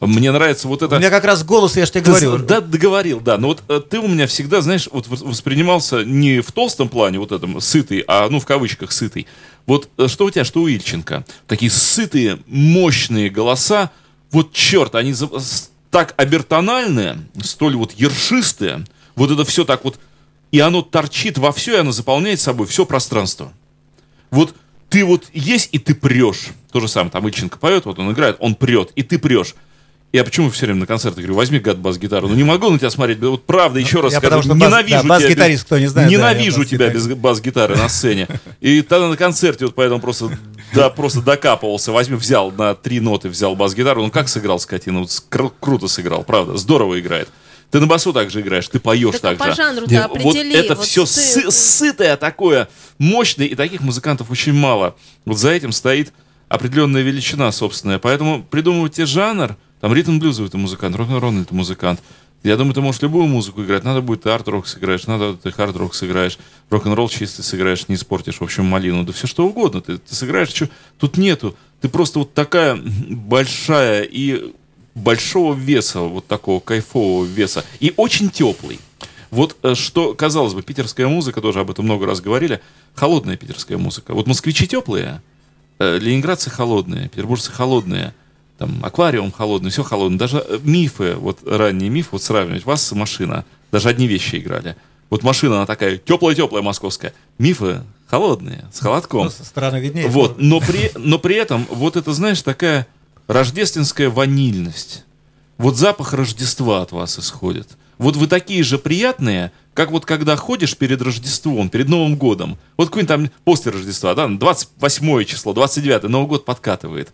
Мне 0.00 0.30
нравится 0.30 0.68
вот 0.68 0.82
это... 0.82 0.96
у 0.96 0.98
меня 0.98 1.08
как 1.08 1.24
раз 1.24 1.42
голос, 1.42 1.76
я 1.76 1.86
же 1.86 1.92
тебе 1.92 2.02
Ты 2.02 2.10
говорил. 2.10 2.38
Да, 2.38 2.60
договорил, 2.60 3.20
да. 3.20 3.38
Но 3.38 3.48
вот 3.48 3.62
э, 3.68 3.80
ты 3.80 3.98
у 3.98 4.06
меня 4.06 4.26
всегда, 4.26 4.60
знаешь, 4.60 4.88
вот 4.92 5.06
вос- 5.06 5.26
воспринимался 5.26 6.04
не 6.04 6.40
в 6.40 6.52
толстом 6.52 6.90
плане, 6.90 7.18
вот 7.18 7.32
этом, 7.32 7.60
сытый, 7.62 8.04
а, 8.06 8.28
ну, 8.28 8.38
в 8.38 8.44
кавычках, 8.44 8.92
сытый. 8.92 9.26
Вот 9.64 9.88
э, 9.96 10.06
что 10.08 10.26
у 10.26 10.30
тебя, 10.30 10.44
что 10.44 10.60
у 10.60 10.68
Ильченко? 10.68 11.24
Такие 11.46 11.70
сытые, 11.70 12.40
мощные 12.46 13.30
голоса. 13.30 13.90
Вот 14.32 14.52
черт, 14.52 14.94
они 14.96 15.14
так 15.90 16.12
обертональные, 16.18 17.18
столь 17.42 17.76
вот 17.76 17.92
ершистые. 17.92 18.84
Вот 19.14 19.30
это 19.30 19.46
все 19.46 19.64
так 19.64 19.82
вот 19.82 19.98
и 20.52 20.60
оно 20.60 20.82
торчит 20.82 21.38
во 21.38 21.52
все, 21.52 21.76
и 21.76 21.80
оно 21.80 21.92
заполняет 21.92 22.40
собой 22.40 22.66
все 22.66 22.86
пространство. 22.86 23.52
Вот 24.30 24.54
ты 24.88 25.04
вот 25.04 25.24
есть, 25.32 25.68
и 25.72 25.78
ты 25.78 25.94
прешь. 25.94 26.48
То 26.72 26.80
же 26.80 26.88
самое, 26.88 27.10
там 27.10 27.26
Ильченко 27.26 27.58
поет, 27.58 27.84
вот 27.86 27.98
он 27.98 28.12
играет, 28.12 28.36
он 28.40 28.54
прет, 28.54 28.90
и 28.96 29.02
ты 29.02 29.18
прешь. 29.18 29.54
Я 30.12 30.24
почему 30.24 30.50
все 30.50 30.66
время 30.66 30.80
на 30.80 30.86
концертах 30.86 31.18
говорю, 31.18 31.34
возьми 31.34 31.58
гад 31.58 31.78
бас-гитару. 31.78 32.28
Ну 32.28 32.34
не 32.36 32.44
могу 32.44 32.70
на 32.70 32.78
тебя 32.78 32.90
смотреть, 32.90 33.18
вот 33.18 33.44
правда, 33.44 33.80
еще 33.80 34.00
раз 34.00 34.12
я 34.12 34.18
скажу, 34.20 34.36
потому 34.40 34.42
что 34.42 34.54
бас- 34.54 34.68
ненавижу 34.68 34.94
да, 34.94 35.00
тебя. 35.00 35.08
бас-гитарист, 35.08 35.64
кто 35.64 35.78
не 35.78 35.86
знает, 35.88 36.08
да, 36.08 36.16
Ненавижу 36.16 36.64
тебя 36.64 36.88
без 36.88 37.06
бас-гитары 37.08 37.76
на 37.76 37.88
сцене. 37.88 38.28
И 38.60 38.82
тогда 38.82 39.08
на 39.08 39.16
концерте 39.16 39.66
вот 39.66 39.74
поэтому 39.74 40.00
просто, 40.00 40.30
да, 40.72 40.88
просто 40.90 41.20
докапывался. 41.20 41.92
Возьми, 41.92 42.16
взял 42.16 42.50
на 42.52 42.74
три 42.74 43.00
ноты, 43.00 43.28
взял 43.28 43.56
бас-гитару. 43.56 44.04
Ну 44.04 44.10
как 44.10 44.28
сыграл 44.28 44.58
скотина? 44.60 45.00
Вот 45.00 45.08
скр- 45.08 45.52
круто 45.60 45.88
сыграл, 45.88 46.22
правда, 46.22 46.56
здорово 46.56 46.98
играет. 47.00 47.28
Ты 47.72 47.80
на 47.80 47.86
басу 47.88 48.12
так 48.12 48.30
же 48.30 48.40
играешь, 48.42 48.68
ты 48.68 48.78
поешь 48.78 49.14
Так 49.18 49.22
так 49.22 49.40
а 49.40 49.44
по 49.44 49.50
же. 49.50 49.56
жанру-то 49.56 50.08
Вот 50.08 50.18
определи, 50.18 50.54
это 50.54 50.76
вот 50.76 50.86
все 50.86 51.04
ты- 51.04 51.50
сытое 51.50 52.16
такое, 52.16 52.68
мощное, 52.98 53.46
и 53.46 53.54
таких 53.54 53.80
музыкантов 53.80 54.30
очень 54.30 54.52
мало. 54.52 54.96
Вот 55.24 55.38
за 55.38 55.50
этим 55.50 55.72
стоит 55.72 56.12
определенная 56.48 57.02
величина 57.02 57.50
собственная. 57.52 57.98
Поэтому 57.98 58.42
придумывать 58.42 58.94
тебе 58.94 59.06
жанр, 59.06 59.56
там 59.80 59.92
ритм 59.94 60.18
блюзовый 60.18 60.50
ты 60.50 60.58
музыкант, 60.58 60.96
рок-н-ролльный 60.96 61.44
ты 61.44 61.54
музыкант. 61.54 62.02
Я 62.42 62.56
думаю, 62.56 62.74
ты 62.74 62.80
можешь 62.80 63.02
любую 63.02 63.26
музыку 63.26 63.64
играть. 63.64 63.82
Надо 63.82 64.02
будет 64.02 64.22
ты 64.22 64.30
арт-рок 64.30 64.68
сыграешь, 64.68 65.06
надо 65.06 65.34
ты 65.34 65.50
хард-рок 65.50 65.94
сыграешь, 65.94 66.38
рок-н-ролл 66.70 67.08
чистый 67.08 67.42
сыграешь, 67.42 67.88
не 67.88 67.96
испортишь, 67.96 68.36
в 68.38 68.42
общем, 68.42 68.66
малину. 68.66 69.02
Да 69.02 69.12
все 69.12 69.26
что 69.26 69.46
угодно. 69.46 69.80
Ты, 69.80 69.98
ты 69.98 70.14
сыграешь, 70.14 70.50
чё- 70.52 70.68
тут 70.98 71.16
нету. 71.16 71.56
Ты 71.80 71.88
просто 71.88 72.20
вот 72.20 72.34
такая 72.34 72.78
большая 73.10 74.02
и 74.02 74.54
большого 74.94 75.54
веса, 75.54 76.00
вот 76.00 76.26
такого 76.26 76.60
кайфового 76.60 77.24
веса, 77.24 77.64
и 77.80 77.92
очень 77.96 78.30
теплый. 78.30 78.78
Вот 79.36 79.54
э, 79.62 79.74
что, 79.74 80.14
казалось 80.14 80.54
бы, 80.54 80.62
питерская 80.62 81.06
музыка, 81.08 81.42
тоже 81.42 81.60
об 81.60 81.70
этом 81.70 81.84
много 81.84 82.06
раз 82.06 82.22
говорили, 82.22 82.62
холодная 82.94 83.36
питерская 83.36 83.76
музыка. 83.76 84.14
Вот 84.14 84.26
москвичи 84.26 84.66
теплые, 84.66 85.20
э, 85.78 85.98
ленинградцы 85.98 86.48
холодные, 86.48 87.10
петербуржцы 87.10 87.52
холодные, 87.52 88.14
там 88.56 88.82
аквариум 88.82 89.30
холодный, 89.30 89.70
все 89.70 89.82
холодное. 89.82 90.18
Даже 90.18 90.38
э, 90.38 90.58
мифы, 90.62 91.16
вот 91.16 91.40
ранние 91.46 91.90
мифы, 91.90 92.08
вот 92.12 92.22
сравнивать, 92.22 92.64
вас 92.64 92.90
машина, 92.92 93.44
даже 93.70 93.90
одни 93.90 94.06
вещи 94.06 94.36
играли. 94.36 94.74
Вот 95.10 95.22
машина, 95.22 95.56
она 95.56 95.66
такая 95.66 95.98
теплая-теплая 95.98 96.62
московская. 96.62 97.12
Мифы 97.36 97.82
холодные, 98.06 98.64
с 98.72 98.80
холодком. 98.80 99.24
Ну, 99.24 99.30
со 99.30 99.44
стороны 99.44 99.76
виднее. 99.76 100.08
Вот, 100.08 100.38
но 100.38 100.60
при, 100.60 100.90
но 100.96 101.18
при 101.18 101.36
этом, 101.36 101.66
вот 101.68 101.96
это, 101.96 102.14
знаешь, 102.14 102.40
такая 102.40 102.86
рождественская 103.26 104.08
ванильность. 104.08 105.04
Вот 105.58 105.76
запах 105.76 106.14
Рождества 106.14 106.80
от 106.80 106.92
вас 106.92 107.18
исходит. 107.18 107.76
Вот 107.98 108.16
вы 108.16 108.26
такие 108.26 108.62
же 108.62 108.78
приятные, 108.78 109.52
как 109.74 109.90
вот 109.90 110.04
когда 110.04 110.36
ходишь 110.36 110.76
перед 110.76 111.00
Рождеством, 111.02 111.68
перед 111.68 111.88
Новым 111.88 112.16
годом. 112.16 112.58
Вот 112.76 112.88
какой-нибудь 112.88 113.08
там 113.08 113.30
после 113.44 113.72
Рождества, 113.72 114.14
да, 114.14 114.28
28 114.28 115.24
число, 115.24 115.52
29 115.52 116.04
Новый 116.04 116.28
год 116.28 116.44
подкатывает. 116.44 117.10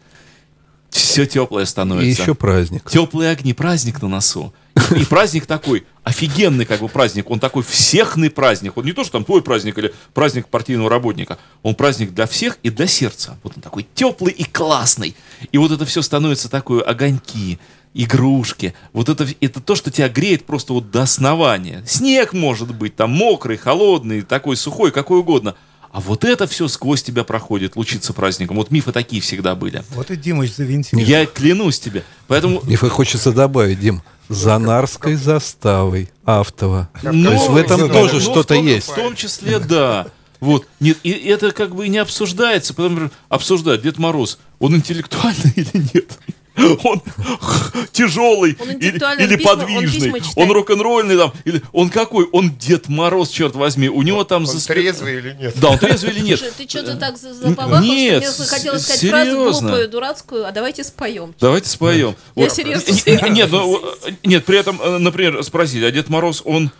Все 0.90 1.24
теплое 1.24 1.64
становится. 1.64 2.06
И 2.06 2.22
еще 2.22 2.34
праздник. 2.34 2.90
Теплые 2.90 3.30
огни, 3.30 3.54
праздник 3.54 4.02
на 4.02 4.08
носу. 4.08 4.52
И 4.94 5.04
праздник 5.06 5.46
такой, 5.46 5.86
офигенный 6.04 6.66
как 6.66 6.80
бы 6.80 6.88
праздник. 6.88 7.30
Он 7.30 7.40
такой 7.40 7.62
всехный 7.62 8.28
праздник. 8.28 8.76
Он 8.76 8.84
не 8.84 8.92
то, 8.92 9.02
что 9.02 9.12
там 9.12 9.24
твой 9.24 9.40
праздник 9.40 9.78
или 9.78 9.94
праздник 10.12 10.48
партийного 10.48 10.90
работника. 10.90 11.38
Он 11.62 11.74
праздник 11.74 12.12
для 12.12 12.26
всех 12.26 12.58
и 12.62 12.68
для 12.68 12.86
сердца. 12.86 13.38
Вот 13.42 13.54
он 13.56 13.62
такой 13.62 13.86
теплый 13.94 14.32
и 14.32 14.44
классный. 14.44 15.16
И 15.50 15.56
вот 15.56 15.70
это 15.70 15.86
все 15.86 16.02
становится 16.02 16.50
такое 16.50 16.82
огоньки, 16.82 17.58
игрушки. 17.94 18.74
Вот 18.92 19.08
это, 19.08 19.26
это 19.40 19.60
то, 19.60 19.74
что 19.74 19.90
тебя 19.90 20.08
греет 20.08 20.44
просто 20.44 20.72
вот 20.72 20.90
до 20.90 21.02
основания. 21.02 21.82
Снег 21.86 22.32
может 22.32 22.74
быть 22.74 22.96
там 22.96 23.10
мокрый, 23.10 23.56
холодный, 23.56 24.22
такой 24.22 24.56
сухой, 24.56 24.90
какой 24.90 25.20
угодно. 25.20 25.54
А 25.92 26.00
вот 26.00 26.24
это 26.24 26.46
все 26.46 26.68
сквозь 26.68 27.02
тебя 27.02 27.22
проходит, 27.22 27.76
лучится 27.76 28.14
праздником. 28.14 28.56
Вот 28.56 28.70
мифы 28.70 28.92
такие 28.92 29.20
всегда 29.20 29.54
были. 29.54 29.84
Вот 29.90 30.10
и 30.10 30.16
Димыч 30.16 30.54
завинтил. 30.54 30.98
Я 30.98 31.26
клянусь 31.26 31.78
тебе. 31.78 32.02
Поэтому 32.28 32.60
И 32.60 32.76
хочется 32.76 33.30
добавить, 33.30 33.78
Дим, 33.78 34.02
за 34.30 34.56
Нарской 34.56 35.16
заставой 35.16 36.10
автово. 36.24 36.88
Ну, 37.02 37.28
То 37.28 37.32
есть 37.34 37.48
в 37.48 37.56
этом 37.56 37.80
ну, 37.80 37.88
тоже 37.90 38.14
ну, 38.14 38.20
что-то 38.20 38.54
в 38.54 38.56
том- 38.56 38.66
есть. 38.66 38.88
В 38.88 38.94
том 38.94 39.14
числе, 39.14 39.58
да. 39.58 40.06
Вот. 40.40 40.66
Нет, 40.80 40.98
и 41.02 41.10
это 41.10 41.52
как 41.52 41.74
бы 41.74 41.86
и 41.86 41.90
не 41.90 41.98
обсуждается, 41.98 42.72
потому 42.72 42.96
что 42.96 43.10
обсуждать 43.28 43.82
Дед 43.82 43.98
Мороз, 43.98 44.38
он 44.58 44.74
интеллектуальный 44.74 45.52
или 45.56 45.90
нет? 45.92 46.18
Он 46.84 47.00
тяжелый 47.92 48.56
Он 48.60 48.70
или, 48.70 48.88
или 48.88 49.04
он 49.04 49.18
письма- 49.18 49.50
он 49.52 49.58
подвижный, 49.58 50.20
читает. 50.20 50.32
он 50.36 50.50
рок-н-ролльный 50.52 51.16
там, 51.16 51.32
или 51.44 51.62
он 51.72 51.88
какой? 51.90 52.26
Он 52.32 52.50
Дед 52.56 52.88
Мороз, 52.88 53.28
черт 53.30 53.54
возьми, 53.54 53.88
у 53.88 54.02
него 54.02 54.24
там 54.24 54.42
Он 54.42 54.46
за 54.46 54.60
спи- 54.60 54.74
трезвый 54.74 55.18
или 55.18 55.36
нет? 55.40 55.54
Да, 55.60 55.70
он 55.70 55.78
трезвый 55.78 56.12
или 56.12 56.20
нет? 56.24 56.38
Слушай, 56.38 56.52
ты 56.58 56.68
что-то 56.68 56.96
так 56.96 57.16
за- 57.18 57.34
запалахал, 57.34 57.82
Нет, 57.82 58.22
что 58.24 58.32
мне 58.32 58.46
захотелось 58.46 58.82
с- 58.82 58.84
сказать 58.84 59.10
фразу 59.10 59.30
серьезно. 59.30 59.68
глупую, 59.68 59.88
дурацкую, 59.88 60.46
а 60.46 60.52
давайте 60.52 60.84
споем. 60.84 61.34
Давайте 61.40 61.68
споем. 61.68 62.16
Я 62.36 62.44
Вот. 62.44 62.52
серьезно. 62.52 62.92
Не- 62.92 63.30
Нет, 63.30 63.50
ну, 63.50 63.78
э, 64.06 64.10
нет, 64.24 64.44
при 64.44 64.58
этом, 64.58 64.80
э, 64.82 64.98
например, 64.98 65.42
спросить, 65.44 65.82
а 65.82 65.90
Дед 65.90 66.08
Мороз, 66.08 66.42
он 66.44 66.70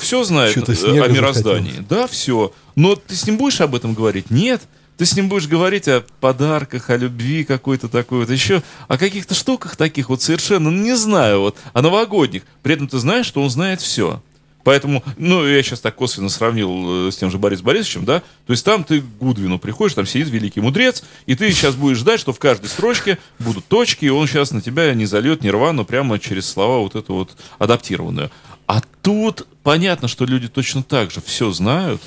все 0.00 0.24
знает 0.24 0.56
э, 0.56 1.00
о 1.00 1.08
мироздании? 1.08 1.84
Да, 1.88 2.06
все. 2.08 2.52
Но 2.74 2.96
ты 2.96 3.14
с 3.14 3.26
ним 3.26 3.36
будешь 3.36 3.60
об 3.60 3.74
этом 3.74 3.94
говорить? 3.94 4.30
Нет. 4.30 4.62
Ты 4.98 5.06
с 5.06 5.14
ним 5.14 5.28
будешь 5.28 5.46
говорить 5.46 5.86
о 5.86 6.04
подарках, 6.20 6.90
о 6.90 6.96
любви 6.96 7.44
какой-то 7.44 7.88
такой 7.88 8.18
вот, 8.18 8.30
еще 8.30 8.62
о 8.88 8.98
каких-то 8.98 9.32
штуках 9.34 9.76
таких 9.76 10.08
вот 10.08 10.22
совершенно, 10.22 10.70
ну, 10.70 10.82
не 10.82 10.96
знаю, 10.96 11.40
вот, 11.40 11.56
о 11.72 11.82
новогодних. 11.82 12.42
При 12.64 12.74
этом 12.74 12.88
ты 12.88 12.98
знаешь, 12.98 13.24
что 13.24 13.40
он 13.40 13.48
знает 13.48 13.80
все. 13.80 14.20
Поэтому, 14.64 15.04
ну, 15.16 15.46
я 15.46 15.62
сейчас 15.62 15.80
так 15.80 15.94
косвенно 15.94 16.28
сравнил 16.28 17.06
э, 17.06 17.12
с 17.12 17.16
тем 17.16 17.30
же 17.30 17.38
Борисом 17.38 17.66
Борисовичем, 17.66 18.04
да, 18.04 18.20
то 18.44 18.52
есть 18.52 18.64
там 18.64 18.82
ты 18.82 19.00
к 19.00 19.04
Гудвину 19.20 19.60
приходишь, 19.60 19.94
там 19.94 20.04
сидит 20.04 20.28
великий 20.28 20.60
мудрец, 20.60 21.04
и 21.26 21.36
ты 21.36 21.50
сейчас 21.52 21.76
будешь 21.76 21.98
ждать, 21.98 22.18
что 22.18 22.32
в 22.32 22.40
каждой 22.40 22.68
строчке 22.68 23.18
будут 23.38 23.66
точки, 23.66 24.04
и 24.04 24.10
он 24.10 24.26
сейчас 24.26 24.50
на 24.50 24.60
тебя 24.60 24.92
не 24.94 25.06
зальет 25.06 25.42
нирвану 25.42 25.84
прямо 25.84 26.18
через 26.18 26.46
слова 26.48 26.80
вот 26.80 26.96
эту 26.96 27.14
вот 27.14 27.36
адаптированную. 27.58 28.30
А 28.66 28.82
тут 29.00 29.46
понятно, 29.62 30.08
что 30.08 30.26
люди 30.26 30.48
точно 30.48 30.82
так 30.82 31.12
же 31.12 31.22
все 31.22 31.52
знают, 31.52 32.02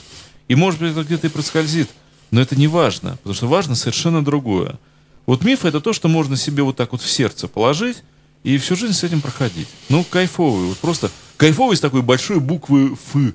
и, 0.49 0.55
может 0.55 0.81
быть, 0.81 0.91
это 0.91 1.03
где-то 1.03 1.27
и 1.27 1.29
проскользит, 1.31 1.89
но 2.31 2.41
это 2.41 2.55
не 2.55 2.67
важно, 2.67 3.11
потому 3.17 3.35
что 3.35 3.47
важно 3.47 3.75
совершенно 3.75 4.23
другое. 4.23 4.79
Вот 5.25 5.43
миф— 5.43 5.65
это 5.65 5.79
то, 5.81 5.93
что 5.93 6.07
можно 6.07 6.35
себе 6.35 6.63
вот 6.63 6.77
так 6.77 6.93
вот 6.93 7.01
в 7.01 7.09
сердце 7.09 7.47
положить 7.47 8.03
и 8.43 8.57
всю 8.57 8.75
жизнь 8.75 8.93
с 8.93 9.03
этим 9.03 9.21
проходить. 9.21 9.67
Ну, 9.89 10.03
кайфовый, 10.03 10.67
вот 10.67 10.77
просто 10.79 11.11
кайфовый 11.37 11.77
с 11.77 11.81
такой 11.81 12.01
большой 12.01 12.39
буквы 12.39 12.93
«Ф». 12.93 13.33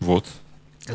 Вот. 0.00 0.24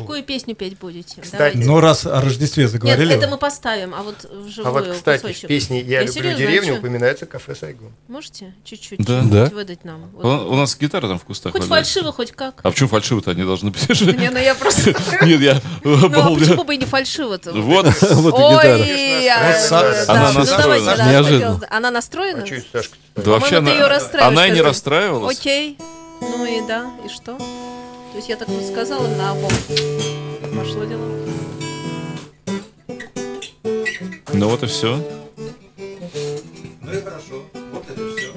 Какую 0.00 0.22
песню 0.22 0.54
петь 0.54 0.78
будете? 0.78 1.20
Кстати, 1.20 1.32
Давайте. 1.54 1.58
Но 1.58 1.80
раз 1.80 2.06
о 2.06 2.20
Рождестве 2.20 2.64
Нет, 2.64 2.72
заговорили, 2.72 3.14
это 3.14 3.28
мы 3.28 3.38
поставим, 3.38 3.94
а 3.94 4.02
вот 4.02 4.24
вживую 4.30 4.68
А 4.68 4.72
вот, 4.72 4.88
кстати, 4.96 5.22
кусочек. 5.22 5.44
в 5.44 5.46
песне 5.46 5.80
«Я, 5.80 6.00
люблю 6.00 6.12
серьезно, 6.12 6.38
деревню» 6.38 6.74
а 6.74 6.78
упоминается 6.78 7.26
кафе 7.26 7.54
«Сайгон». 7.54 7.92
Можете 8.08 8.54
чуть-чуть 8.64 9.00
Да. 9.04 9.22
Да. 9.22 9.46
выдать 9.46 9.84
нам? 9.84 10.10
Вот. 10.12 10.24
У, 10.24 10.52
у 10.52 10.56
нас 10.56 10.76
гитара 10.76 11.08
там 11.08 11.18
в 11.18 11.24
кустах 11.24 11.52
Хоть 11.52 11.64
валяется. 11.66 11.94
фальшиво, 11.94 12.12
хоть 12.12 12.32
как. 12.32 12.60
А 12.62 12.70
почему 12.70 12.88
фальшиво-то 12.88 13.30
они 13.30 13.42
должны 13.44 13.70
быть? 13.70 13.88
Не, 14.00 14.30
ну 14.30 14.38
я 14.38 14.54
просто... 14.54 14.90
Нет, 15.24 15.40
я 15.40 15.60
Ну, 15.84 15.94
а 16.02 16.06
обалдел. 16.06 16.38
почему 16.38 16.64
бы 16.64 16.74
и 16.74 16.78
не 16.78 16.86
фальшиво-то? 16.86 17.52
Вот. 17.52 17.86
Вот 18.00 18.38
и 18.38 18.42
Ой, 18.42 19.22
гитара. 19.22 20.04
она 20.08 20.32
ну 20.32 20.38
настроена. 20.40 21.10
Неожиданно. 21.10 21.60
Она 21.70 21.90
настроена? 21.90 22.42
А 22.42 22.46
что 22.46 22.54
это 22.56 22.66
Сашка? 22.72 22.96
Да 23.16 23.30
вообще 23.30 23.56
она, 23.58 23.72
и 24.46 24.50
не 24.50 24.60
расстраивалась. 24.62 25.38
Окей. 25.38 25.78
Ну 26.20 26.44
и 26.44 26.66
да, 26.66 26.90
и 27.04 27.08
что? 27.08 27.38
То 28.14 28.18
есть 28.18 28.28
я 28.28 28.36
так 28.36 28.48
вот 28.48 28.62
сказала 28.62 29.08
на 29.08 29.32
обум. 29.32 29.50
Пошло 30.56 30.84
дело. 30.84 31.04
Ну 34.32 34.48
вот 34.48 34.62
и 34.62 34.66
все. 34.66 35.04
Ну 36.80 36.92
и 36.92 37.00
хорошо. 37.00 37.42
Вот 37.72 37.84
это 37.90 38.16
все. 38.16 38.32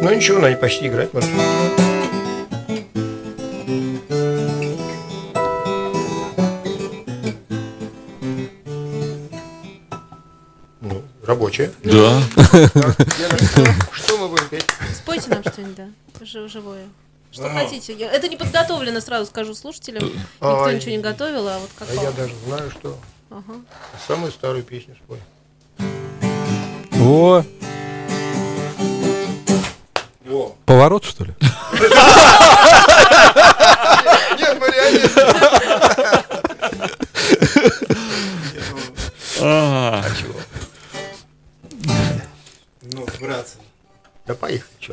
Ну 0.00 0.14
ничего, 0.14 0.38
она 0.38 0.56
почти 0.56 0.86
играть 0.86 1.12
может. 1.12 1.28
Рабочая. 11.28 11.70
Да. 11.84 12.20
Что, 13.92 14.16
мы 14.18 14.28
будем 14.28 14.48
петь? 14.48 14.64
Спойте 14.96 15.28
нам 15.30 15.42
что-нибудь, 15.44 15.74
да, 15.76 15.88
жи- 16.24 16.48
живое. 16.48 16.86
Что 17.30 17.50
хотите. 17.50 17.92
Я- 17.92 18.10
Это 18.10 18.28
не 18.28 18.36
подготовлено, 18.36 19.00
сразу 19.00 19.26
скажу 19.26 19.54
слушателям. 19.54 20.02
Никто 20.04 20.64
Ай. 20.64 20.74
ничего 20.76 20.90
не 20.92 20.98
готовил, 20.98 21.46
а 21.46 21.58
вот 21.58 21.68
как 21.78 21.88
А 21.90 21.94
я 21.94 22.10
даже 22.12 22.32
знаю, 22.46 22.70
что 22.70 22.98
Ага. 23.30 23.60
самую 24.06 24.32
старую 24.32 24.62
песню 24.64 24.96
спой. 25.04 25.18
О, 27.00 27.44
поворот, 30.64 31.04
что 31.04 31.24
ли? 31.24 31.34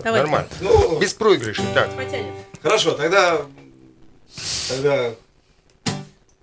Давай. 0.06 0.22
нормально. 0.22 0.48
Ну, 0.62 1.00
без 1.00 1.14
проигрышей. 1.16 1.66
Так, 1.74 1.90
Потянем. 1.96 2.32
Хорошо, 2.62 2.92
тогда... 2.92 3.42
Тогда... 4.70 5.16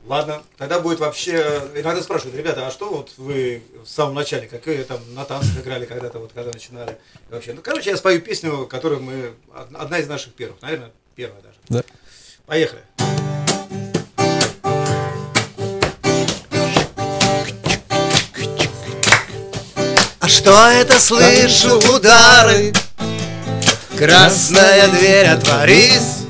Ладно, 0.04 0.42
тогда 0.58 0.80
будет 0.80 0.98
вообще... 0.98 1.62
Иногда 1.76 2.02
спрашивают, 2.02 2.36
ребята, 2.36 2.66
а 2.66 2.72
что 2.72 2.90
вот 2.92 3.12
вы 3.18 3.62
в 3.84 3.88
самом 3.88 4.14
начале, 4.16 4.48
какие 4.48 4.82
там 4.82 4.98
на 5.14 5.24
танцах 5.24 5.56
играли 5.60 5.86
когда-то, 5.86 6.18
вот 6.18 6.32
когда 6.34 6.50
начинали? 6.50 6.98
И 7.30 7.32
вообще, 7.32 7.52
ну, 7.52 7.60
короче, 7.62 7.90
я 7.90 7.96
спою 7.96 8.20
песню, 8.20 8.66
которую 8.66 9.00
мы... 9.00 9.32
од- 9.54 9.74
Одна 9.76 9.98
из 10.00 10.08
наших 10.08 10.34
первых, 10.34 10.60
наверное, 10.60 10.90
первая 11.14 11.40
даже. 11.40 11.56
Да. 11.68 11.82
Поехали. 12.46 12.82
А 20.20 20.28
что 20.28 20.68
это 20.68 20.98
слышу 20.98 21.78
удары? 21.94 22.72
Красная 24.03 24.88
дверь 24.88 25.28
отворись. 25.28 26.24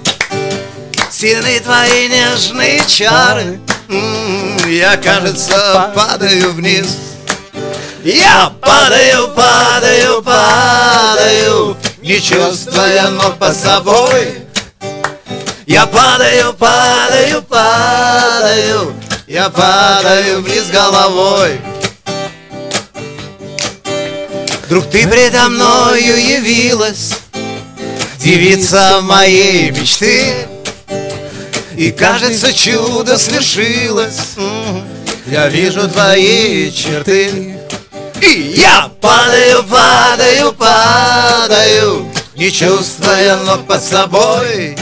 Сильны 1.10 1.58
твои 1.60 2.06
нежные 2.06 2.84
чары. 2.86 3.60
Я, 4.66 4.98
кажется, 4.98 5.90
падаю 5.94 6.52
вниз. 6.52 6.98
Я 8.04 8.52
падаю, 8.60 9.28
падаю, 9.28 10.22
падаю 10.22 11.76
Не 12.02 12.20
чувствуя 12.20 13.08
ног 13.08 13.38
под 13.38 13.56
собой. 13.56 14.42
Я 15.66 15.86
падаю, 15.86 16.52
падаю, 16.52 17.40
падаю 17.40 18.94
Я 19.26 19.48
падаю 19.48 20.42
вниз 20.42 20.66
головой. 20.66 21.58
Вдруг 24.66 24.90
ты 24.90 25.08
предо 25.08 25.48
мною 25.48 26.18
явилась 26.18 27.12
Девица 28.22 29.00
моей 29.00 29.72
мечты. 29.72 30.46
И 31.76 31.90
кажется 31.90 32.52
чудо 32.52 33.18
свершилось. 33.18 34.36
Я 35.26 35.48
вижу 35.48 35.88
твои 35.88 36.70
черты. 36.70 37.58
И 38.20 38.54
я 38.56 38.88
падаю, 39.00 39.64
падаю, 39.64 40.52
падаю 40.52 42.06
Не 42.36 42.52
чувствуя 42.52 43.38
ног 43.38 43.66
под 43.66 43.82
собой. 43.82 44.76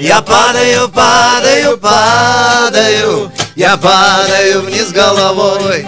Я 0.00 0.22
падаю, 0.22 0.88
падаю, 0.88 1.76
падаю 1.76 3.30
Я 3.54 3.76
падаю 3.76 4.62
вниз 4.62 4.90
головой. 4.92 5.84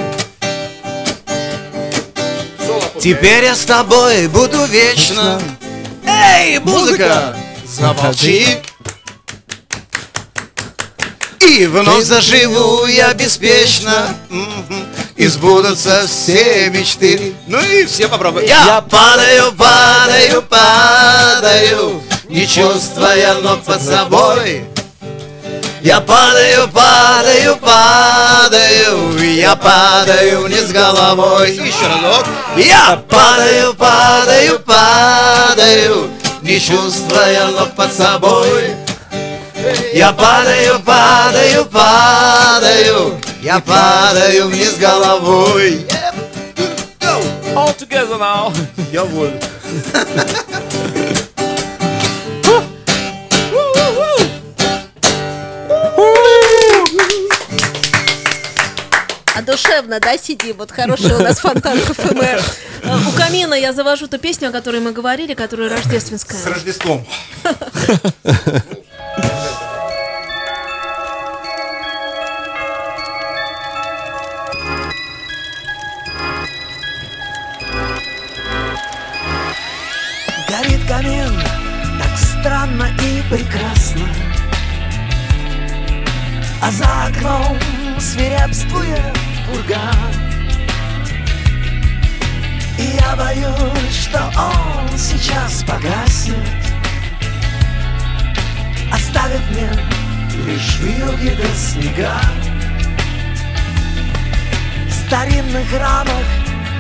Теперь 3.01 3.45
я 3.45 3.57
с 3.57 3.65
тобой 3.65 4.29
буду 4.29 4.67
вечно 4.67 5.41
Эй, 6.25 6.59
музыка, 6.61 7.37
замолчи! 7.67 8.59
И 11.41 11.67
вновь 11.67 12.05
заживу 12.05 12.87
я 12.87 13.13
беспечно. 13.13 14.17
Мгм. 14.31 14.87
И 15.17 15.27
сбудутся 15.27 16.07
все 16.07 16.71
мечты. 16.71 17.35
Ну 17.47 17.61
и 17.61 17.85
все 17.85 18.09
попробуем. 18.09 18.47
Я 18.47 18.81
падаю, 18.83 19.53
падаю, 19.53 20.43
падаю. 20.43 22.03
Не 22.29 22.47
чувствуя 22.47 23.35
ног 23.35 23.63
под 23.65 23.83
собой 23.83 24.65
я 25.83 26.01
падаю, 26.01 26.69
падаю, 26.69 27.57
падаю, 27.57 29.19
я 29.35 29.57
падаю 29.57 30.43
вниз 30.43 30.71
головой. 30.71 31.51
Еще 31.53 31.87
разок. 31.87 32.27
Я 32.57 33.03
падаю, 33.09 33.75
падаю, 33.75 34.61
падаю, 34.61 36.11
не 36.43 36.61
чувствуя 36.61 37.49
ног 37.49 37.75
под 37.75 37.93
собой. 37.93 38.77
Я 39.93 40.13
падаю, 40.13 40.79
падаю, 40.81 41.65
падаю, 41.67 43.21
я 43.43 43.61
падаю 43.61 44.49
вниз 44.49 44.77
головой. 44.79 45.87
All 47.55 47.75
together 47.77 48.19
now. 48.19 48.51
Я 48.93 49.05
волю. 49.05 49.39
душевно, 59.45 60.01
да, 60.01 60.17
сидим. 60.17 60.57
Вот 60.57 60.71
хороший 60.71 61.15
у 61.15 61.19
нас 61.19 61.39
фонтан 61.41 61.79
КФМ. 61.81 62.19
У 63.09 63.13
камина 63.17 63.55
я 63.55 63.73
завожу 63.73 64.07
ту 64.09 64.19
песню, 64.19 64.49
о 64.49 64.53
которой 64.53 64.81
мы 64.81 64.93
говорили, 64.93 65.35
которая 65.35 65.69
С 65.69 65.73
рождественская. 65.73 66.45
Рождеством. 66.47 67.07
Горит 80.49 80.87
камин 80.89 81.41
так 81.99 82.19
странно 82.19 82.89
и 83.01 83.23
прекрасно 83.31 84.09
А 86.61 86.71
за 86.71 87.07
окном 87.07 87.59
свирепствует 88.01 89.32
ураган 89.49 90.13
И 92.79 92.97
я 93.01 93.17
боюсь, 93.17 93.95
что 93.95 94.33
он 94.37 94.99
сейчас 94.99 95.63
погаснет 95.65 96.37
Оставив 98.93 99.51
мне 99.51 100.03
лишь 100.47 100.79
вьюги 100.79 101.31
до 101.31 101.47
снега. 101.55 102.21
В 104.87 104.93
старинных 105.07 105.73
рамах 105.79 106.27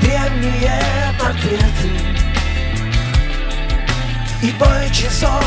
древние 0.00 0.82
портреты 1.18 1.90
и 4.42 4.50
бой 4.52 4.90
часов, 4.92 5.44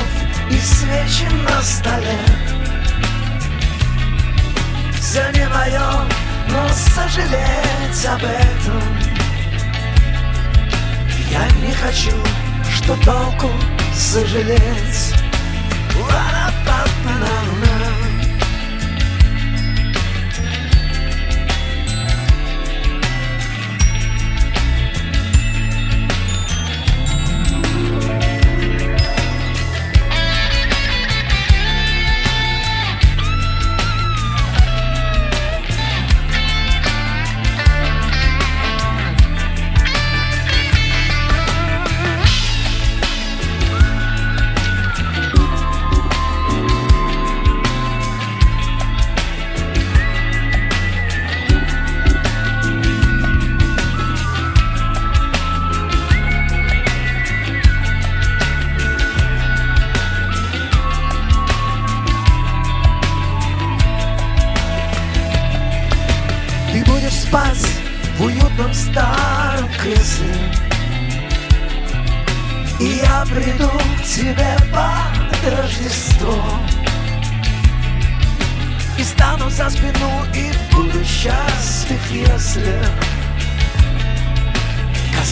и 0.49 0.57
свечи 0.57 1.27
на 1.43 1.61
столе. 1.61 2.19
Все 4.99 5.29
не 5.33 5.47
мое, 5.49 6.07
но 6.55 6.69
сожалеть 6.69 8.05
об 8.05 8.23
этом 8.23 8.81
Я 11.29 11.49
не 11.65 11.73
хочу, 11.73 12.15
что 12.71 12.95
толку 13.03 13.49
сожалеть 13.93 15.13
Ла-ла-па-па-на-на. 15.95 17.74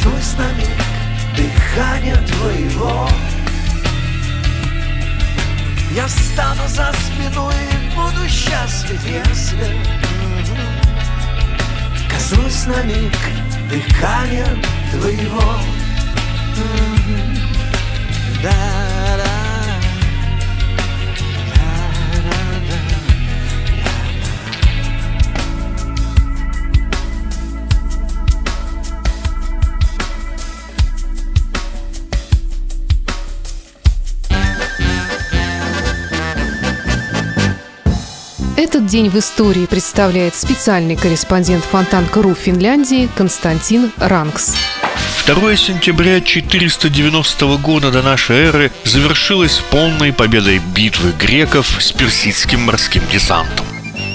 Коснусь 0.03 0.37
на 0.37 0.51
миг 0.51 0.67
дыхания 1.37 2.17
твоего. 2.27 3.07
Я 5.91 6.07
встану 6.07 6.67
за 6.67 6.91
спину 6.91 7.49
и 7.49 7.95
буду 7.95 8.27
счастлив, 8.27 9.01
если 9.05 9.77
Коснусь 12.09 12.65
на 12.65 12.83
миг 12.83 13.15
дыхания 13.69 14.47
твоего. 14.91 15.59
Мгм. 16.57 17.37
Этот 38.83 38.91
день 38.91 39.09
в 39.09 39.17
истории 39.17 39.65
представляет 39.65 40.35
специальный 40.35 40.97
корреспондент 40.97 41.63
Фонтанка.ру 41.63 42.35
Финляндии 42.35 43.07
Константин 43.15 43.93
Ранкс. 43.95 44.57
2 45.25 45.55
сентября 45.55 46.19
490 46.19 47.57
года 47.59 47.91
до 47.91 48.01
нашей 48.01 48.35
эры 48.35 48.71
завершилась 48.83 49.61
полной 49.71 50.11
победой 50.11 50.59
битвы 50.75 51.13
греков 51.17 51.77
с 51.79 51.93
персидским 51.93 52.59
морским 52.59 53.03
десантом. 53.09 53.65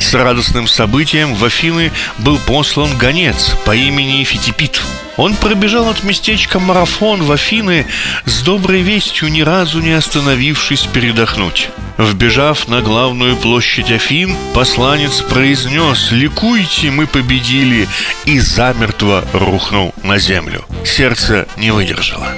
С 0.01 0.14
радостным 0.14 0.66
событием 0.66 1.34
в 1.34 1.44
Афины 1.44 1.92
был 2.18 2.38
послан 2.38 2.96
гонец 2.96 3.55
по 3.64 3.74
имени 3.74 4.24
Фитипит. 4.24 4.80
Он 5.16 5.34
пробежал 5.34 5.88
от 5.88 6.05
местечка 6.05 6.61
Марафон 6.61 7.22
в 7.22 7.32
Афины 7.32 7.86
с 8.24 8.40
доброй 8.42 8.82
вестью, 8.82 9.28
ни 9.28 9.40
разу 9.40 9.80
не 9.80 9.90
остановившись 9.92 10.82
передохнуть. 10.82 11.70
Вбежав 11.99 12.68
на 12.68 12.80
главную 12.80 13.36
площадь 13.36 13.90
Афин, 13.90 14.36
посланец 14.55 15.20
произнес 15.22 16.12
«Ликуйте, 16.12 16.92
мы 16.92 17.09
победили!» 17.09 17.88
и 18.24 18.38
замертво 18.38 19.26
рухнул 19.32 19.92
на 20.05 20.18
землю. 20.18 20.64
Сердце 20.84 21.49
не 21.57 21.72
выдержало. 21.72 22.28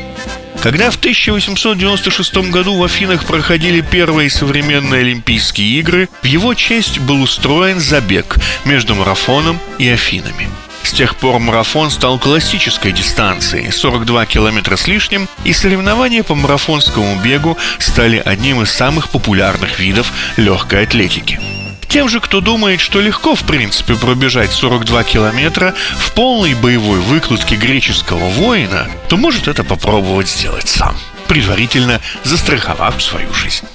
Когда 0.62 0.90
в 0.90 0.96
1896 0.96 2.50
году 2.50 2.76
в 2.76 2.84
Афинах 2.84 3.24
проходили 3.24 3.80
первые 3.80 4.28
современные 4.28 5.00
Олимпийские 5.00 5.80
игры, 5.80 6.10
в 6.20 6.26
его 6.26 6.52
честь 6.52 6.98
был 6.98 7.22
устроен 7.22 7.80
забег 7.80 8.36
между 8.66 8.94
марафоном 8.94 9.58
и 9.78 9.88
Афинами. 9.88 10.50
С 10.82 10.92
тех 10.92 11.16
пор 11.16 11.38
марафон 11.38 11.90
стал 11.90 12.18
классической 12.18 12.92
дистанцией– 12.92 13.72
42 13.72 14.26
километра 14.26 14.76
с 14.76 14.86
лишним, 14.86 15.28
и 15.44 15.54
соревнования 15.54 16.22
по 16.22 16.34
марафонскому 16.34 17.16
бегу 17.22 17.56
стали 17.78 18.22
одним 18.22 18.60
из 18.60 18.70
самых 18.70 19.08
популярных 19.08 19.78
видов 19.78 20.12
легкой 20.36 20.84
атлетики. 20.84 21.40
Тем 21.90 22.08
же, 22.08 22.20
кто 22.20 22.40
думает, 22.40 22.80
что 22.80 23.00
легко 23.00 23.34
в 23.34 23.42
принципе 23.42 23.94
пробежать 23.96 24.52
42 24.52 25.02
километра 25.04 25.74
в 25.98 26.12
полной 26.12 26.54
боевой 26.54 27.00
выкладке 27.00 27.56
греческого 27.56 28.28
воина, 28.30 28.88
то 29.08 29.16
может 29.16 29.48
это 29.48 29.64
попробовать 29.64 30.28
сделать 30.28 30.68
сам, 30.68 30.96
предварительно 31.26 32.00
застраховав 32.22 33.02
свою 33.02 33.32
жизнь. 33.34 33.66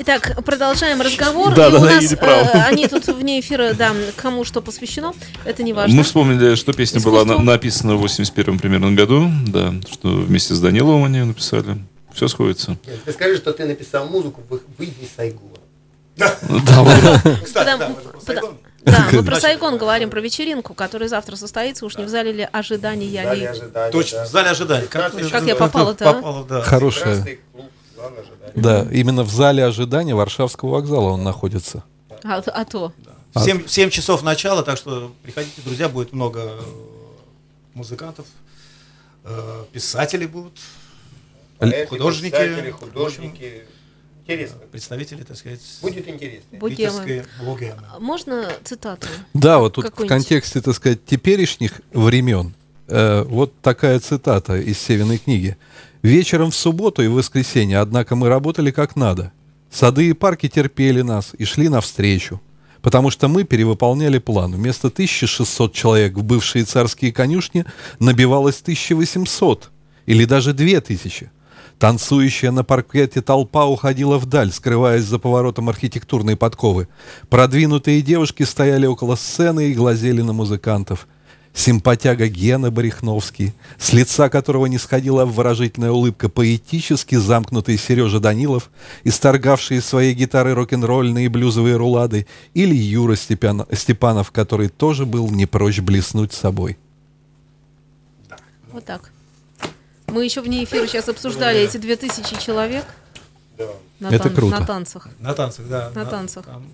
Итак, 0.00 0.38
продолжаем 0.44 1.00
разговор. 1.02 1.54
Да, 1.54 1.68
И 1.68 1.72
да, 1.72 1.78
у 1.78 1.84
да, 1.84 1.94
нас, 1.96 2.14
право. 2.14 2.44
э, 2.44 2.62
они 2.68 2.86
тут 2.86 3.06
вне 3.08 3.40
эфира, 3.40 3.74
да, 3.74 3.92
кому 4.16 4.44
что 4.44 4.62
посвящено, 4.62 5.12
это 5.44 5.62
не 5.62 5.72
важно. 5.72 5.94
Мы 5.96 6.02
вспомнили, 6.02 6.54
что 6.54 6.72
песня 6.72 7.00
была 7.00 7.18
Искусство. 7.22 7.38
на- 7.42 7.52
написана 7.52 7.96
в 7.96 8.00
81 8.00 8.58
примерно 8.58 8.92
году, 8.92 9.28
да, 9.46 9.74
что 9.90 10.08
вместе 10.08 10.54
с 10.54 10.60
Даниловым 10.60 11.04
они 11.04 11.18
ее 11.18 11.24
написали. 11.24 11.78
Все 12.18 12.26
сходится. 12.26 12.70
Нет, 12.84 13.04
Ты 13.04 13.12
скажи, 13.12 13.36
что 13.36 13.52
ты 13.52 13.64
написал 13.64 14.08
музыку 14.08 14.42
«Вы- 14.50 14.60
«Выйди 14.76 15.04
из 15.04 15.10
Сайгона». 15.14 15.54
Да, 16.16 16.36
вот. 16.42 16.94
Кстати, 17.44 17.70
Потому- 17.70 17.94
да, 18.84 19.08
мы 19.12 19.22
про. 19.22 19.34
Да, 19.36 19.40
Сайгон 19.40 19.78
говорим, 19.78 20.10
про 20.10 20.20
вечеринку, 20.20 20.74
которая 20.74 21.08
завтра 21.08 21.36
состоится, 21.36 21.86
уж 21.86 21.96
не 21.96 22.02
в 22.02 22.08
зале 22.08 22.32
ли 22.32 22.48
ожидания 22.50 23.06
В 23.08 23.24
зале 23.24 23.40
ли. 23.40 23.46
ожидания, 23.46 23.92
Точно, 23.92 24.18
да. 24.18 24.24
в 24.24 24.28
зале 24.30 24.50
ожидания. 24.50 24.86
Как 24.88 25.46
я 25.46 25.54
попала-то, 25.54 26.10
а? 26.10 26.14
Попала, 26.14 26.44
да. 26.44 26.62
Хорошая. 26.62 27.24
Да, 28.56 28.84
именно 28.90 29.22
в 29.22 29.30
зале 29.30 29.64
ожидания 29.64 30.16
Варшавского 30.16 30.70
вокзала 30.70 31.10
он 31.10 31.22
находится. 31.22 31.84
А, 32.24 32.42
а 32.44 32.64
то. 32.64 32.92
7, 33.36 33.68
7 33.68 33.90
часов 33.90 34.24
начала, 34.24 34.64
так 34.64 34.76
что 34.76 35.12
приходите, 35.22 35.62
друзья, 35.64 35.88
будет 35.88 36.12
много 36.12 36.40
э, 36.40 36.60
музыкантов, 37.74 38.26
э, 39.22 39.64
писателей 39.70 40.26
будут, 40.26 40.58
Поэты, 41.58 41.86
художники, 41.88 42.30
писатели, 42.30 42.70
художники. 42.70 43.62
Интересно. 44.22 44.58
представители, 44.70 45.22
так 45.22 45.36
сказать, 45.38 45.60
Будет 45.80 46.06
интересно. 46.06 46.58
Богемы. 46.58 47.24
богемы. 47.42 47.82
Можно 47.98 48.52
цитату? 48.62 49.08
Да, 49.32 49.58
вот 49.58 49.74
тут 49.74 49.86
в 49.86 50.06
контексте, 50.06 50.60
так 50.60 50.74
сказать, 50.74 51.04
теперешних 51.06 51.80
времен, 51.92 52.54
э, 52.88 53.22
вот 53.22 53.58
такая 53.62 53.98
цитата 54.00 54.58
из 54.58 54.78
Северной 54.78 55.16
книги. 55.16 55.56
«Вечером 56.02 56.50
в 56.50 56.54
субботу 56.54 57.02
и 57.02 57.08
в 57.08 57.14
воскресенье, 57.14 57.78
однако 57.78 58.16
мы 58.16 58.28
работали 58.28 58.70
как 58.70 58.96
надо. 58.96 59.32
Сады 59.70 60.08
и 60.08 60.12
парки 60.12 60.48
терпели 60.48 61.00
нас 61.00 61.32
и 61.38 61.44
шли 61.44 61.68
навстречу, 61.68 62.40
потому 62.82 63.10
что 63.10 63.28
мы 63.28 63.44
перевыполняли 63.44 64.18
план. 64.18 64.54
Вместо 64.54 64.88
1600 64.88 65.72
человек 65.72 66.14
в 66.14 66.22
бывшие 66.22 66.64
царские 66.64 67.12
конюшни 67.12 67.64
набивалось 67.98 68.60
1800 68.60 69.70
или 70.06 70.24
даже 70.24 70.52
2000. 70.52 71.30
Танцующая 71.78 72.50
на 72.50 72.64
паркете 72.64 73.22
толпа 73.22 73.66
уходила 73.66 74.18
вдаль, 74.18 74.50
скрываясь 74.50 75.04
за 75.04 75.18
поворотом 75.18 75.68
архитектурной 75.68 76.36
подковы. 76.36 76.88
Продвинутые 77.30 78.02
девушки 78.02 78.42
стояли 78.42 78.86
около 78.86 79.14
сцены 79.14 79.70
и 79.70 79.74
глазели 79.74 80.22
на 80.22 80.32
музыкантов. 80.32 81.06
Симпатяга 81.54 82.28
Гена 82.28 82.70
Барихновский, 82.70 83.52
с 83.78 83.92
лица 83.92 84.28
которого 84.28 84.66
не 84.66 84.78
сходила 84.78 85.24
выражительная 85.24 85.90
улыбка 85.90 86.28
поэтически 86.28 87.14
замкнутый 87.14 87.78
Сережа 87.78 88.20
Данилов, 88.20 88.70
исторгавший 89.02 89.78
из 89.78 89.86
своей 89.86 90.14
гитары 90.14 90.54
рок-н-ролльные 90.54 91.26
и 91.26 91.28
блюзовые 91.28 91.76
рулады, 91.76 92.26
или 92.54 92.74
Юра 92.74 93.14
Степян- 93.14 93.66
Степанов, 93.74 94.30
который 94.30 94.68
тоже 94.68 95.06
был 95.06 95.30
не 95.30 95.46
прочь 95.46 95.80
блеснуть 95.80 96.32
собой. 96.32 96.76
Вот 98.72 98.84
так. 98.84 99.10
Мы 100.18 100.24
еще 100.24 100.40
вне 100.40 100.64
эфира 100.64 100.84
сейчас 100.88 101.08
обсуждали 101.08 101.60
эти 101.60 101.76
2000 101.76 102.44
человек 102.44 102.84
Да. 103.56 103.66
на, 104.00 104.08
Это 104.08 104.28
круто. 104.30 104.58
на 104.58 104.66
танцах. 104.66 105.06
На 105.20 105.32
танцах, 105.32 105.68
да. 105.68 105.92
На 105.94 106.04
танцах. 106.06 106.44
там 106.44 106.66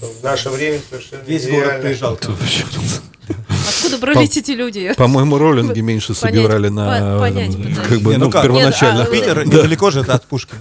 В 0.00 0.24
наше 0.24 0.50
время 0.50 0.80
совершенно 0.90 1.22
Весь 1.22 1.48
город 1.48 1.80
приезжал. 1.80 2.14
Откуда 2.18 3.98
брались 3.98 4.36
эти 4.36 4.50
люди? 4.50 4.92
По-моему, 4.96 5.38
роллинги 5.38 5.78
меньше 5.78 6.12
собирали 6.12 6.70
на... 6.70 7.20
э, 7.28 7.86
как 7.88 8.00
бы, 8.00 8.16
ну 8.16 8.24
ну, 8.26 8.32
первоначально. 8.32 9.04
Питер 9.04 9.36
Да. 9.36 9.44
недалеко 9.44 9.92
же 9.92 10.00
это 10.00 10.14
от 10.14 10.26
Пушкина. 10.26 10.60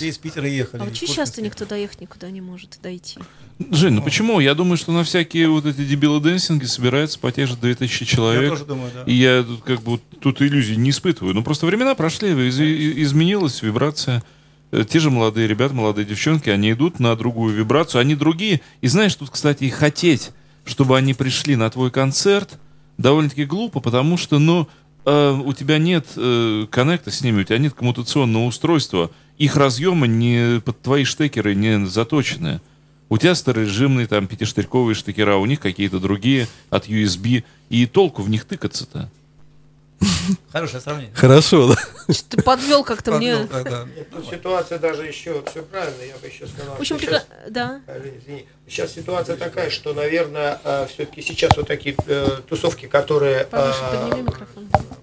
Все 0.00 0.08
из 0.08 0.16
Питера 0.18 0.48
ехали. 0.48 0.80
А 0.80 0.86
Пушкин 0.86 1.08
часто 1.08 1.42
никто 1.42 1.66
доехать 1.66 2.00
никуда 2.00 2.30
не 2.30 2.40
может 2.40 2.78
дойти. 2.82 3.18
Жень, 3.70 3.92
ну 3.92 4.02
почему? 4.02 4.40
Я 4.40 4.54
думаю, 4.54 4.78
что 4.78 4.92
на 4.92 5.04
всякие 5.04 5.48
вот 5.48 5.66
эти 5.66 5.84
дебилы-денсинги 5.84 6.64
собирается 6.64 7.18
по 7.18 7.30
те 7.30 7.44
же 7.46 7.54
2000 7.56 8.02
Я 8.02 8.06
человек. 8.06 8.48
тоже 8.50 8.64
думаю, 8.64 8.90
да. 8.94 9.02
И 9.04 9.12
я 9.14 9.42
тут 9.42 9.62
как 9.62 9.82
бы 9.82 10.00
тут 10.20 10.40
иллюзий 10.40 10.76
не 10.76 10.88
испытываю. 10.88 11.34
Ну 11.34 11.42
просто 11.42 11.66
времена 11.66 11.94
прошли, 11.94 12.30
из- 12.48 12.58
изменилась 12.58 13.60
вибрация. 13.60 14.22
Э, 14.72 14.84
Те 14.88 15.00
же 15.00 15.10
молодые 15.10 15.46
ребята, 15.46 15.74
молодые 15.74 16.06
девчонки, 16.06 16.48
они 16.48 16.72
идут 16.72 16.98
на 16.98 17.14
другую 17.14 17.54
вибрацию, 17.54 18.00
они 18.00 18.14
другие. 18.14 18.62
И 18.80 18.88
знаешь, 18.88 19.14
тут, 19.14 19.28
кстати, 19.28 19.64
и 19.64 19.68
хотеть, 19.68 20.30
чтобы 20.64 20.96
они 20.96 21.12
пришли 21.12 21.56
на 21.56 21.68
твой 21.68 21.90
концерт, 21.90 22.58
довольно-таки 22.96 23.44
глупо, 23.44 23.80
потому 23.80 24.16
что, 24.16 24.38
ну, 24.38 24.66
э, 25.04 25.30
у 25.44 25.52
тебя 25.52 25.76
нет 25.78 26.06
э, 26.16 26.66
коннекта 26.70 27.10
с 27.10 27.20
ними, 27.22 27.42
у 27.42 27.44
тебя 27.44 27.58
нет 27.58 27.74
коммутационного 27.74 28.44
устройства, 28.46 29.10
их 29.40 29.56
разъемы 29.56 30.06
не 30.06 30.60
под 30.60 30.82
твои 30.82 31.04
штекеры 31.04 31.54
не 31.54 31.86
заточены. 31.86 32.60
У 33.08 33.16
тебя 33.16 33.34
старорежимные 33.34 34.06
там 34.06 34.26
пятиштырьковые 34.26 34.94
штекера, 34.94 35.36
у 35.36 35.46
них 35.46 35.60
какие-то 35.60 35.98
другие 35.98 36.46
от 36.68 36.88
USB, 36.88 37.42
и 37.70 37.86
толку 37.86 38.20
в 38.20 38.28
них 38.28 38.44
тыкаться-то. 38.44 39.08
Хорошее 40.52 40.82
сравнение. 40.82 41.14
Хорошо, 41.14 41.74
да. 41.74 42.14
Ты 42.28 42.42
подвел 42.42 42.84
как-то 42.84 43.12
мне. 43.12 43.44
Да, 43.50 43.64
да. 43.64 43.88
Нет, 43.96 44.10
тут 44.10 44.26
ситуация 44.26 44.78
даже 44.78 45.06
еще, 45.06 45.42
все 45.50 45.62
правильно, 45.62 46.02
я 46.02 46.16
бы 46.18 46.26
еще 46.26 46.46
сказал. 46.46 46.76
В 46.76 46.80
общем, 46.80 46.98
щас- 47.00 47.26
да. 47.48 47.80
Жень, 47.86 48.18
извини. 48.22 48.44
Сейчас 48.68 48.92
ситуация 48.92 49.36
такая, 49.36 49.70
что, 49.70 49.94
наверное, 49.94 50.60
все-таки 50.92 51.22
сейчас 51.22 51.56
вот 51.56 51.66
такие 51.66 51.96
э, 52.06 52.40
тусовки, 52.46 52.86
которые, 52.86 53.44
Повыше 53.44 53.78
э, 53.92 54.24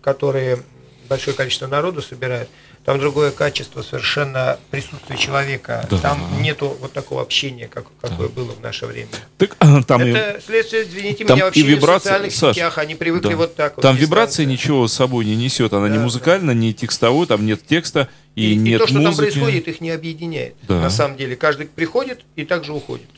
которые 0.02 0.64
большое 1.10 1.36
количество 1.36 1.68
народу 1.68 2.02
собирают, 2.02 2.50
там 2.88 3.00
другое 3.02 3.32
качество 3.32 3.82
совершенно 3.82 4.58
присутствия 4.72 5.18
человека. 5.18 5.86
Да. 5.90 5.98
Там 5.98 6.42
нету 6.42 6.78
вот 6.80 6.94
такого 6.94 7.22
общения, 7.22 7.68
как, 7.68 7.88
какое 8.00 8.30
было 8.30 8.54
в 8.54 8.62
наше 8.62 8.86
время. 8.86 9.10
Так, 9.38 9.58
там 9.86 10.02
и- 10.02 10.12
Это 10.12 10.40
следствие, 10.42 10.84
извините 10.84 11.26
Там 11.26 11.36
меня, 11.36 11.48
и 11.48 11.50
общения 11.50 11.76
в 11.76 11.82
социальных 11.82 12.32
Саш, 12.34 12.56
сетях. 12.56 12.78
Они 12.78 12.96
привыкли 12.96 13.32
да. 13.32 13.36
вот 13.36 13.56
так 13.56 13.76
вот. 13.76 13.82
Там 13.82 13.98
дистанция. 13.98 14.06
вибрация 14.08 14.46
ничего 14.46 14.88
с 14.88 14.94
собой 14.94 15.26
не 15.26 15.36
несет. 15.36 15.74
Она 15.74 15.90
не 15.90 15.98
Да, 15.98 16.04
музыкальная, 16.06 16.56
не 16.56 16.74
текстовой, 16.74 17.28
там 17.28 17.46
нет 17.46 17.60
текста 17.68 18.08
и, 18.36 18.52
И, 18.52 18.54
и 18.54 18.56
нет 18.56 18.80
то, 18.80 18.88
что 18.88 18.96
там 18.96 19.08
музыки. 19.08 19.32
происходит, 19.34 19.68
их 19.68 19.82
не 19.82 19.90
объединяет. 19.92 20.56
Да. 20.66 20.80
На 20.80 20.90
самом 20.90 21.18
деле, 21.18 21.36
каждый 21.36 21.68
приходит 21.68 22.22
и 22.38 22.46
также 22.46 22.72
уходит. 22.72 23.10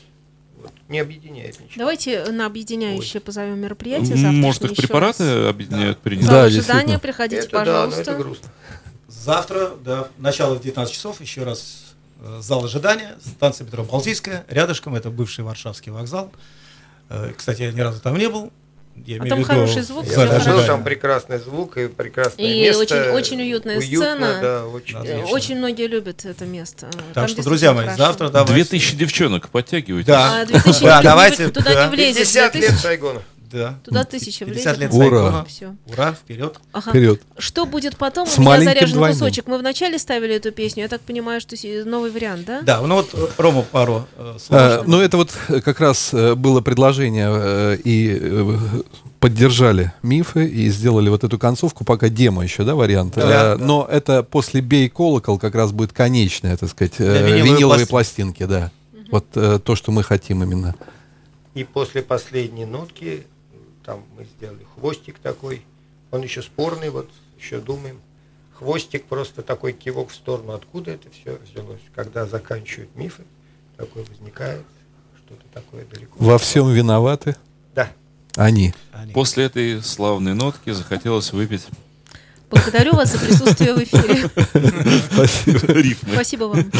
Не 0.88 0.98
объединяет 0.98 1.60
ничего. 1.60 1.78
Давайте 1.78 2.24
на 2.32 2.46
объединяющее 2.46 3.20
позовем 3.20 3.60
мероприятие. 3.60 4.16
Может, 4.16 4.64
их 4.64 4.74
препараты 4.74 5.42
раз. 5.42 5.50
объединяют, 5.50 6.00
зал 6.02 6.28
Да, 6.28 6.42
ожидания, 6.46 6.98
приходите, 6.98 7.42
Это 7.42 7.50
да, 7.52 7.58
но 7.58 7.64
пожалуйста. 7.64 8.00
это 8.00 8.14
грустно. 8.14 8.48
Завтра, 9.10 9.70
да, 9.84 10.08
начало 10.18 10.54
в 10.54 10.62
19 10.62 10.94
часов, 10.94 11.20
еще 11.20 11.42
раз 11.42 11.94
э, 12.22 12.38
зал 12.40 12.64
ожидания, 12.64 13.16
станция 13.26 13.64
метро 13.66 13.82
Балтийская, 13.82 14.44
рядышком, 14.48 14.94
это 14.94 15.10
бывший 15.10 15.42
Варшавский 15.44 15.90
вокзал. 15.90 16.30
Э, 17.08 17.32
Кстати, 17.36 17.62
я 17.62 17.72
ни 17.72 17.80
разу 17.80 18.00
там 18.00 18.16
не 18.16 18.28
был, 18.28 18.52
Я 19.06 19.16
А 19.22 19.26
там 19.26 19.38
виду 19.38 19.48
хороший 19.48 19.82
звук, 19.82 20.04
Я 20.04 20.10
был, 20.10 20.26
хорошо. 20.26 20.36
ожидания. 20.50 20.66
там 20.66 20.84
прекрасный 20.84 21.38
звук 21.38 21.76
и 21.78 21.88
прекрасное 21.88 22.44
И 22.44 22.60
место. 22.62 22.82
очень- 22.82 23.10
очень 23.10 23.40
уютная 23.40 23.78
Уютно, 23.78 23.96
сцена. 23.98 24.38
Да, 24.42 24.66
очень. 24.66 24.94
Да, 24.94 25.00
Отлично. 25.00 25.26
Очень 25.26 25.56
многие 25.58 25.86
любят 25.88 26.24
это 26.24 26.44
место. 26.44 26.86
Там 26.86 26.90
Так 26.92 27.00
что, 27.00 27.14
действительно 27.20 27.44
друзья 27.44 27.72
мои, 27.72 27.84
хорошо. 27.86 28.02
завтра 28.04 28.28
давайте. 28.28 28.52
Две 28.52 28.64
тысячи 28.64 28.96
девчонок, 28.96 29.48
подтягивайтесь. 29.48 30.06
Да. 30.06 30.40
А 30.42 30.46
2000 30.46 30.84
Да, 30.84 31.02
давайте, 31.02 31.48
Туда 31.50 31.72
да. 31.74 31.84
не 31.86 31.90
влезет. 31.90 32.16
50 32.18 32.52
две 32.52 32.60
лет 32.62 32.78
Сайгона. 32.78 33.22
Да. 33.50 33.78
Туда 33.84 34.04
тысяча 34.04 34.44
50 34.44 34.78
лет 34.78 34.92
влезет. 34.92 35.12
Ура. 35.12 35.44
Все. 35.48 35.74
Ура, 35.86 36.12
вперед. 36.12 36.58
Ага. 36.72 36.90
Вперед. 36.90 37.20
Что 37.38 37.66
будет 37.66 37.96
потом? 37.96 38.26
С 38.26 38.38
У 38.38 38.42
меня 38.42 38.60
заряжен 38.62 38.96
двойным. 38.96 39.18
кусочек. 39.18 39.46
Мы 39.46 39.58
вначале 39.58 39.98
ставили 39.98 40.34
эту 40.36 40.52
песню. 40.52 40.84
Я 40.84 40.88
так 40.88 41.00
понимаю, 41.00 41.40
что 41.40 41.56
новый 41.84 42.10
вариант, 42.10 42.46
да? 42.46 42.62
Да, 42.62 42.80
ну 42.80 42.96
вот 42.96 43.10
э, 43.12 43.26
Рома 43.38 43.62
пару 43.62 44.06
э, 44.16 44.36
слов. 44.38 44.60
А, 44.60 44.82
ну, 44.86 45.00
это 45.00 45.16
вот 45.16 45.30
э, 45.48 45.60
как 45.60 45.80
раз 45.80 46.12
было 46.12 46.60
предложение, 46.60 47.28
э, 47.30 47.76
и 47.84 48.18
э, 48.20 48.58
поддержали 49.20 49.92
мифы, 50.02 50.46
и 50.46 50.68
сделали 50.70 51.08
вот 51.08 51.24
эту 51.24 51.38
концовку, 51.38 51.84
пока 51.84 52.08
демо 52.08 52.42
еще, 52.42 52.64
да, 52.64 52.74
вариант. 52.74 53.14
Да, 53.16 53.54
Э, 53.54 53.56
Но 53.56 53.86
это 53.90 54.22
после 54.22 54.60
«Бей 54.60 54.88
колокол» 54.88 55.38
как 55.38 55.54
раз 55.54 55.72
будет 55.72 55.92
конечная, 55.92 56.56
так 56.56 56.70
сказать, 56.70 56.94
Да, 56.98 57.04
виниловые 57.04 57.42
виниловые 57.42 57.86
пластинки, 57.86 58.44
да. 58.44 58.70
Вот 59.10 59.26
э, 59.34 59.58
то, 59.62 59.74
что 59.76 59.92
мы 59.92 60.02
хотим 60.02 60.42
именно. 60.42 60.74
И 61.54 61.64
после 61.64 62.02
последней 62.02 62.64
нотки, 62.64 63.26
там 63.84 64.04
мы 64.16 64.24
сделали 64.24 64.66
хвостик 64.74 65.18
такой, 65.18 65.62
он 66.10 66.22
еще 66.22 66.42
спорный, 66.42 66.90
вот 66.90 67.08
еще 67.38 67.60
думаем. 67.60 68.00
Хвостик 68.54 69.06
просто 69.06 69.42
такой 69.42 69.72
кивок 69.72 70.10
в 70.10 70.14
сторону, 70.14 70.52
откуда 70.52 70.90
это 70.92 71.08
все 71.10 71.38
взялось. 71.38 71.80
Когда 71.94 72.26
заканчивают 72.26 72.94
мифы, 72.94 73.22
такое 73.76 74.04
возникает, 74.04 74.64
что-то 75.16 75.42
такое 75.54 75.84
далеко. 75.86 76.16
Во 76.18 76.36
всем 76.38 76.70
виноваты 76.70 77.36
Да. 77.74 77.90
они. 78.36 78.74
После 79.14 79.44
этой 79.44 79.82
славной 79.82 80.34
нотки 80.34 80.70
захотелось 80.70 81.32
выпить 81.32 81.66
Благодарю 82.50 82.94
вас 82.94 83.12
за 83.12 83.18
присутствие 83.18 83.72
в 83.74 83.78
эфире. 83.84 84.28
Спасибо. 85.12 85.72
рифмы. 85.72 86.12
Спасибо 86.14 86.44
вам. 86.44 86.70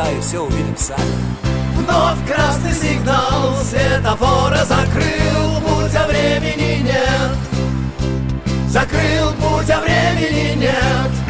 Пойдем 0.00 0.04
Да 0.04 0.10
и 0.10 0.20
все 0.20 0.40
увидим 0.40 0.76
сами 0.76 1.00
Вновь 1.76 2.26
красный 2.26 2.72
сигнал 2.72 3.56
светофора 3.62 4.64
закрыл 4.64 5.60
Путь 5.66 5.90
за 5.92 6.06
времени 6.06 6.82
нет. 6.82 7.36
Закрыл 8.68 9.32
путь, 9.40 9.70
а 9.70 9.80
времени 9.80 10.54
нет 10.56 11.29